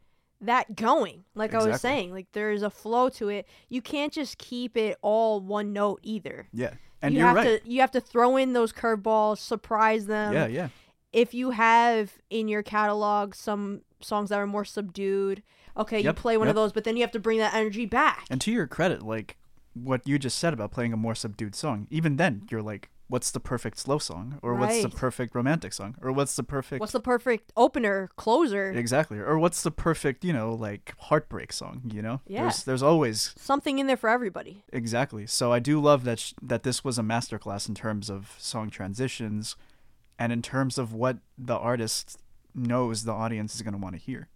that 0.40 0.74
going. 0.76 1.24
Like 1.34 1.54
I 1.54 1.64
was 1.64 1.80
saying, 1.80 2.12
like 2.12 2.26
there's 2.32 2.62
a 2.62 2.68
flow 2.68 3.08
to 3.10 3.28
it. 3.30 3.46
You 3.70 3.80
can't 3.80 4.12
just 4.12 4.36
keep 4.36 4.76
it 4.76 4.98
all 5.00 5.40
one 5.40 5.72
note 5.72 6.00
either. 6.02 6.48
yeah 6.52 6.74
and 7.00 7.14
you 7.14 7.20
have 7.20 7.36
right 7.36 7.62
to 7.62 7.70
you 7.70 7.80
have 7.80 7.92
to 7.92 8.00
throw 8.00 8.36
in 8.36 8.52
those 8.52 8.72
curveballs, 8.72 9.38
surprise 9.38 10.06
them. 10.06 10.34
yeah 10.34 10.46
yeah 10.46 10.68
If 11.12 11.32
you 11.32 11.50
have 11.52 12.18
in 12.30 12.48
your 12.48 12.62
catalog 12.62 13.34
some 13.34 13.82
songs 14.00 14.28
that 14.30 14.38
are 14.38 14.46
more 14.46 14.64
subdued, 14.66 15.42
okay, 15.76 16.00
you 16.00 16.12
play 16.12 16.36
one 16.36 16.48
of 16.48 16.56
those, 16.56 16.72
but 16.72 16.84
then 16.84 16.96
you 16.96 17.02
have 17.02 17.12
to 17.12 17.20
bring 17.20 17.38
that 17.38 17.54
energy 17.54 17.86
back. 17.86 18.26
and 18.28 18.40
to 18.42 18.50
your 18.52 18.66
credit 18.66 19.02
like 19.02 19.36
what 19.72 20.06
you 20.06 20.18
just 20.18 20.38
said 20.38 20.52
about 20.52 20.72
playing 20.72 20.92
a 20.92 20.96
more 20.96 21.14
subdued 21.14 21.54
song 21.54 21.86
even 21.90 22.16
then 22.16 22.42
you're 22.50 22.62
like 22.62 22.90
what's 23.08 23.30
the 23.30 23.40
perfect 23.40 23.78
slow 23.78 23.98
song 23.98 24.38
or 24.42 24.54
what's 24.54 24.82
the 24.82 24.88
perfect 24.88 25.34
romantic 25.34 25.72
song 25.72 25.94
or 26.00 26.10
what's 26.10 26.34
the 26.36 26.42
perfect 26.42 26.80
What's 26.80 26.92
the 26.92 27.00
perfect 27.00 27.52
opener, 27.56 28.08
closer? 28.16 28.70
exactly 28.72 29.18
or 29.18 29.38
what's 29.38 29.62
the 29.62 29.70
perfect 29.70 30.24
you 30.24 30.32
know 30.32 30.54
like 30.54 30.94
heartbreak 30.98 31.52
song 31.52 31.82
you 31.92 32.00
know 32.02 32.20
Yeah. 32.26 32.42
there's 32.42 32.64
there's 32.64 32.82
always 32.82 33.34
Something 33.36 33.78
in 33.78 33.86
there 33.86 33.96
for 33.98 34.08
everybody. 34.08 34.62
Exactly. 34.72 35.26
So 35.26 35.52
I 35.52 35.58
do 35.58 35.80
love 35.80 36.04
that 36.04 36.18
sh- 36.18 36.32
that 36.42 36.62
this 36.62 36.82
was 36.82 36.98
a 36.98 37.02
masterclass 37.02 37.68
in 37.68 37.74
terms 37.74 38.08
of 38.10 38.34
song 38.38 38.70
transitions, 38.70 39.54
and 40.18 40.32
in 40.32 40.40
terms 40.42 40.78
of 40.78 40.92
what 40.94 41.18
the 41.36 41.56
artist 41.56 42.18
knows 42.54 43.04
the 43.04 43.12
audience 43.12 43.54
is 43.54 43.62
going 43.62 43.74
to 43.74 43.78
want 43.80 43.94
to 43.96 44.00
hear. 44.00 44.28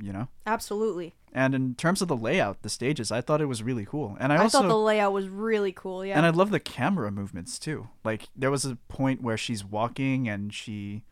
You 0.00 0.12
know, 0.12 0.28
Absolutely. 0.46 1.14
and 1.32 1.54
in 1.54 1.74
terms 1.74 2.00
of 2.02 2.08
the 2.08 2.16
layout, 2.16 2.62
the 2.62 2.68
stages, 2.68 3.12
I 3.12 3.20
thought 3.20 3.40
it 3.40 3.46
was 3.46 3.62
really 3.62 3.84
cool, 3.84 4.16
and 4.18 4.32
I, 4.32 4.36
I, 4.36 4.38
also 4.38 4.60
thought 4.60 4.68
the 4.68 4.78
layout 4.78 5.12
was 5.12 5.28
really 5.28 5.72
cool. 5.72 6.04
Yeah. 6.04 6.16
and 6.16 6.24
I 6.26 6.30
love 6.30 6.50
the 6.50 6.60
camera 6.60 7.10
movements 7.10 7.58
too. 7.58 7.88
Like 8.04 8.28
there 8.34 8.50
was 8.50 8.64
a 8.64 8.76
point 8.88 9.22
where 9.22 9.36
she's 9.36 9.64
walking 9.64 10.28
and 10.28 10.52
she 10.54 11.02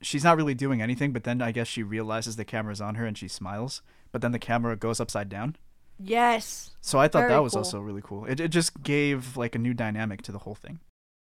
she's 0.00 0.24
not 0.24 0.36
really 0.36 0.54
doing 0.54 0.80
anything, 0.82 1.12
but 1.12 1.24
then 1.24 1.40
I 1.42 1.52
guess 1.52 1.68
she 1.68 1.82
realizes 1.82 2.36
the 2.36 2.44
camera's 2.44 2.80
on 2.80 2.94
her 2.96 3.06
and 3.06 3.16
she 3.16 3.28
smiles, 3.28 3.82
but 4.12 4.22
then 4.22 4.32
the 4.32 4.38
camera 4.38 4.76
goes 4.76 5.00
upside 5.00 5.28
down. 5.28 5.56
yes. 5.98 6.70
So 6.80 6.98
I 6.98 7.08
thought 7.08 7.20
Very 7.20 7.32
that 7.32 7.42
was 7.42 7.52
cool. 7.52 7.60
also 7.60 7.80
really 7.80 8.02
cool. 8.02 8.24
It 8.26 8.40
it 8.40 8.48
just 8.48 8.82
gave 8.82 9.36
like 9.36 9.54
a 9.54 9.58
new 9.58 9.74
dynamic 9.74 10.22
to 10.22 10.32
the 10.32 10.40
whole 10.40 10.54
thing. 10.54 10.80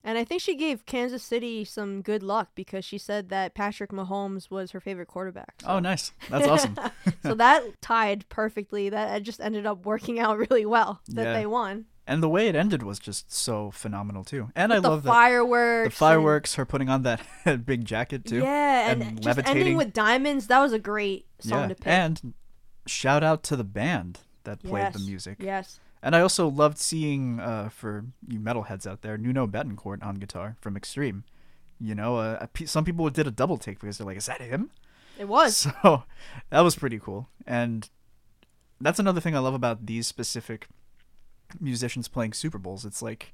And 0.06 0.18
I 0.18 0.26
think 0.26 0.42
she 0.42 0.56
gave 0.56 0.86
Kansas 0.86 1.24
City 1.24 1.64
some 1.64 2.02
good 2.02 2.24
luck 2.24 2.50
because 2.56 2.84
she 2.84 2.98
said 2.98 3.30
that 3.30 3.54
Patrick 3.54 3.92
Mahomes 3.92 4.50
was 4.52 4.72
her 4.72 4.82
favorite 4.82 5.08
quarterback. 5.08 5.62
Oh, 5.66 5.80
nice. 5.80 6.12
That's 6.30 6.46
awesome. 6.48 6.76
so 7.24 7.34
that 7.36 7.82
tied 7.82 8.28
perfectly. 8.28 8.90
That 8.90 9.16
it 9.16 9.24
just 9.24 9.40
ended 9.40 9.66
up 9.66 9.86
working 9.86 10.20
out 10.20 10.38
really 10.50 10.66
well 10.66 11.02
that 11.08 11.24
Yeah. 11.24 11.34
they 11.34 11.46
won. 11.46 11.86
And 12.06 12.22
the 12.22 12.28
way 12.28 12.50
it 12.50 12.56
ended 12.56 12.84
was 12.84 13.00
just 13.00 13.32
so 13.32 13.72
phenomenal 13.72 14.26
too. 14.26 14.50
And 14.58 14.74
I 14.74 14.82
the 14.82 14.90
love 14.90 15.04
that 15.04 15.10
fireworks. 15.10 15.84
the 15.84 15.86
and- 15.86 15.94
fireworks, 15.94 16.56
her 16.56 16.66
putting 16.66 16.90
on 16.90 17.04
that 17.04 17.22
big 17.66 17.86
jacket 17.86 18.26
too. 18.26 18.40
Yeah, 18.40 18.92
and, 18.92 19.02
and 19.02 19.22
just 19.22 19.40
ending 19.46 19.78
with 19.78 19.94
diamonds. 19.94 20.48
That 20.48 20.60
was 20.60 20.74
a 20.74 20.80
great 20.80 21.28
song 21.40 21.62
Yeah. 21.62 21.68
to 21.70 21.76
pick. 21.76 21.88
And 21.88 22.34
shout 22.88 23.24
out 23.24 23.42
to 23.44 23.56
the 23.56 23.64
band 23.64 24.20
that 24.44 24.62
played 24.62 24.92
the 24.92 25.00
music. 25.00 25.38
Yes. 25.40 25.80
And 26.06 26.16
I 26.16 26.20
also 26.22 26.48
loved 26.50 26.78
seeing, 26.78 27.40
uh, 27.40 27.70
for 27.70 28.06
you 28.28 28.40
metalheads 28.40 28.86
out 28.86 29.02
there, 29.04 29.18
Nuno 29.18 29.48
Bettencourt 29.48 30.04
on 30.06 30.16
guitar 30.16 30.58
from 30.60 30.76
Extreme. 30.76 31.24
You 31.80 31.96
know, 31.96 32.18
uh, 32.18 32.46
a 32.54 32.68
some 32.68 32.84
people 32.86 33.10
did 33.10 33.26
a 33.26 33.32
double 33.32 33.58
take 33.58 33.80
because 33.80 33.98
they're 33.98 34.06
like, 34.06 34.18
"Is 34.18 34.26
that 34.28 34.42
him?" 34.42 34.70
It 35.18 35.28
was. 35.28 35.66
So 35.82 36.04
that 36.50 36.60
was 36.62 36.76
pretty 36.76 37.00
cool. 37.00 37.30
And 37.48 37.90
that's 38.82 39.00
another 39.00 39.22
thing 39.22 39.36
I 39.36 39.40
love 39.40 39.54
about 39.54 39.86
these 39.86 40.06
specific 40.06 40.68
musicians 41.60 42.08
playing 42.08 42.34
Super 42.34 42.58
Bowls. 42.58 42.84
It's 42.86 43.02
like 43.02 43.34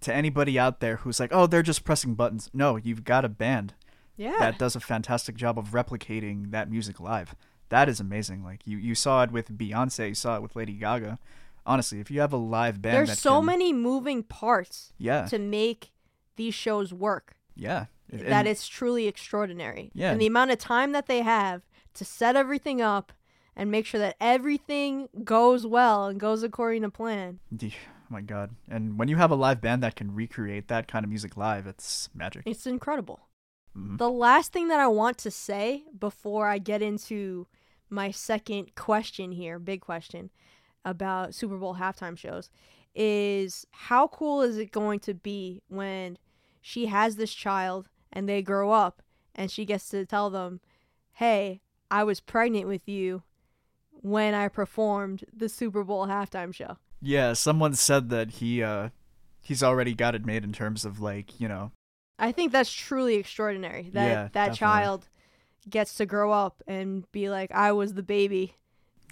to 0.00 0.14
anybody 0.14 0.58
out 0.58 0.80
there 0.80 0.96
who's 0.96 1.20
like, 1.20 1.30
"Oh, 1.32 1.46
they're 1.46 1.62
just 1.62 1.84
pressing 1.84 2.14
buttons." 2.14 2.50
No, 2.54 2.76
you've 2.76 3.04
got 3.04 3.24
a 3.24 3.28
band 3.28 3.74
Yeah. 4.16 4.36
that 4.38 4.58
does 4.58 4.74
a 4.76 4.80
fantastic 4.80 5.36
job 5.36 5.58
of 5.58 5.68
replicating 5.72 6.50
that 6.50 6.70
music 6.70 6.98
live. 6.98 7.34
That 7.68 7.88
is 7.88 8.00
amazing. 8.00 8.42
Like 8.44 8.66
you, 8.66 8.78
you 8.78 8.94
saw 8.94 9.22
it 9.22 9.30
with 9.32 9.56
Beyonce, 9.56 10.08
you 10.08 10.14
saw 10.14 10.36
it 10.36 10.42
with 10.42 10.56
Lady 10.56 10.72
Gaga. 10.74 11.18
Honestly, 11.66 12.00
if 12.00 12.10
you 12.10 12.20
have 12.20 12.32
a 12.32 12.36
live 12.38 12.80
band, 12.82 12.96
There's 13.08 13.18
so 13.18 13.36
can- 13.38 13.46
many 13.46 13.72
moving 13.72 14.22
parts 14.22 14.92
yeah, 14.98 15.26
to 15.26 15.38
make 15.38 15.92
these 16.36 16.54
shows 16.54 16.92
work. 16.92 17.36
yeah, 17.54 17.86
It- 18.08 18.18
that 18.24 18.30
and- 18.40 18.48
it's 18.48 18.68
truly 18.68 19.06
extraordinary. 19.06 19.90
Yeah. 19.94 20.12
And 20.12 20.20
the 20.20 20.26
amount 20.26 20.50
of 20.50 20.58
time 20.58 20.92
that 20.92 21.06
they 21.06 21.22
have 21.22 21.62
to 21.94 22.04
set 22.04 22.36
everything 22.36 22.80
up 22.82 23.12
and 23.56 23.70
make 23.70 23.86
sure 23.86 24.00
that 24.00 24.16
everything 24.20 25.08
goes 25.24 25.66
well 25.66 26.06
and 26.06 26.18
goes 26.20 26.42
according 26.42 26.82
to 26.82 26.90
plan. 26.90 27.38
Oh 27.62 27.68
my 28.10 28.20
god! 28.20 28.54
And 28.68 28.98
when 28.98 29.08
you 29.08 29.16
have 29.16 29.30
a 29.30 29.34
live 29.36 29.60
band 29.62 29.82
that 29.82 29.96
can 29.96 30.14
recreate 30.14 30.68
that 30.68 30.86
kind 30.88 31.04
of 31.04 31.08
music 31.08 31.36
live, 31.36 31.66
it's 31.66 32.10
magic. 32.14 32.42
It's 32.46 32.66
incredible. 32.66 33.28
Mhm. 33.76 33.96
The 33.98 34.10
last 34.10 34.52
thing 34.52 34.68
that 34.68 34.78
I 34.80 34.86
want 34.88 35.16
to 35.18 35.30
say 35.30 35.84
before 35.98 36.46
I 36.46 36.58
get 36.58 36.82
into 36.82 37.46
my 37.88 38.10
second 38.10 38.74
question 38.74 39.32
here, 39.32 39.58
big 39.58 39.80
question 39.80 40.30
about 40.84 41.34
Super 41.34 41.56
Bowl 41.56 41.76
halftime 41.76 42.16
shows, 42.16 42.50
is 42.94 43.66
how 43.70 44.06
cool 44.08 44.42
is 44.42 44.56
it 44.58 44.70
going 44.72 45.00
to 45.00 45.14
be 45.14 45.62
when 45.68 46.18
she 46.60 46.86
has 46.86 47.16
this 47.16 47.32
child 47.34 47.88
and 48.12 48.28
they 48.28 48.42
grow 48.42 48.70
up 48.70 49.02
and 49.34 49.50
she 49.50 49.64
gets 49.64 49.88
to 49.88 50.06
tell 50.06 50.30
them, 50.30 50.60
hey, 51.14 51.60
I 51.90 52.04
was 52.04 52.20
pregnant 52.20 52.68
with 52.68 52.88
you 52.88 53.22
when 53.90 54.34
I 54.34 54.48
performed 54.48 55.24
the 55.32 55.48
Super 55.48 55.82
Bowl 55.82 56.06
halftime 56.06 56.54
show. 56.54 56.76
Yeah, 57.00 57.32
someone 57.32 57.74
said 57.74 58.10
that 58.10 58.32
he 58.32 58.62
uh 58.62 58.90
he's 59.40 59.62
already 59.62 59.94
got 59.94 60.14
it 60.14 60.24
made 60.24 60.44
in 60.44 60.52
terms 60.52 60.84
of 60.84 61.00
like, 61.00 61.40
you 61.40 61.48
know, 61.48 61.72
I 62.18 62.32
think 62.32 62.52
that's 62.52 62.72
truly 62.72 63.16
extraordinary 63.16 63.90
that 63.92 64.06
Yeah, 64.06 64.22
that 64.32 64.32
definitely. 64.32 64.56
child 64.58 65.08
gets 65.68 65.94
to 65.96 66.06
grow 66.06 66.32
up 66.32 66.62
and 66.66 67.10
be 67.12 67.28
like, 67.28 67.50
I 67.52 67.72
was 67.72 67.94
the 67.94 68.02
baby. 68.02 68.54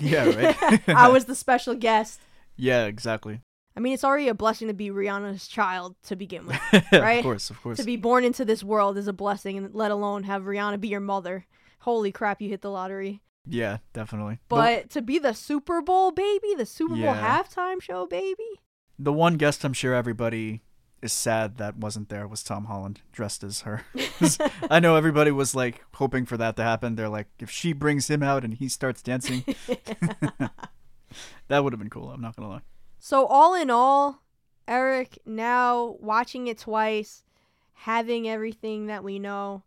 Yeah, 0.02 0.24
right. 0.24 0.82
I 0.88 1.08
was 1.08 1.24
the 1.26 1.34
special 1.34 1.74
guest. 1.74 2.20
Yeah, 2.56 2.84
exactly. 2.86 3.40
I 3.76 3.80
mean, 3.80 3.94
it's 3.94 4.04
already 4.04 4.28
a 4.28 4.34
blessing 4.34 4.68
to 4.68 4.74
be 4.74 4.90
Rihanna's 4.90 5.48
child 5.48 5.96
to 6.04 6.16
begin 6.16 6.46
with. 6.46 6.60
Right? 6.92 7.18
of 7.20 7.22
course, 7.24 7.48
of 7.50 7.62
course. 7.62 7.78
to 7.78 7.84
be 7.84 7.96
born 7.96 8.24
into 8.24 8.44
this 8.44 8.62
world 8.62 8.98
is 8.98 9.08
a 9.08 9.12
blessing, 9.14 9.56
and 9.56 9.74
let 9.74 9.90
alone 9.90 10.24
have 10.24 10.42
Rihanna 10.42 10.78
be 10.80 10.88
your 10.88 11.00
mother. 11.00 11.46
Holy 11.80 12.12
crap, 12.12 12.42
you 12.42 12.48
hit 12.50 12.60
the 12.60 12.70
lottery. 12.70 13.22
yeah, 13.46 13.78
definitely. 13.94 14.34
The- 14.34 14.54
But 14.54 14.90
to 14.90 15.00
be 15.02 15.18
the 15.18 15.32
Super 15.32 15.80
Bowl 15.80 16.10
baby, 16.12 16.54
the 16.56 16.66
Super 16.66 16.90
Bowl 16.94 16.98
Yeah. 17.04 17.42
halftime 17.42 17.80
show 17.80 18.06
baby, 18.06 18.60
the 18.98 19.12
one 19.12 19.36
guest 19.36 19.64
I'm 19.64 19.72
sure 19.72 19.94
everybody 19.94 20.60
is 21.02 21.12
sad 21.12 21.58
that 21.58 21.76
wasn't 21.76 22.08
there 22.08 22.28
was 22.28 22.42
Tom 22.42 22.66
Holland 22.66 23.00
dressed 23.10 23.42
as 23.42 23.62
her. 23.62 23.84
I 24.70 24.78
know 24.80 24.96
everybody 24.96 25.32
was 25.32 25.54
like 25.54 25.84
hoping 25.94 26.24
for 26.24 26.36
that 26.36 26.56
to 26.56 26.62
happen. 26.62 26.94
They're 26.94 27.08
like, 27.08 27.26
if 27.40 27.50
she 27.50 27.72
brings 27.72 28.08
him 28.08 28.22
out 28.22 28.44
and 28.44 28.54
he 28.54 28.68
starts 28.68 29.02
dancing, 29.02 29.44
that 31.48 31.64
would 31.64 31.72
have 31.72 31.80
been 31.80 31.90
cool. 31.90 32.10
I'm 32.10 32.20
not 32.20 32.36
gonna 32.36 32.48
lie. 32.48 32.62
So 33.00 33.26
all 33.26 33.54
in 33.54 33.68
all, 33.68 34.22
Eric, 34.68 35.18
now 35.26 35.96
watching 36.00 36.46
it 36.46 36.58
twice, 36.58 37.24
having 37.72 38.28
everything 38.28 38.86
that 38.86 39.02
we 39.02 39.18
know, 39.18 39.64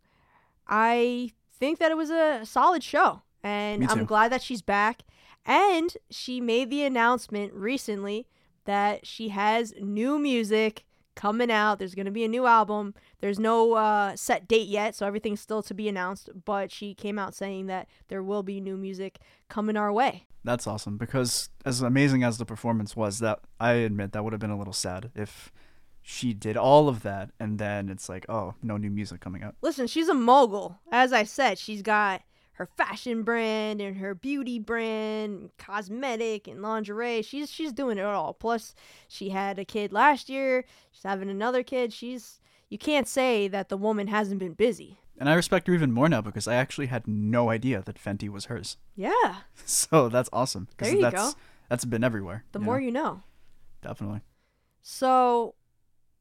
I 0.68 1.32
think 1.60 1.80
that 1.80 1.92
it 1.92 1.98
was 1.98 2.10
a 2.10 2.46
solid 2.46 2.82
show. 2.82 3.22
And 3.44 3.86
I'm 3.86 4.06
glad 4.06 4.32
that 4.32 4.42
she's 4.42 4.64
back. 4.64 5.04
And 5.46 5.96
she 6.10 6.42
made 6.42 6.72
the 6.72 6.84
announcement 6.84 7.54
recently 7.54 8.26
that 8.64 9.06
she 9.06 9.30
has 9.30 9.74
new 9.80 10.18
music 10.18 10.86
coming 11.16 11.52
out. 11.52 11.80
There's 11.80 11.96
going 11.96 12.06
to 12.06 12.12
be 12.12 12.24
a 12.24 12.30
new 12.30 12.46
album. 12.46 12.94
There's 13.20 13.40
no 13.40 13.74
uh, 13.74 14.16
set 14.16 14.48
date 14.48 14.68
yet, 14.68 14.96
so 14.96 15.06
everything's 15.06 15.42
still 15.42 15.64
to 15.64 15.74
be 15.74 15.90
announced. 15.90 16.30
But 16.46 16.72
she 16.72 16.94
came 16.94 17.18
out 17.18 17.34
saying 17.34 17.68
that 17.68 17.88
there 18.08 18.24
will 18.24 18.44
be 18.44 18.62
new 18.62 18.78
music 18.78 19.20
coming 19.50 19.78
our 19.78 19.92
way. 19.92 20.26
That's 20.44 20.68
awesome 20.68 20.98
because 20.98 21.50
as 21.66 21.82
amazing 21.82 22.24
as 22.24 22.38
the 22.38 22.46
performance 22.46 22.96
was, 22.96 23.20
that 23.20 23.40
I 23.60 23.74
admit 23.74 24.12
that 24.12 24.24
would 24.24 24.34
have 24.34 24.40
been 24.40 24.52
a 24.52 24.58
little 24.58 24.74
sad 24.74 25.10
if 25.16 25.52
she 26.04 26.34
did 26.34 26.56
all 26.56 26.88
of 26.88 27.02
that 27.02 27.32
and 27.40 27.58
then 27.58 27.90
it's 27.90 28.08
like, 28.08 28.28
oh, 28.30 28.54
no 28.62 28.78
new 28.78 28.92
music 28.92 29.22
coming 29.22 29.42
out. 29.42 29.56
Listen, 29.64 29.88
she's 29.88 30.08
a 30.08 30.14
mogul. 30.14 30.78
As 30.92 31.12
I 31.12 31.24
said, 31.24 31.58
she's 31.58 31.82
got 31.82 32.22
her 32.56 32.66
fashion 32.66 33.24
brand 33.24 33.82
and 33.82 33.98
her 33.98 34.16
beauty 34.16 34.60
brand, 34.60 35.50
cosmetic 35.58 36.48
and 36.48 36.62
lingerie. 36.62 37.22
She's 37.22 37.52
she's 37.52 37.74
doing 37.74 37.98
it 37.98 38.06
all. 38.06 38.34
Plus, 38.34 38.74
she 39.08 39.30
had 39.30 39.60
a 39.60 39.66
kid 39.66 39.92
last 39.92 40.30
year. 40.30 40.66
She's 40.92 41.04
having 41.04 41.30
another 41.30 41.64
kid. 41.64 41.94
She's 41.94 42.40
you 42.70 42.78
can't 42.78 43.08
say 43.08 43.48
that 43.48 43.70
the 43.70 43.78
woman 43.78 44.08
hasn't 44.08 44.40
been 44.40 44.54
busy. 44.54 44.98
And 45.18 45.30
I 45.30 45.34
respect 45.34 45.68
her 45.68 45.74
even 45.74 45.92
more 45.92 46.10
now 46.10 46.22
because 46.22 46.48
I 46.48 46.56
actually 46.56 46.88
had 46.88 47.08
no 47.08 47.50
idea 47.50 47.82
that 47.86 48.02
Fenty 48.02 48.30
was 48.30 48.46
hers. 48.46 48.78
Yeah, 48.96 49.36
So 49.66 50.10
that's 50.10 50.30
awesome. 50.34 50.68
There 50.78 50.94
you 50.94 51.02
that's, 51.02 51.34
go. 51.34 51.40
That's 51.70 51.86
been 51.86 52.04
everywhere. 52.04 52.44
the 52.52 52.60
you 52.60 52.66
more 52.66 52.80
know? 52.80 52.86
you 52.86 52.92
know. 52.92 53.24
Definitely. 53.82 54.22
So, 54.82 55.56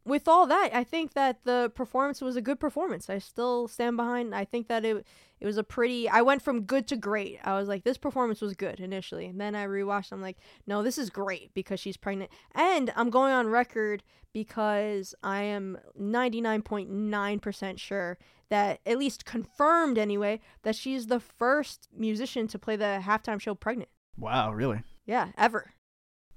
with 0.05 0.29
all 0.29 0.47
that, 0.47 0.71
I 0.73 0.85
think 0.85 1.15
that 1.15 1.45
the 1.45 1.73
performance 1.75 2.21
was 2.21 2.37
a 2.37 2.43
good 2.43 2.61
performance. 2.61 3.09
I 3.09 3.19
still 3.19 3.69
stand 3.69 3.97
behind. 3.97 4.35
I 4.35 4.45
think 4.45 4.69
that 4.69 4.85
it 4.85 5.07
it 5.41 5.47
was 5.47 5.59
a 5.59 5.65
pretty. 5.65 6.09
I 6.09 6.23
went 6.23 6.43
from 6.43 6.63
good 6.63 6.87
to 6.89 6.97
great. 6.97 7.39
I 7.45 7.59
was 7.59 7.69
like, 7.69 7.85
this 7.85 7.99
performance 7.99 8.41
was 8.41 8.55
good 8.55 8.81
initially, 8.81 9.27
and 9.27 9.41
then 9.41 9.55
I 9.55 9.67
rewatched. 9.67 10.13
I'm 10.13 10.23
like, 10.23 10.39
no, 10.67 10.83
this 10.83 10.97
is 10.97 11.11
great 11.11 11.53
because 11.55 11.81
she's 11.81 11.97
pregnant, 11.97 12.31
and 12.55 12.93
I'm 12.97 13.11
going 13.11 13.33
on 13.33 13.49
record 13.49 14.03
because 14.33 15.15
I 15.23 15.43
am 15.43 15.79
99.9% 16.01 17.79
sure 17.79 18.19
that 18.49 18.81
at 18.87 18.99
least 18.99 19.25
confirmed 19.25 19.99
anyway 19.99 20.41
that 20.63 20.75
she's 20.75 21.07
the 21.07 21.21
first 21.21 21.89
musician 21.97 22.49
to 22.49 22.59
play 22.59 22.77
the 22.77 23.01
halftime 23.03 23.41
show 23.41 23.55
pregnant. 23.55 23.91
Wow, 24.17 24.53
really? 24.53 24.81
Yeah, 25.07 25.29
ever. 25.37 25.74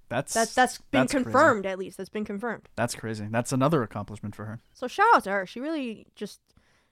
That's 0.10 0.34
That's 0.34 0.54
that's 0.54 0.78
been 0.78 1.02
that's 1.02 1.12
crazy. 1.12 1.24
confirmed 1.24 1.66
at 1.66 1.78
least. 1.78 1.98
That's 1.98 2.10
been 2.10 2.26
confirmed. 2.26 2.70
That's 2.76 2.96
crazy. 2.96 3.28
That's 3.30 3.52
another 3.52 3.84
accomplishment 3.84 4.36
for 4.36 4.46
her. 4.46 4.62
So 4.74 4.88
shout 4.88 5.08
out 5.14 5.24
to 5.26 5.32
her. 5.32 5.46
She 5.46 5.60
really 5.60 6.08
just 6.16 6.40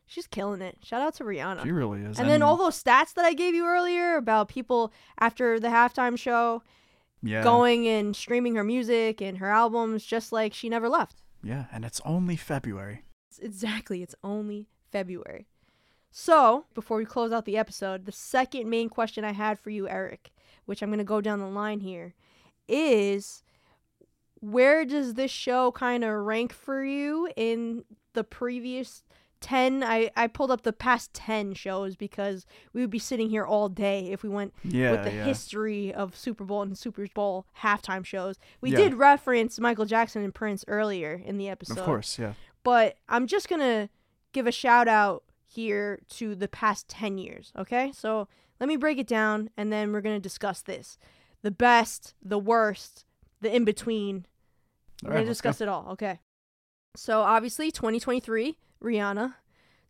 she's 0.06 0.28
killing 0.28 0.62
it. 0.62 0.78
Shout 0.84 1.02
out 1.02 1.16
to 1.16 1.24
Rihanna. 1.24 1.64
She 1.64 1.72
really 1.72 2.02
is. 2.02 2.20
and 2.20 2.30
then 2.30 2.42
all 2.42 2.58
those 2.58 2.82
stats 2.82 3.14
that 3.14 3.26
I 3.26 3.34
gave 3.34 3.56
you 3.56 3.66
earlier 3.66 4.18
about 4.18 4.50
people 4.50 4.92
after 5.20 5.60
the 5.60 5.70
halftime 5.70 6.18
show 6.18 6.62
yeah, 7.24 7.44
going 7.44 7.88
and 7.88 8.16
streaming 8.16 8.56
her 8.56 8.64
music 8.64 9.22
and 9.22 9.38
her 9.38 9.50
albums 9.50 10.06
just 10.06 10.32
like 10.32 10.54
she 10.54 10.70
never 10.70 10.90
left. 10.90 11.22
Yeah, 11.44 11.66
and 11.72 11.86
it's 11.86 12.02
only 12.06 12.36
February. 12.36 13.04
It's 13.30 13.40
exactly. 13.40 14.04
It's 14.04 14.16
only 14.24 14.68
February. 14.92 15.48
So, 16.12 16.66
before 16.74 16.98
we 16.98 17.06
close 17.06 17.32
out 17.34 17.44
the 17.46 17.58
episode, 17.58 18.06
the 18.06 18.12
second 18.12 18.70
main 18.70 18.88
question 18.88 19.26
I 19.26 19.34
had 19.34 19.60
for 19.60 19.70
you, 19.70 19.88
Eric, 19.90 20.32
which 20.66 20.82
I'm 20.82 20.90
going 20.90 21.00
to 21.00 21.04
go 21.04 21.20
down 21.20 21.40
the 21.40 21.46
line 21.48 21.82
here, 21.82 22.14
is 22.68 23.44
where 24.40 24.86
does 24.86 25.16
this 25.16 25.32
show 25.32 25.72
kind 25.72 26.04
of 26.04 26.14
rank 26.14 26.54
for 26.54 26.84
you 26.84 27.30
in 27.36 27.84
the 28.14 28.24
previous 28.24 29.04
10? 29.42 29.84
I, 29.84 30.12
I 30.16 30.28
pulled 30.28 30.52
up 30.52 30.62
the 30.62 30.74
past 30.74 31.14
10 31.14 31.54
shows 31.54 31.96
because 31.96 32.46
we 32.74 32.82
would 32.82 32.90
be 32.90 33.00
sitting 33.00 33.30
here 33.30 33.46
all 33.46 33.70
day 33.70 34.12
if 34.12 34.22
we 34.24 34.30
went 34.30 34.54
Yeah, 34.64 34.92
with 34.92 35.04
the 35.06 35.14
yeah. 35.14 35.26
history 35.26 35.94
of 35.94 36.16
Super 36.16 36.44
Bowl 36.44 36.62
and 36.62 36.78
Super 36.78 37.08
Bowl 37.14 37.46
halftime 37.62 38.06
shows. 38.06 38.36
We 38.62 38.72
Yeah. 38.72 38.78
did 38.78 38.94
reference 38.96 39.60
Michael 39.60 39.86
Jackson 39.86 40.24
and 40.24 40.34
Prince 40.34 40.64
earlier 40.68 41.14
in 41.26 41.38
the 41.38 41.50
episode 41.50 41.80
of 41.80 41.86
course, 41.86 42.20
yeah. 42.20 42.34
but 42.64 42.98
I'm 43.10 43.28
just 43.28 43.50
gonna 43.50 43.90
give 44.32 44.46
a 44.48 44.52
shout 44.52 44.88
out 44.88 45.24
here 45.48 46.00
to 46.10 46.36
the 46.36 46.48
past 46.50 46.88
10 46.90 47.18
years, 47.18 47.52
okay? 47.58 47.92
So 47.94 48.28
let 48.60 48.68
me 48.68 48.76
break 48.76 48.98
it 49.00 49.08
down 49.08 49.50
and 49.58 49.72
then 49.72 49.92
we're 49.92 50.02
gonna 50.02 50.20
discuss 50.20 50.62
this 50.62 50.98
the 51.46 51.52
best, 51.52 52.16
the 52.24 52.40
worst, 52.40 53.06
the 53.40 53.56
in 53.56 53.66
between. 53.66 54.26
We're 55.04 55.14
gonna 55.14 55.26
let's 55.26 55.42
go. 55.42 55.52
it 55.52 55.68
all, 55.68 55.90
okay? 55.92 56.20
So 56.96 57.22
obviously, 57.22 57.70
2023, 57.70 58.58
Rihanna. 58.84 59.36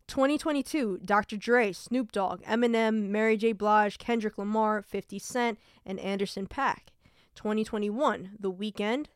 2022, 0.06 1.00
Dr. 1.02 1.38
Dre, 1.38 1.72
Snoop 1.72 2.12
Dogg, 2.12 2.42
Eminem, 2.42 3.08
Mary 3.08 3.38
J. 3.38 3.52
Blige, 3.52 3.96
Kendrick 3.96 4.36
Lamar, 4.36 4.82
50 4.82 5.18
Cent, 5.18 5.58
and 5.86 5.98
Anderson 5.98 6.46
.Paak. 6.46 6.90
2021, 7.34 8.32
The 8.38 8.52
Weeknd. 8.52 9.06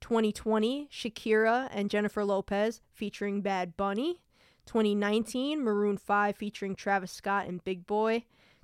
2020, 0.00 0.88
Shakira 0.92 1.68
and 1.72 1.90
Jennifer 1.90 2.24
Lopez 2.24 2.80
featuring 2.92 3.40
Bad 3.40 3.76
Bunny. 3.76 4.22
2019, 4.66 5.64
Maroon 5.64 5.96
5 5.96 6.36
featuring 6.36 6.76
Travis 6.76 7.10
Scott 7.10 7.48
and 7.48 7.64
Big 7.64 7.88
Boi. 7.88 8.22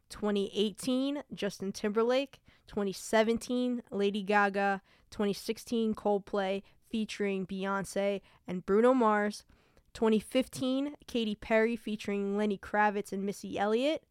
2018, 0.09 1.25
Justin 1.35 1.73
Timberlake. 1.73 2.39
2017, 2.67 3.83
Lady 3.91 4.23
Gaga. 4.23 4.83
2016, 5.11 5.95
Coldplay 5.95 6.63
featuring 6.91 7.47
Beyonce 7.47 8.21
and 8.49 8.67
Bruno 8.67 8.93
Mars. 8.93 9.45
2015, 9.93 10.95
Katy 11.07 11.37
Perry 11.37 11.77
featuring 11.77 12.37
Lenny 12.37 12.59
Kravitz 12.59 13.13
and 13.13 13.25
Missy 13.25 13.57
Elliott. 13.57 14.03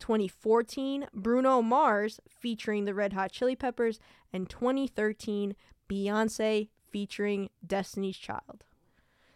2014, 0.00 1.06
Bruno 1.14 1.62
Mars 1.62 2.20
featuring 2.28 2.84
the 2.84 2.94
Red 2.94 3.14
Hot 3.14 3.32
Chili 3.32 3.56
Peppers. 3.56 4.00
And 4.32 4.50
2013, 4.50 5.56
Beyonce 5.88 6.68
featuring 6.90 7.48
Destiny's 7.66 8.18
Child. 8.18 8.64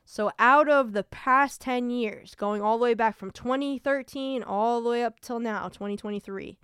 So, 0.05 0.31
out 0.39 0.69
of 0.69 0.93
the 0.93 1.05
past 1.05 1.63
10 1.63 1.89
years, 1.89 2.35
going 2.35 2.61
all 2.61 2.77
the 2.77 2.85
way 2.85 2.93
back 2.93 3.17
from 3.17 3.31
2013 3.31 4.43
all 4.43 4.83
the 4.83 4.91
way 4.91 5.03
up 5.03 5.21
till 5.21 5.41
now, 5.41 5.69
2023, 5.69 6.59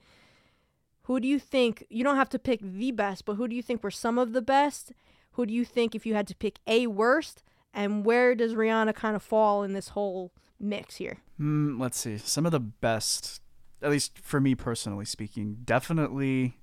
who 1.11 1.19
do 1.19 1.27
you 1.27 1.41
think, 1.41 1.85
you 1.91 2.05
don't 2.05 2.15
have 2.15 2.29
to 2.29 2.39
pick 2.39 2.61
the 2.63 2.93
best, 2.93 3.25
but 3.25 3.35
who 3.35 3.49
do 3.49 3.57
you 3.57 3.63
think 3.63 3.83
were 3.83 3.91
some 3.91 4.17
of 4.17 4.33
the 4.33 4.41
best? 4.41 4.93
Who 5.33 5.45
do 5.45 5.53
you 5.53 5.65
think, 5.65 5.97
if 5.97 6.07
you 6.07 6.15
had 6.15 6.29
to 6.29 6.37
pick 6.37 6.61
a 6.69 6.87
worst, 6.87 7.43
and 7.75 8.05
where 8.05 8.37
does 8.37 8.55
Rihanna 8.55 8.95
kind 8.95 9.17
of 9.17 9.23
fall 9.23 9.65
in 9.65 9.73
this 9.73 9.89
whole 9.89 10.33
mix 10.61 10.97
here? 10.97 11.19
Mm, 11.41 11.81
let's 11.81 11.99
see. 11.99 12.17
Some 12.17 12.47
of 12.47 12.53
the 12.53 12.61
best, 12.61 13.41
at 13.83 13.91
least 13.91 14.21
for 14.21 14.41
me 14.41 14.55
personally 14.55 15.05
speaking, 15.05 15.57
definitely 15.65 16.59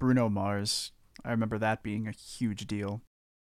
Bruno 0.00 0.28
Mars. 0.28 0.90
I 1.24 1.30
remember 1.30 1.56
that 1.58 1.84
being 1.84 2.08
a 2.08 2.12
huge 2.12 2.66
deal. 2.66 3.02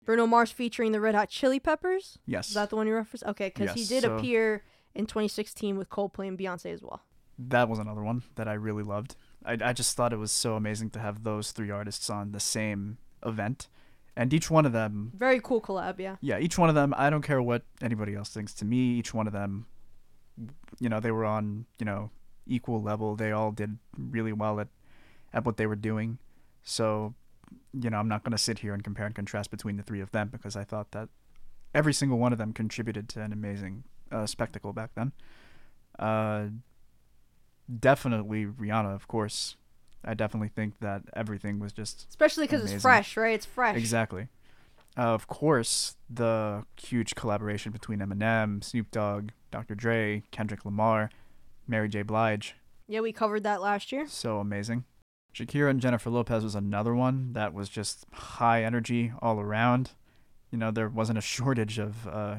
Bruno 0.06 0.26
Mars 0.26 0.52
featuring 0.52 0.94
the 0.94 1.02
Red 1.02 1.16
Hot 1.16 1.28
Chili 1.28 1.60
Peppers? 1.60 2.18
Yes. 2.26 2.48
Is 2.48 2.54
that 2.54 2.70
the 2.70 2.78
one 2.78 2.88
you 2.88 2.94
referenced? 2.94 3.26
Okay, 3.26 3.52
because 3.54 3.74
he 3.74 3.84
did 3.84 4.04
so- 4.04 4.16
appear 4.16 4.64
in 4.96 5.06
2016 5.06 5.78
with 5.78 5.90
Coldplay 5.90 6.30
and 6.30 6.40
Beyonce 6.40 6.72
as 6.74 6.82
well. 6.82 7.02
that 7.38 7.68
was 7.68 7.80
another 7.80 8.04
one 8.04 8.24
that 8.36 8.48
I 8.48 8.54
really 8.54 8.84
loved. 8.84 9.18
I, 9.46 9.58
I 9.62 9.74
just 9.74 9.96
thought 9.96 10.14
it 10.14 10.18
was 10.18 10.32
so 10.32 10.56
amazing 10.56 10.90
to 10.92 11.00
have 11.00 11.24
those 11.24 11.52
three 11.52 11.70
artists 11.70 12.10
on 12.10 12.32
the 12.32 12.40
same 12.40 12.98
event. 13.26 13.68
And 14.16 14.32
each 14.34 14.52
one 14.52 14.66
of 14.66 14.74
them, 14.74 15.12
Very 15.16 15.40
cool 15.40 15.60
collab, 15.60 16.00
yeah. 16.00 16.18
yeah, 16.22 16.38
each 16.38 16.58
one 16.58 16.70
of 16.70 16.76
them, 16.76 16.94
I 16.98 17.10
don't 17.10 17.24
care 17.24 17.42
what 17.42 17.64
anybody 17.82 18.14
else 18.16 18.30
thinks. 18.30 18.54
To 18.56 18.66
me, 18.66 18.78
each 18.78 19.14
one 19.14 19.26
of 19.26 19.34
them, 19.34 19.66
you 20.80 20.88
know, 20.88 21.00
they 21.00 21.12
were 21.12 21.26
on, 21.26 21.66
you 21.80 21.86
know, 21.86 22.12
equal 22.46 22.82
level. 22.82 23.16
They 23.16 23.32
all 23.32 23.52
did 23.52 23.80
really 23.98 24.34
well 24.34 24.60
at, 24.60 24.68
at 25.34 25.46
what 25.46 25.58
they 25.58 25.66
were 25.66 25.76
doing. 25.76 26.20
So, 26.62 27.16
you 27.74 27.90
know, 27.90 27.98
I'm 27.98 28.08
not 28.08 28.24
going 28.24 28.34
to 28.34 28.38
sit 28.38 28.60
here 28.60 28.74
and 28.74 28.84
compare 28.84 29.08
and 29.08 29.16
contrast 29.16 29.50
between 29.50 29.78
the 29.78 29.84
three 29.84 30.00
of 30.02 30.12
them 30.12 30.30
because 30.32 30.56
I 30.56 30.64
thought 30.64 30.92
that 30.92 31.10
every 31.74 31.94
single 31.94 32.20
one 32.20 32.32
of 32.32 32.38
them 32.38 32.54
contributed 32.54 33.10
to 33.10 33.22
an 33.22 33.34
amazing 33.34 33.84
uh, 34.12 34.28
spectacle 34.28 34.74
back 34.74 34.92
then. 34.96 35.12
Uh, 35.98 36.46
definitely 37.80 38.46
Rihanna, 38.46 38.94
of 38.96 39.08
course. 39.08 39.56
I 40.06 40.14
definitely 40.14 40.50
think 40.50 40.80
that 40.80 41.04
everything 41.16 41.60
was 41.60 41.72
just 41.72 42.08
Especially 42.10 42.46
because 42.46 42.70
it's 42.72 42.82
fresh, 42.82 43.16
right? 43.16 43.34
It's 43.36 43.46
fresh. 43.46 43.78
exactly. 43.78 44.28
Uh, 44.98 45.02
of 45.14 45.28
course, 45.28 45.96
the 46.10 46.66
huge 46.80 47.16
collaboration 47.16 47.72
between 47.72 48.00
Eminem, 48.00 48.64
Snoop 48.64 48.92
Dogg, 48.92 49.30
Dr. 49.50 49.76
Dre, 49.76 50.24
Kendrick 50.32 50.66
Lamar, 50.66 51.10
Mary 51.68 51.88
J. 51.90 52.02
Blige, 52.04 52.56
Yeah, 52.88 53.00
we 53.00 53.12
covered 53.14 53.44
that 53.44 53.62
last 53.62 53.92
year. 53.92 54.06
so 54.08 54.40
amazing. 54.40 54.84
Shakira 55.34 55.70
and 55.72 55.82
Jennifer 55.82 56.12
Lopez 56.12 56.44
was 56.44 56.54
another 56.54 56.94
one 56.94 57.34
that 57.34 57.54
was 57.56 57.70
just 57.70 58.06
high 58.12 58.64
energy 58.64 59.14
all 59.20 59.40
around. 59.40 59.92
You 60.52 60.60
know, 60.60 60.70
there 60.70 60.90
wasn't 60.90 61.18
a 61.18 61.22
shortage 61.36 61.80
of 61.80 62.08
uh, 62.08 62.36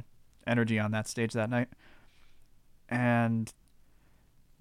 energy 0.47 0.79
on 0.79 0.93
that 0.93 1.09
stage 1.09 1.33
that 1.33 1.51
night. 1.51 1.69
And 2.89 3.53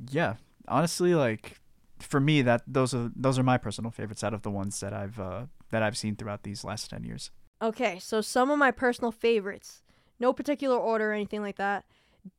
yeah, 0.10 0.36
honestly, 0.68 1.16
like 1.16 1.60
for 2.00 2.20
me, 2.20 2.42
that 2.42 2.64
those 2.68 2.94
are 2.94 3.12
those 3.16 3.40
are 3.40 3.44
my 3.44 3.58
personal 3.58 3.92
favorites 3.92 4.24
out 4.24 4.34
of 4.34 4.42
the 4.42 4.52
ones 4.52 4.80
that 4.80 4.94
I've 4.94 5.20
uh, 5.20 5.46
that 5.72 5.84
I've 5.84 5.98
seen 5.98 6.16
throughout 6.16 6.44
these 6.44 6.64
last 6.64 6.90
ten 6.90 7.04
years. 7.04 7.32
Okay, 7.62 7.98
so 8.00 8.22
some 8.22 8.50
of 8.50 8.60
my 8.60 8.72
personal 8.72 9.12
favorites, 9.12 9.84
no 10.20 10.34
particular 10.34 10.78
order 10.78 11.12
or 11.12 11.14
anything 11.14 11.42
like 11.42 11.58
that. 11.58 11.86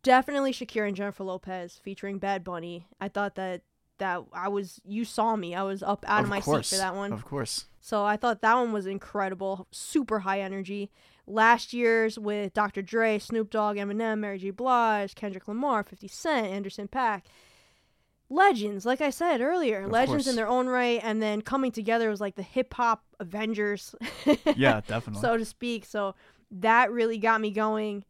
Definitely 0.02 0.52
Shakira 0.52 0.88
and 0.88 0.96
Jennifer 0.96 1.24
Lopez 1.24 1.78
featuring 1.82 2.18
Bad 2.18 2.44
Bunny. 2.44 2.86
I 3.00 3.08
thought 3.08 3.34
that 3.34 3.62
that 3.98 4.22
I 4.32 4.48
was 4.48 4.80
you 4.84 5.04
saw 5.04 5.36
me. 5.36 5.54
I 5.54 5.62
was 5.62 5.82
up 5.82 6.04
out 6.08 6.24
of, 6.24 6.28
my 6.28 6.40
course, 6.40 6.68
seat 6.68 6.76
for 6.76 6.80
that 6.82 6.94
one. 6.94 7.12
Of 7.12 7.24
course. 7.24 7.66
So 7.80 8.04
I 8.04 8.16
thought 8.16 8.40
that 8.40 8.54
one 8.54 8.72
was 8.72 8.86
incredible, 8.86 9.66
super 9.70 10.20
high 10.20 10.40
energy. 10.40 10.90
Last 11.26 11.72
year's 11.72 12.18
with 12.18 12.52
Dr. 12.52 12.82
Dre, 12.82 13.18
Snoop 13.18 13.50
Dogg, 13.50 13.76
Eminem, 13.76 14.18
Mary 14.18 14.38
J. 14.38 14.50
Blige, 14.50 15.14
Kendrick 15.14 15.48
Lamar, 15.48 15.82
50 15.82 16.08
Cent, 16.08 16.46
Anderson 16.46 16.88
.Paak. 16.88 17.22
Legends, 18.30 18.86
like 18.86 19.00
I 19.00 19.10
said 19.10 19.40
earlier, 19.40 19.82
Of 19.84 19.90
legends 19.92 20.26
in 20.26 20.34
their 20.36 20.48
own 20.48 20.66
right, 20.66 21.00
and 21.02 21.22
then 21.22 21.42
coming 21.42 21.70
together 21.70 22.08
was 22.10 22.20
like 22.20 22.34
the 22.36 22.42
hip 22.42 22.72
hop 22.74 23.04
Avengers. 23.20 23.94
Yeah, 24.56 24.80
definitely. 24.86 25.20
so 25.20 25.36
to 25.36 25.44
speak. 25.44 25.84
So 25.84 26.14
that 26.50 26.90
really 26.90 27.18
got 27.18 27.40
me 27.40 27.50
going. 27.50 28.04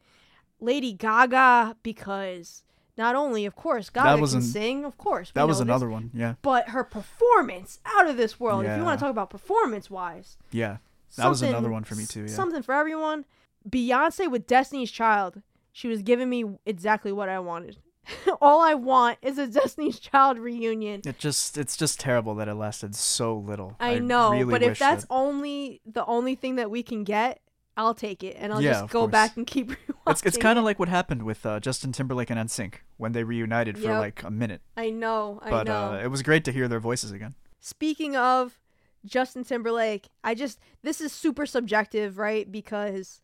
Lady 0.60 0.92
Gaga, 0.92 1.76
because 1.82 2.62
not 2.96 3.16
only, 3.16 3.44
of 3.44 3.56
course, 3.56 3.90
Gaga 3.90 4.20
was 4.20 4.30
can 4.32 4.38
an- 4.40 4.46
sing, 4.46 4.84
of 4.84 4.96
course. 4.96 5.32
that 5.34 5.46
was 5.48 5.58
know 5.58 5.64
this, 5.64 5.68
another 5.70 5.90
one. 5.90 6.10
Yeah. 6.14 6.34
but 6.42 6.68
her 6.70 6.84
performance 6.84 7.80
out 7.84 8.08
of 8.08 8.16
this 8.16 8.38
world. 8.38 8.64
If 8.64 8.78
you 8.78 8.84
want 8.84 8.98
to 8.98 9.02
talk 9.04 9.10
about 9.10 9.30
performance 9.30 9.90
wise, 9.90 10.38
Yeah. 10.52 10.78
That 11.16 11.28
was 11.28 11.42
another 11.42 11.70
one 11.70 11.84
for 11.84 11.94
me 11.96 12.06
too, 12.06 12.22
yeah. 12.22 12.26
Something 12.28 12.62
for 12.62 12.74
everyone. 12.74 13.24
Beyonce 13.68 14.30
with 14.30 14.46
Destiny's 14.46 14.90
Child. 14.90 15.42
She 15.72 15.86
was 15.88 16.02
giving 16.02 16.28
me 16.28 16.44
exactly 16.66 17.12
what 17.12 17.28
I 17.28 17.38
wanted. 17.40 17.78
All 18.40 18.60
I 18.60 18.74
want 18.74 19.18
is 19.22 19.38
a 19.38 19.46
Destiny's 19.60 19.98
Child 19.98 20.38
reunion. 20.38 21.02
It 21.04 21.18
just 21.18 21.56
it's 21.58 21.76
just 21.76 22.00
terrible 22.00 22.34
that 22.36 22.48
it 22.48 22.54
lasted 22.54 22.94
so 22.94 23.36
little. 23.36 23.76
I 23.80 23.98
know, 23.98 24.32
really 24.32 24.50
but 24.50 24.62
if 24.62 24.78
that's 24.78 25.04
that- 25.04 25.12
only 25.12 25.80
the 25.86 26.04
only 26.06 26.34
thing 26.34 26.56
that 26.56 26.70
we 26.70 26.82
can 26.82 27.04
get, 27.04 27.40
I'll 27.76 27.94
take 27.94 28.22
it, 28.22 28.36
and 28.38 28.52
I'll 28.52 28.60
Yeah, 28.62 28.72
just 28.82 28.90
go 28.92 29.00
course. 29.00 29.12
back 29.12 29.36
and 29.36 29.46
keep. 29.46 29.72
it's 30.06 30.22
it's 30.24 30.36
kind 30.38 30.58
of 30.58 30.64
like 30.64 30.78
what 30.78 30.88
happened 30.88 31.22
with 31.22 31.44
uh, 31.46 31.60
Justin 31.60 31.92
Timberlake 31.92 32.30
and 32.30 32.38
NSYNC 32.38 32.74
when 32.98 33.12
they 33.12 33.24
reunited 33.24 33.76
for 33.78 33.88
Yep. 33.88 33.98
like 34.00 34.22
a 34.22 34.30
minute. 34.30 34.60
I 34.76 34.90
know, 34.90 35.40
I 35.42 35.50
But 35.50 35.66
know. 35.66 35.92
uh, 35.94 36.00
it 36.02 36.08
was 36.08 36.22
great 36.22 36.44
to 36.44 36.52
hear 36.52 36.68
their 36.68 36.80
voices 36.80 37.10
again. 37.12 37.34
Speaking 37.60 38.14
of 38.16 38.60
Justin 39.04 39.44
Timberlake, 39.44 40.08
I 40.22 40.34
just 40.34 40.58
this 40.82 41.00
is 41.00 41.12
super 41.12 41.46
subjective, 41.46 42.18
right? 42.18 42.50
Because 42.50 43.20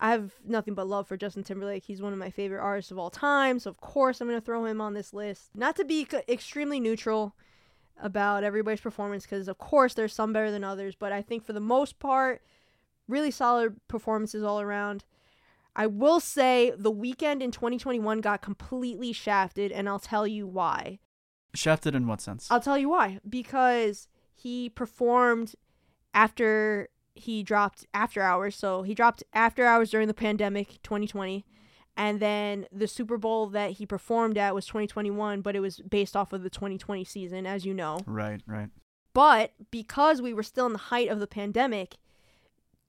I 0.00 0.10
have 0.10 0.32
nothing 0.44 0.74
but 0.74 0.88
love 0.88 1.06
for 1.06 1.16
Justin 1.16 1.44
Timberlake. 1.44 1.84
He's 1.84 2.02
one 2.02 2.12
of 2.12 2.18
my 2.18 2.30
favorite 2.30 2.60
artists 2.60 2.90
of 2.90 2.98
all 2.98 3.10
time, 3.10 3.58
so 3.58 3.70
of 3.70 3.80
course 3.80 4.20
I'm 4.20 4.28
going 4.28 4.40
to 4.40 4.44
throw 4.44 4.64
him 4.64 4.80
on 4.80 4.94
this 4.94 5.12
list. 5.14 5.50
Not 5.54 5.76
to 5.76 5.84
be 5.84 6.06
c- 6.10 6.20
extremely 6.28 6.80
neutral 6.80 7.34
about 8.02 8.42
everybody's 8.42 8.80
performance 8.80 9.24
because 9.24 9.46
of 9.46 9.58
course 9.58 9.94
there's 9.94 10.12
some 10.12 10.32
better 10.32 10.50
than 10.50 10.64
others, 10.64 10.94
but 10.94 11.12
I 11.12 11.22
think 11.22 11.44
for 11.44 11.52
the 11.52 11.60
most 11.60 11.98
part 11.98 12.42
really 13.08 13.30
solid 13.30 13.76
performances 13.88 14.42
all 14.42 14.60
around. 14.60 15.04
I 15.76 15.86
will 15.86 16.20
say 16.20 16.72
the 16.76 16.92
Weeknd 16.92 17.42
in 17.42 17.50
2021 17.50 18.20
got 18.20 18.42
completely 18.42 19.12
shafted 19.12 19.72
and 19.72 19.88
I'll 19.88 19.98
tell 19.98 20.26
you 20.26 20.46
why. 20.46 21.00
Shafted 21.54 21.94
in 21.94 22.06
what 22.06 22.20
sense? 22.20 22.48
I'll 22.50 22.60
tell 22.60 22.78
you 22.78 22.88
why. 22.88 23.20
Because 23.28 24.08
he 24.34 24.68
performed 24.68 25.54
after 26.12 26.88
he 27.14 27.42
dropped 27.42 27.86
After 27.94 28.20
Hours. 28.22 28.56
So 28.56 28.82
he 28.82 28.94
dropped 28.94 29.22
After 29.32 29.64
Hours 29.64 29.90
during 29.90 30.08
the 30.08 30.14
pandemic, 30.14 30.82
2020. 30.82 31.44
And 31.96 32.18
then 32.18 32.66
the 32.72 32.88
Super 32.88 33.16
Bowl 33.16 33.46
that 33.48 33.72
he 33.72 33.86
performed 33.86 34.36
at 34.36 34.54
was 34.54 34.66
2021, 34.66 35.42
but 35.42 35.54
it 35.54 35.60
was 35.60 35.78
based 35.78 36.16
off 36.16 36.32
of 36.32 36.42
the 36.42 36.50
2020 36.50 37.04
season, 37.04 37.46
as 37.46 37.64
you 37.64 37.72
know. 37.72 38.00
right, 38.06 38.40
right. 38.46 38.68
But 39.12 39.52
because 39.70 40.20
we 40.20 40.34
were 40.34 40.42
still 40.42 40.66
in 40.66 40.72
the 40.72 40.78
height 40.78 41.08
of 41.08 41.20
the 41.20 41.28
pandemic, 41.28 41.94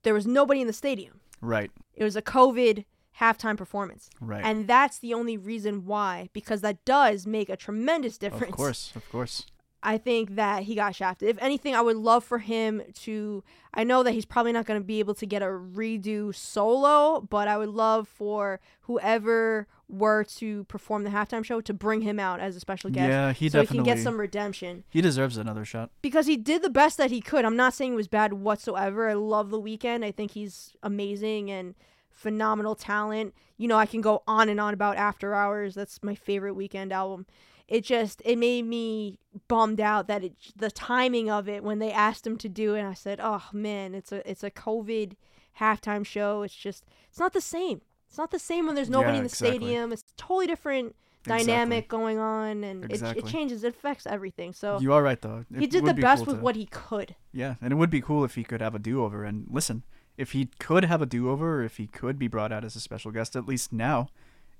there 0.02 0.12
was 0.12 0.26
nobody 0.26 0.60
in 0.60 0.66
the 0.66 0.72
stadium. 0.72 1.20
Right, 1.40 1.70
It 1.94 2.02
was 2.02 2.16
a 2.16 2.22
COVID 2.22 2.84
halftime 3.20 3.56
performance. 3.56 4.10
right. 4.20 4.44
And 4.44 4.66
that's 4.66 4.98
the 4.98 5.14
only 5.14 5.36
reason 5.36 5.84
why, 5.84 6.28
because 6.32 6.62
that 6.62 6.84
does 6.84 7.26
make 7.26 7.48
a 7.48 7.56
tremendous 7.56 8.18
difference. 8.18 8.50
of 8.50 8.56
course, 8.56 8.92
of 8.96 9.08
course. 9.10 9.46
I 9.82 9.98
think 9.98 10.34
that 10.36 10.64
he 10.64 10.74
got 10.74 10.94
shafted. 10.94 11.28
If 11.28 11.40
anything, 11.40 11.74
I 11.74 11.80
would 11.80 11.96
love 11.96 12.24
for 12.24 12.38
him 12.38 12.82
to. 13.02 13.44
I 13.74 13.84
know 13.84 14.02
that 14.02 14.12
he's 14.12 14.24
probably 14.24 14.52
not 14.52 14.64
going 14.66 14.80
to 14.80 14.84
be 14.84 15.00
able 15.00 15.14
to 15.14 15.26
get 15.26 15.42
a 15.42 15.46
redo 15.46 16.34
solo, 16.34 17.20
but 17.20 17.46
I 17.46 17.58
would 17.58 17.68
love 17.68 18.08
for 18.08 18.58
whoever 18.82 19.66
were 19.88 20.24
to 20.24 20.64
perform 20.64 21.04
the 21.04 21.10
halftime 21.10 21.44
show 21.44 21.60
to 21.60 21.72
bring 21.74 22.00
him 22.00 22.18
out 22.18 22.40
as 22.40 22.56
a 22.56 22.60
special 22.60 22.90
guest. 22.90 23.08
Yeah, 23.08 23.32
he 23.32 23.48
so 23.48 23.60
he 23.60 23.64
definitely 23.66 23.84
can 23.90 23.96
get 23.96 24.02
some 24.02 24.18
redemption 24.18 24.82
he 24.90 25.00
deserves 25.00 25.36
another 25.36 25.64
shot. 25.64 25.90
because 26.02 26.26
he 26.26 26.36
did 26.36 26.62
the 26.62 26.70
best 26.70 26.96
that 26.96 27.10
he 27.10 27.20
could. 27.20 27.44
I'm 27.44 27.54
not 27.54 27.72
saying 27.74 27.92
it 27.92 27.96
was 27.96 28.08
bad 28.08 28.32
whatsoever. 28.32 29.08
I 29.08 29.12
love 29.14 29.50
the 29.50 29.60
Weeknd. 29.60 30.04
I 30.04 30.10
think 30.10 30.32
he's 30.32 30.74
amazing 30.82 31.50
and 31.50 31.74
phenomenal 32.10 32.74
talent. 32.74 33.34
You 33.58 33.68
know, 33.68 33.76
I 33.78 33.86
can 33.86 34.00
go 34.00 34.22
on 34.26 34.48
and 34.48 34.58
on 34.58 34.74
about 34.74 34.96
After 34.96 35.34
Hours. 35.34 35.74
That's 35.74 36.02
my 36.02 36.14
favorite 36.14 36.56
Weeknd 36.56 36.90
album. 36.90 37.26
It 37.68 37.82
just 37.84 38.22
it 38.24 38.36
made 38.38 38.64
me 38.66 39.18
bummed 39.48 39.80
out 39.80 40.06
that 40.08 40.22
it 40.22 40.34
the 40.54 40.70
timing 40.70 41.30
of 41.30 41.48
it 41.48 41.64
when 41.64 41.78
they 41.80 41.90
asked 41.90 42.26
him 42.26 42.36
to 42.38 42.48
do 42.48 42.74
it. 42.74 42.84
I 42.84 42.94
said, 42.94 43.18
"Oh 43.22 43.42
man, 43.52 43.94
it's 43.94 44.12
a 44.12 44.28
it's 44.30 44.44
a 44.44 44.50
COVID 44.50 45.14
halftime 45.60 46.04
show. 46.06 46.42
It's 46.42 46.54
just 46.54 46.84
it's 47.08 47.18
not 47.18 47.32
the 47.32 47.40
same. 47.40 47.80
It's 48.08 48.18
not 48.18 48.30
the 48.30 48.38
same 48.38 48.66
when 48.66 48.74
there's 48.76 48.88
nobody 48.90 49.14
Yeah, 49.14 49.18
in 49.18 49.22
the 49.24 49.28
exactly. 49.30 49.58
stadium. 49.58 49.92
It's 49.92 50.04
totally 50.16 50.46
different 50.46 50.94
Exactly. 51.24 51.46
dynamic 51.46 51.88
going 51.88 52.18
on 52.20 52.62
and 52.62 52.84
it, 52.84 52.92
Exactly. 52.92 53.20
it 53.24 53.26
changes 53.26 53.64
it 53.64 53.70
affects 53.74 54.06
everything 54.06 54.52
so 54.52 54.78
You 54.78 54.92
are 54.92 55.02
right 55.02 55.20
though. 55.20 55.44
he 55.58 55.66
did 55.66 55.84
the 55.84 55.92
be 55.92 56.00
best 56.00 56.20
cool 56.24 56.34
with 56.34 56.36
to- 56.36 56.44
what 56.44 56.54
he 56.54 56.66
could 56.66 57.16
Yeah, 57.32 57.56
and 57.60 57.72
it 57.72 57.76
would 57.76 57.90
be 57.90 58.00
cool 58.00 58.22
if 58.24 58.36
he 58.36 58.44
could 58.44 58.60
have 58.60 58.76
a 58.76 58.78
do-over. 58.78 59.24
And 59.24 59.48
listen, 59.50 59.82
if 60.16 60.30
he 60.32 60.50
could 60.60 60.84
have 60.84 61.02
a 61.02 61.06
do-over, 61.06 61.64
if 61.64 61.78
he 61.78 61.88
could 61.88 62.16
be 62.16 62.28
brought 62.28 62.52
out 62.52 62.64
as 62.64 62.76
a 62.76 62.80
special 62.80 63.10
guest, 63.10 63.34
at 63.34 63.44
least 63.44 63.72
now, 63.72 64.06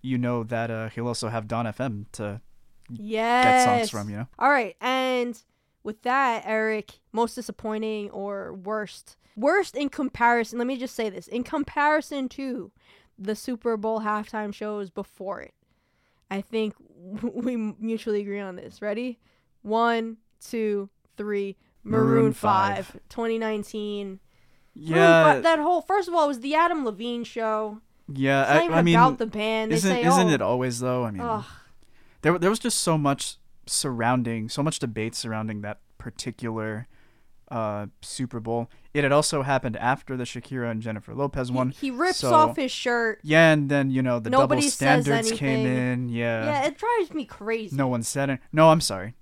you 0.02 0.18
know 0.18 0.42
that 0.42 0.68
uh, 0.72 0.88
he'll 0.88 1.06
also 1.06 1.28
have 1.28 1.46
Dawn 1.46 1.66
FM 1.66 2.06
to 2.12 2.40
yes 2.90 3.44
get 3.44 3.64
songs 3.64 3.90
from. 3.90 4.10
You 4.10 4.16
know. 4.18 4.28
all 4.38 4.50
right 4.50 4.76
and 4.80 5.40
with 5.82 6.02
that 6.02 6.42
eric 6.46 6.98
most 7.12 7.34
disappointing 7.34 8.10
or 8.10 8.54
worst 8.54 9.16
worst 9.36 9.76
in 9.76 9.88
comparison 9.88 10.58
let 10.58 10.66
me 10.66 10.76
just 10.76 10.94
say 10.94 11.10
this 11.10 11.28
in 11.28 11.42
comparison 11.44 12.28
to 12.28 12.70
the 13.18 13.34
super 13.34 13.76
bowl 13.76 14.00
halftime 14.00 14.52
shows 14.52 14.90
before 14.90 15.40
it 15.40 15.54
i 16.30 16.40
think 16.40 16.74
we 17.22 17.56
mutually 17.56 18.20
agree 18.20 18.40
on 18.40 18.56
this 18.56 18.82
ready 18.82 19.18
one 19.62 20.16
two 20.40 20.88
three 21.16 21.56
maroon, 21.82 22.08
Maroon 22.08 22.32
5, 22.32 22.86
5. 22.86 23.00
2019 23.08 24.06
Maroon 24.06 24.20
Yeah, 24.74 25.32
fi- 25.34 25.40
that 25.40 25.58
whole 25.58 25.80
first 25.82 26.08
of 26.08 26.14
all 26.14 26.24
it 26.24 26.28
was 26.28 26.40
the 26.40 26.54
adam 26.54 26.84
levine 26.84 27.24
show 27.24 27.80
yeah. 28.12 28.42
it's 28.42 28.48
not 28.50 28.60
I, 28.60 28.64
even 28.64 28.78
I 28.78 28.82
mean, 28.82 28.94
about 28.94 29.18
the 29.18 29.26
band 29.26 29.72
they 29.72 29.76
isn't 29.76 29.90
say 29.90 30.04
isn't 30.04 30.28
oh, 30.28 30.32
it 30.32 30.40
always 30.42 30.78
though? 30.78 31.04
I 31.04 31.10
mean, 31.10 31.22
ugh. 31.22 31.44
There 32.22 32.38
there 32.38 32.50
was 32.50 32.58
just 32.58 32.80
so 32.80 32.96
much 32.98 33.36
surrounding, 33.66 34.48
so 34.48 34.62
much 34.62 34.78
debate 34.78 35.14
surrounding 35.14 35.60
that 35.62 35.80
particular 35.98 36.86
uh, 37.50 37.86
Super 38.02 38.40
Bowl. 38.40 38.70
It 38.94 39.02
had 39.04 39.12
also 39.12 39.42
happened 39.42 39.76
after 39.76 40.16
the 40.16 40.24
Shakira 40.24 40.70
and 40.70 40.80
Jennifer 40.80 41.14
Lopez 41.14 41.52
one. 41.52 41.70
He, 41.70 41.88
he 41.88 41.90
rips 41.90 42.18
so- 42.18 42.32
off 42.34 42.56
his 42.56 42.70
shirt. 42.70 43.20
Yeah, 43.22 43.52
and 43.52 43.68
then 43.68 43.90
you 43.90 44.02
know 44.02 44.18
the 44.18 44.30
Nobody 44.30 44.62
double 44.62 44.70
standards 44.70 45.32
came 45.32 45.66
in. 45.66 46.08
Yeah. 46.08 46.44
Yeah, 46.44 46.66
it 46.66 46.78
drives 46.78 47.12
me 47.12 47.24
crazy. 47.24 47.76
No 47.76 47.88
one 47.88 48.02
said 48.02 48.30
it. 48.30 48.40
No, 48.52 48.70
I'm 48.70 48.80
sorry. 48.80 49.14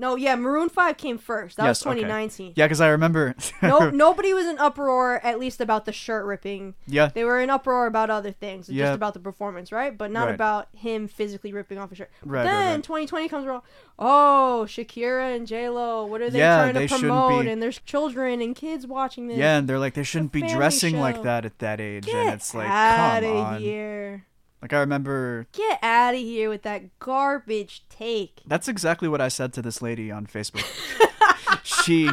No, 0.00 0.16
yeah, 0.16 0.34
Maroon 0.34 0.68
Five 0.70 0.96
came 0.96 1.18
first. 1.18 1.58
That 1.58 1.66
Yes, 1.66 1.84
was 1.84 1.92
okay. 1.92 2.00
2019. 2.00 2.54
Yeah, 2.56 2.64
because 2.66 2.80
I 2.80 2.88
remember. 2.88 3.34
no, 3.62 3.90
nobody 3.94 4.32
was 4.32 4.46
in 4.46 4.58
uproar 4.58 5.20
at 5.22 5.38
least 5.38 5.60
about 5.60 5.84
the 5.84 5.92
shirt 5.92 6.24
ripping. 6.24 6.74
yeah, 6.86 7.08
They 7.14 7.22
were 7.24 7.38
in 7.40 7.50
uproar 7.50 7.86
about 7.86 8.08
other 8.10 8.32
things, 8.32 8.68
Yeah. 8.68 8.86
just 8.86 8.94
about 8.96 9.12
the 9.14 9.20
performance, 9.20 9.70
right? 9.70 9.96
But 9.96 10.10
not 10.10 10.26
Right. 10.26 10.34
about 10.34 10.68
him 10.74 11.06
physically 11.06 11.52
ripping 11.52 11.76
off 11.78 11.92
a 11.92 11.94
shirt. 11.94 12.10
Right, 12.24 12.38
right, 12.38 12.44
then 12.50 12.74
right. 12.76 12.82
2020 12.82 13.28
comes 13.28 13.46
around. 13.46 13.62
Oh, 13.98 14.64
Shakira 14.66 15.36
and 15.36 15.46
J 15.46 15.68
Lo, 15.68 16.06
what 16.06 16.22
are 16.22 16.30
they 16.30 16.38
Yeah, 16.38 16.56
trying 16.62 16.74
they 16.74 16.80
to 16.82 16.88
shouldn't 16.88 17.02
promote? 17.10 17.44
be- 17.44 17.50
And 17.50 17.62
there's 17.62 17.78
children 17.80 18.40
and 18.40 18.56
kids 18.56 18.86
watching 18.86 19.28
this. 19.28 19.36
yeah, 19.36 19.58
and 19.58 19.68
they're 19.68 19.78
like 19.78 19.92
they 19.94 20.02
shouldn't 20.02 20.32
be 20.32 20.40
dressing 20.40 20.94
show. 20.94 21.00
like 21.00 21.22
that 21.22 21.44
at 21.44 21.58
that 21.58 21.78
age, 21.80 22.06
Get 22.06 22.14
and 22.14 22.30
it's 22.34 22.54
like, 22.54 22.66
out 22.68 23.22
come 23.22 23.30
of 23.36 23.36
on. 23.46 23.60
here. 23.60 24.24
Like 24.62 24.72
I 24.72 24.80
remember, 24.80 25.46
Get 25.52 25.78
out 25.82 26.14
of 26.14 26.20
here 26.20 26.48
with 26.50 26.62
that 26.62 26.98
garbage 26.98 27.82
take. 27.88 28.42
that's 28.46 28.68
exactly 28.68 29.08
what 29.08 29.20
I 29.20 29.28
said 29.28 29.52
to 29.54 29.62
this 29.62 29.80
lady 29.80 30.10
on 30.10 30.26
Facebook. 30.26 30.66
she, 31.64 32.10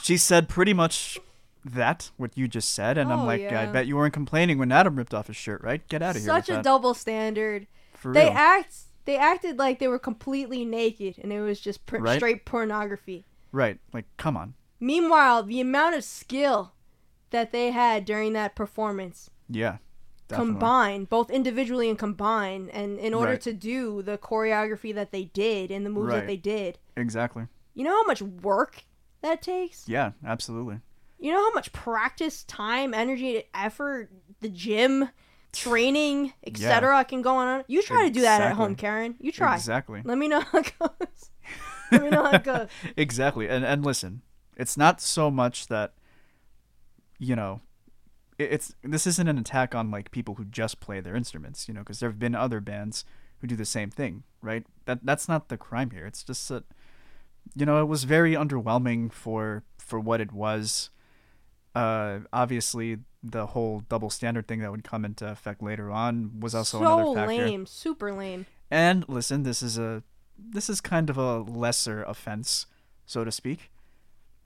she 0.00 0.16
said 0.16 0.48
pretty 0.48 0.72
much 0.72 1.18
that 1.64 2.10
what 2.16 2.36
you 2.38 2.48
just 2.48 2.72
said, 2.72 2.96
and 2.96 3.12
I'm 3.12 3.20
Oh, 3.20 3.26
like, 3.26 3.42
I 3.52 3.66
bet 3.66 3.86
you 3.86 3.96
weren't 3.96 4.14
complaining 4.14 4.58
when 4.58 4.72
Adam 4.72 4.96
ripped 4.96 5.12
off 5.14 5.26
his 5.26 5.36
shirt, 5.36 5.62
right? 5.62 5.86
Get 5.88 6.00
out 6.02 6.16
of 6.16 6.22
here. 6.22 6.26
Such 6.30 6.48
a 6.48 6.52
that. 6.54 6.64
double 6.64 6.94
standard. 6.94 7.66
For 7.94 8.12
they 8.14 8.24
real. 8.26 8.32
act 8.34 8.74
they 9.04 9.16
acted 9.18 9.58
like 9.58 9.78
they 9.78 9.88
were 9.88 9.98
completely 9.98 10.64
naked 10.64 11.16
and 11.22 11.32
it 11.32 11.40
was 11.40 11.60
just 11.60 11.84
pr- 11.86 11.98
Right. 11.98 12.16
straight 12.18 12.44
pornography. 12.44 13.24
right? 13.52 13.78
Like, 13.92 14.04
come 14.16 14.36
on. 14.36 14.54
Meanwhile, 14.78 15.42
the 15.42 15.60
amount 15.60 15.96
of 15.96 16.04
skill 16.04 16.72
that 17.30 17.50
they 17.52 17.72
had 17.72 18.04
during 18.04 18.32
that 18.34 18.54
performance 18.54 19.28
Yeah. 19.48 19.78
Definitely. 20.30 20.52
combined, 20.54 21.08
both 21.08 21.30
individually 21.30 21.88
and 21.88 21.98
combined, 21.98 22.70
and 22.70 22.98
in 22.98 23.12
order 23.14 23.32
Right. 23.32 23.40
to 23.42 23.52
do 23.52 24.02
the 24.02 24.16
choreography 24.18 24.94
that 24.94 25.12
they 25.12 25.24
did 25.24 25.70
and 25.70 25.84
the 25.84 25.90
moves 25.90 26.08
Right. 26.08 26.20
that 26.20 26.26
they 26.26 26.36
did, 26.36 26.78
Exactly. 26.96 27.46
you 27.74 27.84
know 27.84 27.90
how 27.92 28.04
much 28.04 28.22
work 28.22 28.84
that 29.22 29.42
takes? 29.42 29.88
Yeah, 29.88 30.12
absolutely. 30.24 30.80
You 31.18 31.32
know 31.32 31.38
how 31.44 31.52
much 31.52 31.72
practice, 31.72 32.44
time, 32.44 32.94
energy, 32.94 33.42
effort, 33.52 34.10
the 34.40 34.48
gym, 34.48 35.10
training, 35.52 36.32
etc. 36.46 37.04
can 37.04 37.20
go 37.22 37.36
on? 37.36 37.64
You 37.66 37.82
try 37.82 38.04
to 38.06 38.10
do 38.10 38.22
that 38.22 38.40
at 38.40 38.52
home, 38.56 38.74
Karen. 38.74 39.16
You 39.20 39.30
try. 39.32 39.54
Exactly. 39.56 40.00
Let 40.04 40.16
me 40.16 40.28
know 40.28 40.40
how 40.40 40.58
it 40.60 40.72
goes. 40.78 41.30
Let 41.92 42.02
me 42.02 42.10
know 42.10 42.22
how 42.24 42.34
it 42.36 42.44
goes. 42.44 42.68
exactly. 42.96 43.48
And 43.48 43.64
and 43.64 43.84
listen, 43.84 44.22
it's 44.56 44.76
not 44.76 45.00
so 45.00 45.30
much 45.30 45.66
that 45.66 45.92
you 47.18 47.36
know, 47.36 47.60
it's 48.40 48.74
this 48.82 49.06
isn't 49.06 49.28
an 49.28 49.38
attack 49.38 49.74
on 49.74 49.90
like 49.90 50.10
people 50.10 50.36
who 50.36 50.44
just 50.44 50.80
play 50.80 51.00
their 51.00 51.16
instruments, 51.16 51.68
you 51.68 51.74
know, 51.74 51.80
because 51.80 52.00
there 52.00 52.08
have 52.08 52.18
been 52.18 52.34
other 52.34 52.60
bands 52.60 53.04
who 53.38 53.46
do 53.46 53.56
the 53.56 53.64
same 53.64 53.90
thing, 53.90 54.22
right? 54.42 54.64
That 54.86 55.00
that's 55.04 55.28
not 55.28 55.48
the 55.48 55.56
crime 55.56 55.90
here. 55.90 56.06
It's 56.06 56.22
just 56.22 56.48
that 56.48 56.64
you 57.54 57.66
know, 57.66 57.80
it 57.80 57.86
was 57.86 58.04
very 58.04 58.34
underwhelming 58.34 59.12
for 59.12 59.64
for 59.78 59.98
what 60.00 60.20
it 60.20 60.32
was. 60.32 60.90
Uh 61.74 62.20
obviously 62.32 62.98
the 63.22 63.46
whole 63.48 63.80
double 63.88 64.10
standard 64.10 64.48
thing 64.48 64.60
that 64.60 64.70
would 64.70 64.84
come 64.84 65.04
into 65.04 65.28
effect 65.28 65.62
later 65.62 65.90
on 65.90 66.40
was 66.40 66.54
also 66.54 66.78
so 66.78 66.84
another 66.84 67.14
factor. 67.14 67.46
lame, 67.46 67.66
super 67.66 68.12
lame. 68.12 68.46
And 68.70 69.08
listen, 69.08 69.42
this 69.42 69.62
is 69.62 69.78
a 69.78 70.02
this 70.38 70.70
is 70.70 70.80
kind 70.80 71.10
of 71.10 71.18
a 71.18 71.38
lesser 71.38 72.02
offense, 72.04 72.66
so 73.04 73.24
to 73.24 73.32
speak. 73.32 73.69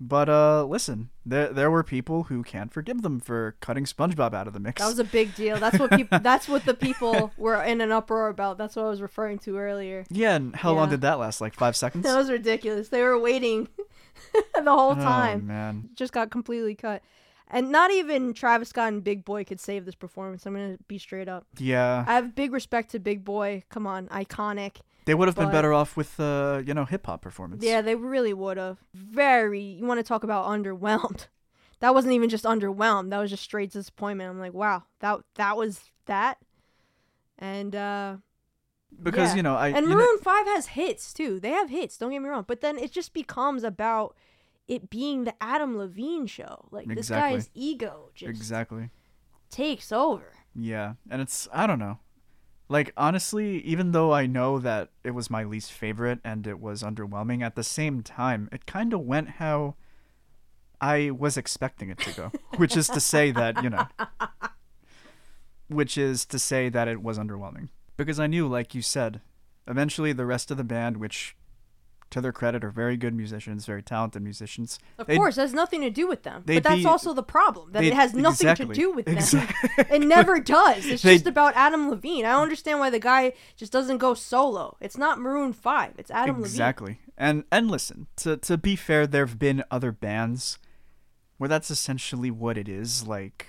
But 0.07 0.29
uh 0.29 0.65
listen, 0.65 1.09
there 1.25 1.49
there 1.51 1.71
were 1.71 1.83
people 1.83 2.25
who 2.25 2.43
can't 2.43 2.71
forgive 2.71 3.01
them 3.01 3.21
for 3.21 3.57
cutting 3.61 3.85
SpongeBob 3.87 4.35
out 4.35 4.47
of 4.47 4.53
the 4.53 4.61
mix. 4.61 4.83
That 4.83 4.89
was 4.89 4.99
a 4.99 5.05
big 5.05 5.35
deal. 5.35 5.57
That's 5.57 5.79
what 5.79 5.91
people. 5.93 6.19
that's 6.23 6.47
what 6.47 6.67
the 6.67 6.75
people 6.75 7.33
were 7.39 7.63
in 7.63 7.81
an 7.81 7.91
uproar 7.91 8.29
about. 8.29 8.59
That's 8.59 8.77
what 8.77 8.85
I 8.85 8.89
was 8.91 9.01
referring 9.01 9.39
to 9.41 9.57
earlier. 9.57 10.05
yeah, 10.11 10.35
and 10.35 10.55
how 10.55 10.73
long 10.75 10.91
did 10.91 11.01
that 11.01 11.19
last? 11.19 11.41
Like 11.41 11.55
5 11.55 11.75
seconds? 11.75 12.05
That 12.07 12.19
was 12.19 12.31
ridiculous. 12.31 12.89
They 12.89 13.01
were 13.03 13.19
waiting 13.19 13.69
the 14.55 14.71
whole 14.71 14.95
time. 14.95 14.99
Oh 14.99 15.05
time. 15.05 15.47
man. 15.47 15.89
Just 15.95 16.13
got 16.13 16.31
completely 16.31 16.75
cut. 16.75 17.03
And 17.49 17.71
not 17.71 17.91
even 17.91 18.35
Travis 18.35 18.71
Scott 18.71 18.93
and 18.93 19.03
Big 19.03 19.25
Boi 19.25 19.45
could 19.45 19.61
save 19.61 19.87
this 19.87 19.95
performance. 19.95 20.45
I'm 20.45 20.53
gonna 20.55 20.77
be 20.87 20.99
straight 20.99 21.29
up. 21.29 21.47
Yeah. 21.57 22.05
I 22.07 22.15
have 22.15 22.35
big 22.35 22.53
respect 22.53 22.91
to 22.91 22.99
Big 22.99 23.25
Boi. 23.25 23.63
Come 23.71 23.87
on, 23.87 24.09
iconic. 24.09 24.81
They 25.07 25.15
would 25.15 25.29
have 25.29 25.35
been 25.37 25.47
but- 25.47 25.53
better 25.53 25.73
off 25.73 25.97
with 25.97 26.19
uh, 26.19 26.63
you 26.67 26.73
know, 26.75 26.85
hip 26.85 27.07
hop 27.07 27.21
performance. 27.23 27.63
Yeah, 27.65 27.83
they 27.83 27.95
really 27.95 28.33
would 28.33 28.57
have. 28.57 28.79
Very. 28.95 29.61
You 29.63 29.85
want 29.85 29.99
to 29.99 30.05
talk 30.05 30.25
about 30.25 30.47
underwhelmed? 30.47 31.27
That 31.81 31.93
wasn't 31.93 32.15
even 32.15 32.31
just 32.31 32.45
underwhelmed. 32.45 33.11
That 33.11 33.19
was 33.19 33.29
just 33.31 33.43
straight 33.43 33.71
disappointment. 33.71 34.31
I'm 34.31 34.39
like, 34.39 34.55
wow, 34.55 34.85
that 35.01 35.21
that 35.35 35.55
was 35.59 35.81
that. 36.07 36.39
And 37.39 37.75
uh 37.77 38.17
Because, 39.03 39.31
yeah. 39.31 39.37
you 39.37 39.43
know, 39.43 39.55
I 39.57 39.69
and 39.69 39.89
you 39.89 39.95
know- 39.95 40.17
Five 40.23 40.47
has 40.47 40.69
hits 40.69 41.13
too. 41.13 41.39
They 41.41 41.51
have 41.51 41.69
hits. 41.69 41.99
Don't 41.99 42.11
get 42.11 42.21
me 42.23 42.29
wrong. 42.31 42.45
But 42.47 42.63
then 42.63 42.79
it 42.79 42.91
just 42.91 43.13
becomes 43.13 43.65
about 43.65 44.17
it 44.67 44.89
being 44.89 45.25
the 45.25 45.35
Adam 45.43 45.77
Levine 45.77 46.27
show. 46.27 46.69
Like 46.71 46.87
this 46.89 47.11
guy's 47.11 47.51
ego 47.53 48.11
just 48.15 48.31
Exactly. 48.31 48.89
takes 49.51 49.93
over. 49.93 50.33
Yeah, 50.55 50.95
and 51.11 51.21
it's 51.21 51.49
I 51.53 51.67
don't 51.67 51.81
know. 51.81 51.99
Like 52.69 52.93
honestly, 52.97 53.59
even 53.61 53.93
though 53.93 54.13
I 54.13 54.27
know 54.27 54.59
that 54.59 54.91
it 55.03 55.11
was 55.11 55.31
my 55.31 55.45
least 55.45 55.73
favorite 55.73 56.21
and 56.25 56.47
it 56.47 56.61
was 56.61 56.83
underwhelming 56.83 57.43
at 57.43 57.57
the 57.57 57.65
same 57.65 58.03
time, 58.03 58.49
it 58.53 58.67
kind 58.67 58.93
of 58.93 59.01
went 59.01 59.31
how 59.31 59.75
I 60.81 61.11
was 61.11 61.37
expecting 61.37 61.91
it 61.91 61.99
to 61.99 62.13
go, 62.13 62.33
which 62.57 62.77
is 62.77 62.89
to 62.89 63.01
say 63.01 63.31
that, 63.33 63.63
you 63.63 63.71
know, 63.71 63.87
which 65.69 65.99
is 65.99 66.25
to 66.27 66.39
say 66.39 66.69
that 66.69 66.89
it 66.89 67.03
was 67.03 67.19
underwhelming. 67.19 67.69
Because 67.97 68.19
I 68.19 68.27
knew 68.27 68.49
like 68.49 68.75
you 68.75 68.83
said, 68.83 69.21
eventually 69.67 70.13
the 70.13 70.27
rest 70.27 70.51
of 70.51 70.57
the 70.57 70.65
band 70.65 70.97
which 70.97 71.37
to 72.15 72.21
their 72.21 72.33
credit 72.33 72.65
are 72.65 72.71
very 72.71 72.97
good 72.97 73.15
musicians, 73.15 73.67
very 73.67 73.83
talented 73.83 74.23
musicians. 74.23 74.79
Of 74.99 75.07
they'd- 75.07 75.17
course, 75.17 75.37
it 75.39 75.43
has 75.43 75.55
nothing 75.55 75.83
to 75.83 75.91
do 75.91 76.09
with 76.09 76.23
them. 76.25 76.43
But 76.47 76.63
that's 76.65 76.77
be- 76.83 76.87
also 76.87 77.13
the 77.13 77.23
problem. 77.23 77.73
That 77.73 77.85
it 77.85 77.93
has 77.95 78.15
nothing 78.15 78.49
exactly. 78.49 78.67
to 78.75 78.81
do 78.81 78.93
with 78.93 79.05
them. 79.07 79.17
Exactly. 79.17 79.71
it 79.91 80.01
never 80.03 80.41
does. 80.59 80.87
It's 80.87 81.03
just 81.03 81.27
about 81.27 81.55
Adam 81.55 81.91
Levine. 81.91 82.25
I 82.25 82.33
don't 82.33 82.43
understand 82.43 82.81
why 82.81 82.91
the 82.91 82.99
guy 82.99 83.33
just 83.57 83.71
doesn't 83.73 83.99
go 83.99 84.15
solo. 84.15 84.77
It's 84.81 84.97
not 84.97 85.19
Maroon 85.21 85.53
Five. 85.53 85.93
It's 85.99 86.11
Adam 86.11 86.37
Levine. 86.37 86.47
exactly. 86.51 86.99
And 87.17 87.45
and 87.53 87.71
listen, 87.71 88.07
to 88.17 88.37
to 88.39 88.57
be 88.57 88.75
fair, 88.77 89.07
there 89.07 89.27
have 89.27 89.39
been 89.39 89.63
other 89.71 89.93
bands 89.93 90.59
where 91.39 91.49
that's 91.49 91.71
essentially 91.71 92.31
what 92.31 92.57
it 92.57 92.69
is. 92.69 93.07
Like, 93.07 93.47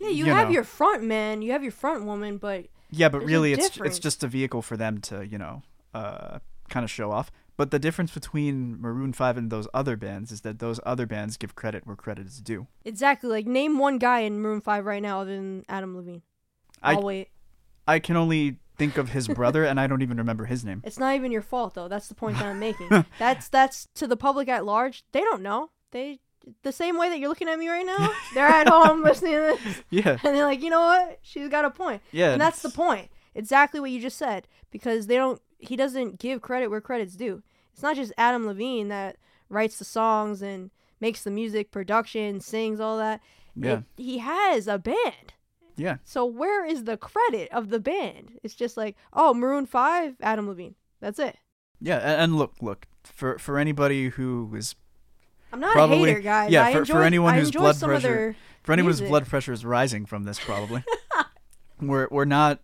Yeah, 0.00 0.08
you, 0.08 0.26
You 0.26 0.32
have 0.32 0.48
know. 0.48 0.54
your 0.54 0.64
front 0.64 1.02
man, 1.02 1.42
you 1.42 1.52
have 1.52 1.62
your 1.62 1.72
front 1.72 2.04
woman, 2.04 2.38
but 2.38 2.66
yeah, 2.90 3.08
but 3.08 3.24
really, 3.24 3.52
it's 3.52 3.68
difference. 3.70 3.96
it's 3.96 4.02
just 4.02 4.22
a 4.24 4.28
vehicle 4.28 4.62
for 4.62 4.76
them 4.76 5.00
to 5.02 5.26
you 5.26 5.38
know, 5.38 5.62
uh, 5.92 6.38
kind 6.68 6.84
of 6.84 6.90
show 6.90 7.10
off. 7.10 7.30
But 7.56 7.70
the 7.70 7.78
difference 7.78 8.12
between 8.12 8.80
Maroon 8.80 9.12
Five 9.12 9.36
and 9.36 9.50
those 9.50 9.66
other 9.72 9.96
bands 9.96 10.30
is 10.30 10.42
that 10.42 10.58
those 10.58 10.78
other 10.84 11.06
bands 11.06 11.36
give 11.36 11.54
credit 11.54 11.86
where 11.86 11.96
credit 11.96 12.26
is 12.26 12.40
due. 12.40 12.66
exactly 12.84 13.30
like 13.30 13.46
name 13.46 13.78
one 13.78 13.98
guy 13.98 14.20
in 14.20 14.40
Maroon 14.40 14.60
Five 14.60 14.84
right 14.84 15.02
now 15.02 15.20
other 15.20 15.34
than 15.34 15.64
Adam 15.68 15.96
Levine. 15.96 16.22
I 16.82 16.94
I'll 16.94 17.02
wait. 17.02 17.28
I 17.88 17.98
can 17.98 18.16
only 18.16 18.58
think 18.76 18.98
of 18.98 19.10
his 19.10 19.26
brother, 19.28 19.64
and 19.64 19.80
I 19.80 19.86
don't 19.86 20.02
even 20.02 20.18
remember 20.18 20.44
his 20.44 20.64
name. 20.64 20.82
It's 20.84 20.98
not 20.98 21.14
even 21.14 21.32
your 21.32 21.40
fault 21.42 21.74
though. 21.74 21.88
That's 21.88 22.08
the 22.08 22.14
point 22.14 22.36
that 22.38 22.46
I'm 22.46 22.58
making. 22.58 22.88
that's 23.18 23.48
that's 23.48 23.88
to 23.94 24.06
the 24.06 24.16
public 24.16 24.48
at 24.48 24.66
large. 24.66 25.04
They 25.12 25.20
don't 25.20 25.42
know. 25.42 25.70
They 25.92 26.20
the 26.62 26.72
same 26.72 26.98
way 26.98 27.08
that 27.08 27.18
you're 27.18 27.28
looking 27.28 27.48
at 27.48 27.58
me 27.58 27.68
right 27.68 27.86
now. 27.86 28.12
They're 28.34 28.46
at 28.46 28.68
home 28.68 29.02
listening 29.02 29.32
to 29.32 29.58
this, 29.64 29.82
Yeah, 29.90 30.10
and 30.22 30.36
they're 30.36 30.44
like, 30.44 30.62
you 30.62 30.70
know 30.70 30.80
what? 30.80 31.18
She's 31.22 31.48
got 31.48 31.64
a 31.64 31.70
point. 31.70 32.02
yeah, 32.12 32.32
and 32.32 32.40
that's 32.40 32.60
the 32.62 32.68
point. 32.70 33.08
Exactly 33.34 33.80
what 33.80 33.90
you 33.90 34.00
just 34.00 34.16
said. 34.18 34.46
Because 34.70 35.06
they 35.06 35.16
don't. 35.16 35.40
He 35.68 35.76
doesn't 35.76 36.18
give 36.18 36.40
credit 36.42 36.68
where 36.68 36.80
credit's 36.80 37.16
due. 37.16 37.42
It's 37.72 37.82
not 37.82 37.96
just 37.96 38.12
Adam 38.16 38.46
Levine 38.46 38.88
that 38.88 39.16
writes 39.48 39.78
the 39.78 39.84
songs 39.84 40.42
and 40.42 40.70
makes 41.00 41.22
the 41.22 41.30
music, 41.30 41.70
production, 41.70 42.40
sings 42.40 42.80
all 42.80 42.96
that. 42.98 43.20
Yeah, 43.54 43.78
It- 43.96 44.02
he 44.02 44.18
has 44.18 44.66
a 44.68 44.78
band. 44.78 45.34
yeah, 45.76 45.96
So 46.04 46.24
where 46.24 46.64
is 46.64 46.84
the 46.84 46.96
credit 46.96 47.50
of 47.52 47.68
the 47.70 47.80
band? 47.80 48.38
It's 48.42 48.54
just 48.54 48.76
like, 48.76 48.96
oh, 49.12 49.34
Maroon 49.34 49.66
Five, 49.66 50.16
Adam 50.22 50.48
Levine. 50.48 50.74
That's 51.00 51.18
it. 51.18 51.36
yeah. 51.80 51.98
And, 51.98 52.36
look, 52.36 52.54
look 52.62 52.86
for 53.04 53.38
for 53.38 53.58
anybody 53.58 54.08
who 54.08 54.50
is 54.56 54.74
I'm 55.52 55.60
not 55.60 55.72
Probably- 55.74 56.02
a 56.02 56.06
hater, 56.14 56.20
guys. 56.20 56.50
yeah, 56.50 56.72
for- 56.72 56.84
for 56.86 57.02
anyone 57.02 57.34
whose 57.34 57.50
blood 57.52 57.78
pressure- 57.78 58.34
for 58.62 58.72
anyone 58.72 58.90
whose 58.90 59.00
blood 59.02 59.26
pressure 59.26 59.52
is 59.52 59.64
rising 59.64 60.06
from 60.06 60.24
this, 60.24 60.38
probably. 60.40 60.82
we're 61.80 62.08
we're 62.10 62.24
not, 62.24 62.60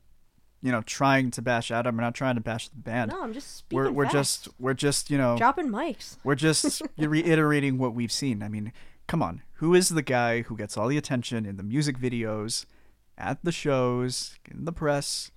you 0.63 0.71
know, 0.71 0.81
trying 0.83 1.31
to 1.33 1.43
bash 1.43 1.71
Adam. 1.71 1.97
We're 1.97 2.03
not 2.03 2.15
trying 2.15 2.37
to 2.37 2.41
bash 2.41 2.69
the 2.69 2.77
band. 2.77 3.11
no, 3.11 3.23
I'm 3.23 3.33
just 3.33 3.59
speaking. 3.59 3.85
we're 3.85 3.91
we're 3.91 4.05
facts. 4.05 4.15
just 4.15 4.49
we're 4.59 4.75
just 4.75 5.11
you 5.11 5.19
know 5.19 5.37
dropping 5.37 5.69
mics. 5.69 6.17
we're 6.25 6.37
just 6.37 6.83
reiterating 6.99 7.79
what 7.79 7.95
we've 7.95 8.13
seen. 8.13 8.43
I 8.43 8.49
mean, 8.49 8.73
come 9.07 9.23
on, 9.23 9.43
who 9.55 9.75
is 9.75 9.91
the 9.91 10.03
guy 10.03 10.43
who 10.43 10.57
gets 10.57 10.77
all 10.77 10.89
the 10.89 10.97
attention 10.97 11.45
in 11.45 11.57
the 11.57 11.63
music 11.63 11.99
videos, 11.99 12.65
at 13.19 13.45
the 13.45 13.53
shows, 13.53 14.39
in 14.51 14.65
the 14.65 14.73
press? 14.73 15.31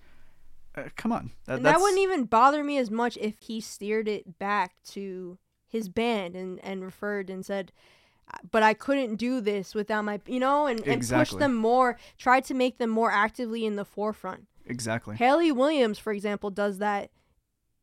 Uh, 0.75 0.83
come 0.95 1.11
on, 1.11 1.31
that, 1.45 1.63
that 1.63 1.79
wouldn't 1.79 2.01
even 2.01 2.25
bother 2.25 2.63
me 2.63 2.77
as 2.77 2.91
much 2.91 3.17
if 3.17 3.39
he 3.39 3.61
steered 3.61 4.07
it 4.09 4.37
back 4.37 4.75
to 4.83 5.37
his 5.67 5.89
band 5.89 6.35
and, 6.35 6.59
and 6.63 6.83
referred 6.83 7.29
and 7.29 7.45
said, 7.45 7.71
but 8.51 8.63
I 8.63 8.73
couldn't 8.73 9.15
do 9.15 9.41
this 9.41 9.73
without 9.75 10.03
my, 10.03 10.19
you 10.25 10.39
know, 10.39 10.67
and, 10.67 10.85
and 10.85 11.07
push 11.07 11.31
them 11.31 11.55
more, 11.55 11.97
try 12.17 12.39
to 12.41 12.53
make 12.53 12.77
them 12.77 12.89
more 12.89 13.11
actively 13.11 13.65
in 13.65 13.75
the 13.75 13.85
forefront. 13.85 14.47
Exactly, 14.65 15.15
Hayley 15.15 15.51
Williams, 15.51 15.99
for 15.99 16.11
example, 16.13 16.49
does 16.49 16.77
that 16.79 17.11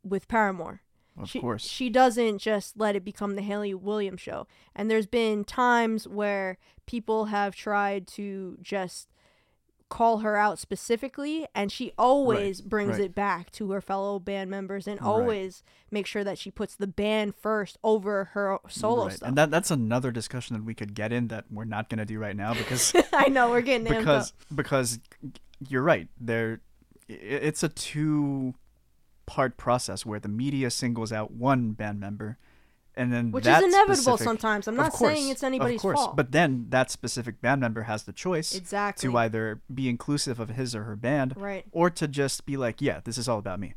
with 0.04 0.26
Paramore. 0.28 0.82
of 1.16 1.28
she, 1.28 1.40
course, 1.40 1.64
She 1.64 1.88
doesn't 1.90 2.38
just 2.38 2.76
let 2.76 2.96
it 2.96 3.04
become 3.04 3.34
the 3.36 3.42
Hayley 3.42 3.74
Williams 3.74 4.20
show. 4.20 4.46
And 4.74 4.90
there's 4.90 5.06
been 5.06 5.44
times 5.44 6.08
where 6.08 6.58
people 6.86 7.26
have 7.26 7.54
tried 7.54 8.06
to 8.08 8.58
just 8.62 9.08
call 9.88 10.18
her 10.20 10.38
out 10.38 10.58
specifically 10.58 11.46
and 11.54 11.70
she 11.70 11.92
always 11.98 12.62
brings 12.62 12.92
right. 12.92 13.02
it 13.02 13.14
back 13.14 13.50
to 13.50 13.72
her 13.72 13.80
fellow 13.82 14.18
band 14.18 14.50
members 14.50 14.86
and 14.88 14.98
Right. 14.98 15.06
always 15.06 15.62
make 15.90 16.06
sure 16.06 16.24
that 16.24 16.38
she 16.38 16.50
puts 16.50 16.74
the 16.74 16.86
band 16.86 17.34
first 17.36 17.76
over 17.84 18.24
her 18.32 18.58
solo 18.70 19.04
Right. 19.04 19.12
stuff. 19.16 19.28
and 19.28 19.36
that 19.36 19.50
that's 19.50 19.70
another 19.70 20.10
discussion 20.10 20.56
that 20.56 20.64
we 20.64 20.72
could 20.72 20.94
get 20.94 21.12
in 21.12 21.28
that 21.28 21.44
we're 21.50 21.66
not 21.66 21.90
gonna 21.90 22.06
do 22.06 22.18
right 22.18 22.34
now 22.34 22.54
because 22.54 22.94
I 23.12 23.28
know 23.28 23.50
we're 23.50 23.60
getting 23.60 23.84
because 23.86 24.32
because 24.54 24.98
you're 25.68 25.82
right 25.82 26.08
there 26.18 26.62
it's 27.20 27.62
a 27.62 27.68
two 27.68 28.54
part 29.26 29.56
process 29.56 30.04
where 30.04 30.18
the 30.20 30.28
media 30.28 30.70
singles 30.70 31.12
out 31.12 31.30
one 31.30 31.72
band 31.72 32.00
member 32.00 32.38
and 32.94 33.10
then 33.12 33.32
Which 33.32 33.44
that 33.44 33.62
is 33.62 33.72
inevitable 33.72 33.94
specific- 34.18 34.24
sometimes. 34.24 34.68
I'm 34.68 34.76
not 34.76 34.92
course, 34.92 35.14
saying 35.14 35.30
it's 35.30 35.42
anybody's 35.42 35.76
of 35.76 35.82
course 35.82 35.98
fault. 35.98 36.16
but 36.16 36.32
then 36.32 36.66
that 36.68 36.90
specific 36.90 37.40
band 37.40 37.60
member 37.60 37.82
has 37.82 38.02
the 38.02 38.12
choice 38.12 38.54
exactly. 38.54 39.08
to 39.08 39.16
either 39.16 39.62
be 39.72 39.88
inclusive 39.88 40.38
of 40.38 40.50
his 40.50 40.74
or 40.74 40.84
her 40.84 40.96
band 40.96 41.34
right, 41.36 41.64
or 41.72 41.88
to 41.88 42.06
just 42.06 42.44
be 42.44 42.56
like 42.56 42.82
yeah 42.82 43.00
this 43.04 43.16
is 43.16 43.28
all 43.28 43.38
about 43.38 43.58
me 43.58 43.74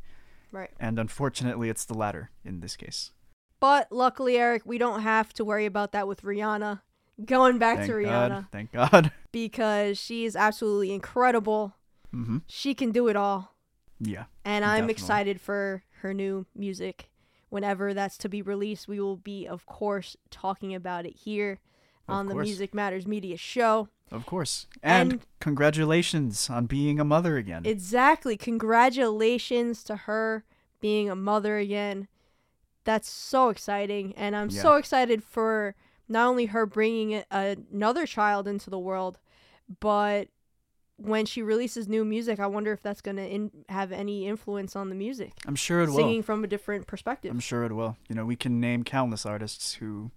right. 0.52 0.70
and 0.78 0.98
unfortunately 0.98 1.70
it's 1.70 1.84
the 1.86 1.94
latter 1.94 2.30
in 2.44 2.60
this 2.60 2.76
case 2.76 3.12
But 3.58 3.90
luckily, 3.90 4.36
Eric, 4.36 4.62
we 4.66 4.76
don't 4.76 5.00
have 5.00 5.32
to 5.34 5.44
worry 5.44 5.64
about 5.64 5.92
that 5.92 6.06
with 6.06 6.20
Rihanna. 6.20 6.82
Going 7.24 7.56
back 7.56 7.78
Thank 7.78 7.90
to 7.90 8.02
God. 8.02 8.30
Rihanna 8.30 8.48
Thank 8.52 8.72
God. 8.72 9.12
because 9.32 9.96
she 9.98 10.26
is 10.26 10.36
absolutely 10.36 10.92
incredible. 10.92 11.74
Hmm 12.10 12.38
She 12.46 12.74
can 12.74 12.90
do 12.92 13.08
it 13.08 13.16
all. 13.16 13.54
Yeah. 14.00 14.24
And 14.44 14.64
I'm 14.64 14.82
Definitely. 14.86 14.92
excited 14.92 15.40
for 15.40 15.82
her 16.00 16.12
new 16.14 16.46
music. 16.54 17.10
Whenever 17.48 17.94
that's 17.94 18.18
to 18.18 18.28
be 18.28 18.42
released, 18.42 18.88
we 18.88 19.00
will 19.00 19.16
be, 19.16 19.46
of 19.46 19.64
course, 19.66 20.16
talking 20.30 20.74
about 20.74 21.06
it 21.06 21.14
here 21.16 21.60
Of 22.08 22.14
on 22.14 22.26
the. 22.26 22.34
Music 22.34 22.74
Matters 22.74 23.06
Media 23.06 23.36
Show. 23.36 23.88
Of 24.10 24.26
course. 24.26 24.66
And, 24.82 25.12
And- 25.12 25.26
congratulations 25.40 26.50
on 26.50 26.66
being 26.66 27.00
a 27.00 27.04
mother 27.04 27.36
again. 27.36 27.64
Exactly. 27.64 28.36
Congratulations 28.36 29.82
to 29.84 29.96
her 29.96 30.44
being 30.80 31.08
a 31.10 31.16
mother 31.16 31.56
again. 31.58 32.08
That's 32.84 33.08
so 33.08 33.48
exciting. 33.48 34.14
And 34.16 34.36
I'm 34.36 34.50
Yeah. 34.50 34.62
so 34.62 34.74
excited 34.76 35.24
for 35.24 35.74
not 36.08 36.28
only 36.28 36.46
her 36.46 36.66
bringing 36.66 37.24
another 37.30 38.06
child 38.06 38.46
into 38.46 38.70
the 38.70 38.78
world, 38.78 39.18
but 39.80 40.28
when 40.98 41.26
she 41.26 41.42
releases 41.42 41.88
new 41.88 42.04
music, 42.04 42.40
I 42.40 42.46
wonder 42.46 42.72
if 42.72 42.82
that's 42.82 43.00
going 43.00 43.16
to 43.16 43.50
have 43.72 43.92
any 43.92 44.26
influence 44.26 44.74
on 44.74 44.88
the 44.88 44.94
music. 44.94 45.32
I'm 45.46 45.56
sure 45.56 45.82
it 45.82 45.88
will. 45.88 45.96
Singing 45.96 46.22
from 46.22 46.42
a 46.42 46.46
different 46.46 46.86
perspective. 46.86 47.30
I'm 47.30 47.40
sure 47.40 47.64
it 47.64 47.72
will. 47.72 47.96
You 48.08 48.14
know, 48.14 48.24
we 48.24 48.36
can 48.36 48.60
name 48.60 48.82
countless 48.82 49.26
artists 49.26 49.74
who, 49.74 50.10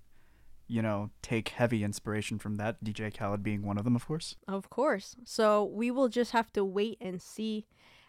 you 0.67 0.82
know, 0.82 1.09
take 1.21 1.49
heavy 1.49 1.84
inspiration 1.84 2.39
from 2.39 2.57
that. 2.57 2.84
DJ 2.84 3.15
Khaled 3.15 3.43
being 3.43 3.63
one 3.63 3.77
of 3.77 3.84
them, 3.84 3.95
of 3.95 4.07
course. 4.07 4.36
Of 4.47 4.69
course. 4.69 5.15
So 5.25 5.65
we 5.65 5.91
will 5.91 6.07
just 6.07 6.32
have 6.32 6.51
to 6.53 6.63
wait 6.63 6.97
and 7.01 7.21
see. 7.21 7.65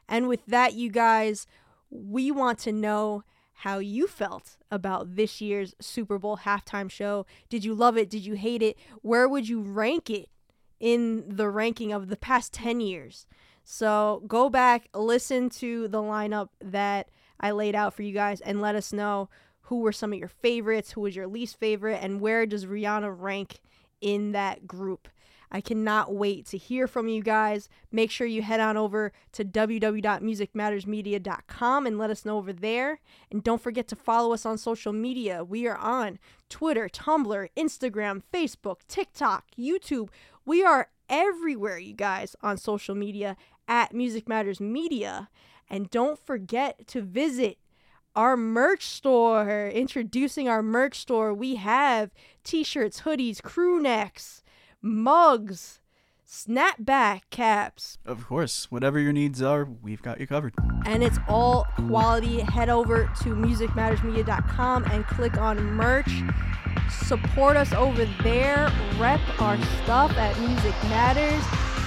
And 0.08 0.28
with 0.28 0.46
that, 0.46 0.74
you 0.74 0.90
guys, 0.90 1.46
we 1.90 2.30
want 2.30 2.58
to 2.60 2.72
know 2.72 3.24
how 3.52 3.78
you 3.78 4.06
felt 4.06 4.56
about 4.70 5.16
this 5.16 5.40
year's 5.40 5.74
Super 5.80 6.18
Bowl 6.18 6.38
halftime 6.38 6.90
show. 6.90 7.26
Did 7.48 7.64
you 7.64 7.74
love 7.74 7.98
it? 7.98 8.08
Did 8.08 8.24
you 8.24 8.34
hate 8.34 8.62
it? 8.62 8.78
Where 9.02 9.28
would 9.28 9.48
you 9.48 9.60
rank 9.60 10.08
it 10.08 10.28
in 10.80 11.24
the 11.28 11.48
ranking 11.48 11.92
of 11.92 12.08
the 12.08 12.16
past 12.16 12.52
10 12.52 12.80
years? 12.80 13.26
So 13.62 14.22
go 14.26 14.48
back, 14.48 14.88
listen 14.94 15.50
to 15.50 15.86
the 15.86 16.02
lineup 16.02 16.48
that 16.60 17.08
I 17.38 17.52
laid 17.52 17.74
out 17.74 17.94
for 17.94 18.02
you 18.02 18.12
guys, 18.12 18.40
and 18.40 18.60
let 18.60 18.74
us 18.74 18.92
know 18.92 19.28
who 19.62 19.80
were 19.80 19.92
some 19.92 20.12
of 20.12 20.18
your 20.18 20.28
favorites, 20.28 20.92
who 20.92 21.02
was 21.02 21.14
your 21.14 21.28
least 21.28 21.58
favorite, 21.60 22.00
and 22.02 22.20
where 22.20 22.46
does 22.46 22.66
Rihanna 22.66 23.14
rank 23.16 23.60
in 24.00 24.32
that 24.32 24.66
group. 24.66 25.08
I 25.52 25.60
cannot 25.60 26.14
wait 26.14 26.46
to 26.46 26.56
hear 26.56 26.86
from 26.86 27.08
you 27.08 27.22
guys. 27.22 27.68
Make 27.90 28.10
sure 28.10 28.26
you 28.26 28.40
head 28.42 28.60
on 28.60 28.76
over 28.76 29.12
to 29.32 29.44
www.musicmattersmedia.com 29.44 31.86
and 31.86 31.98
let 31.98 32.10
us 32.10 32.24
know 32.24 32.38
over 32.38 32.52
there. 32.52 33.00
And 33.30 33.42
don't 33.42 33.60
forget 33.60 33.88
to 33.88 33.96
follow 33.96 34.32
us 34.32 34.46
on 34.46 34.58
social 34.58 34.92
media. 34.92 35.42
We 35.42 35.66
are 35.66 35.76
on 35.76 36.20
Twitter, 36.48 36.88
Tumblr, 36.88 37.48
Instagram, 37.56 38.22
Facebook, 38.32 38.82
TikTok, 38.86 39.46
YouTube. 39.58 40.10
We 40.44 40.62
are 40.64 40.90
everywhere, 41.08 41.78
you 41.78 41.94
guys, 41.94 42.36
on 42.42 42.56
social 42.56 42.94
media 42.94 43.36
at 43.66 43.92
Music 43.92 44.28
Matters 44.28 44.60
Media. 44.60 45.28
And 45.68 45.90
don't 45.90 46.16
forget 46.18 46.86
to 46.88 47.02
visit 47.02 47.58
our 48.16 48.36
merch 48.36 48.86
store. 48.86 49.68
Introducing 49.68 50.48
our 50.48 50.62
merch 50.62 51.00
store, 51.00 51.34
we 51.34 51.56
have 51.56 52.10
t 52.44 52.62
shirts, 52.64 53.02
hoodies, 53.02 53.42
crew 53.42 53.80
necks, 53.80 54.42
mugs, 54.82 55.80
snapback 56.28 57.22
caps, 57.30 57.98
Of 58.06 58.26
course. 58.26 58.70
Whatever 58.70 58.98
your 59.00 59.12
needs 59.12 59.42
are, 59.42 59.64
we've 59.64 60.02
got 60.02 60.20
you 60.20 60.26
covered. 60.26 60.54
and 60.86 61.02
it's 61.02 61.18
all 61.28 61.66
quality. 61.88 62.40
Head 62.40 62.68
over 62.68 63.10
to 63.22 63.34
musicmattersmedia.com 63.34 64.84
and 64.84 65.06
click 65.06 65.36
on 65.38 65.62
merch. 65.74 66.10
Support 67.06 67.56
us 67.56 67.72
over 67.72 68.04
there. 68.22 68.72
Rep 68.98 69.20
our 69.40 69.56
stuff 69.82 70.12
at 70.16 70.38
Music 70.40 70.74
Matters. 70.84 71.42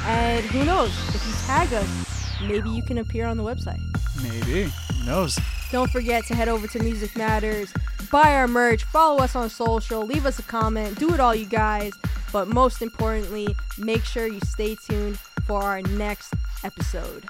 And 0.05 0.45
who 0.45 0.65
knows, 0.65 0.89
if 1.15 1.25
you 1.25 1.33
tag 1.45 1.73
us, 1.73 2.39
maybe 2.41 2.69
you 2.69 2.83
can 2.83 2.97
appear 2.97 3.25
on 3.25 3.37
the 3.37 3.43
website. 3.43 3.79
Maybe. 4.21 4.63
Who 4.99 5.05
knows? 5.05 5.39
Don't 5.71 5.89
forget 5.89 6.25
to 6.27 6.35
head 6.35 6.49
over 6.49 6.67
to 6.67 6.79
Music 6.83 7.15
Matters, 7.17 7.73
buy 8.13 8.35
our 8.35 8.47
merch, 8.47 8.83
follow 8.83 9.23
us 9.23 9.35
on 9.35 9.49
social, 9.49 10.05
leave 10.05 10.27
us 10.27 10.37
a 10.37 10.43
comment, 10.43 10.99
do 10.99 11.11
it 11.15 11.19
all, 11.19 11.33
you 11.33 11.47
guys. 11.47 11.91
But 12.31 12.47
most 12.47 12.83
importantly, 12.83 13.47
make 13.79 14.05
sure 14.05 14.27
you 14.27 14.39
stay 14.41 14.75
tuned 14.87 15.17
for 15.47 15.63
our 15.63 15.81
next 15.81 16.31
episode. 16.63 17.25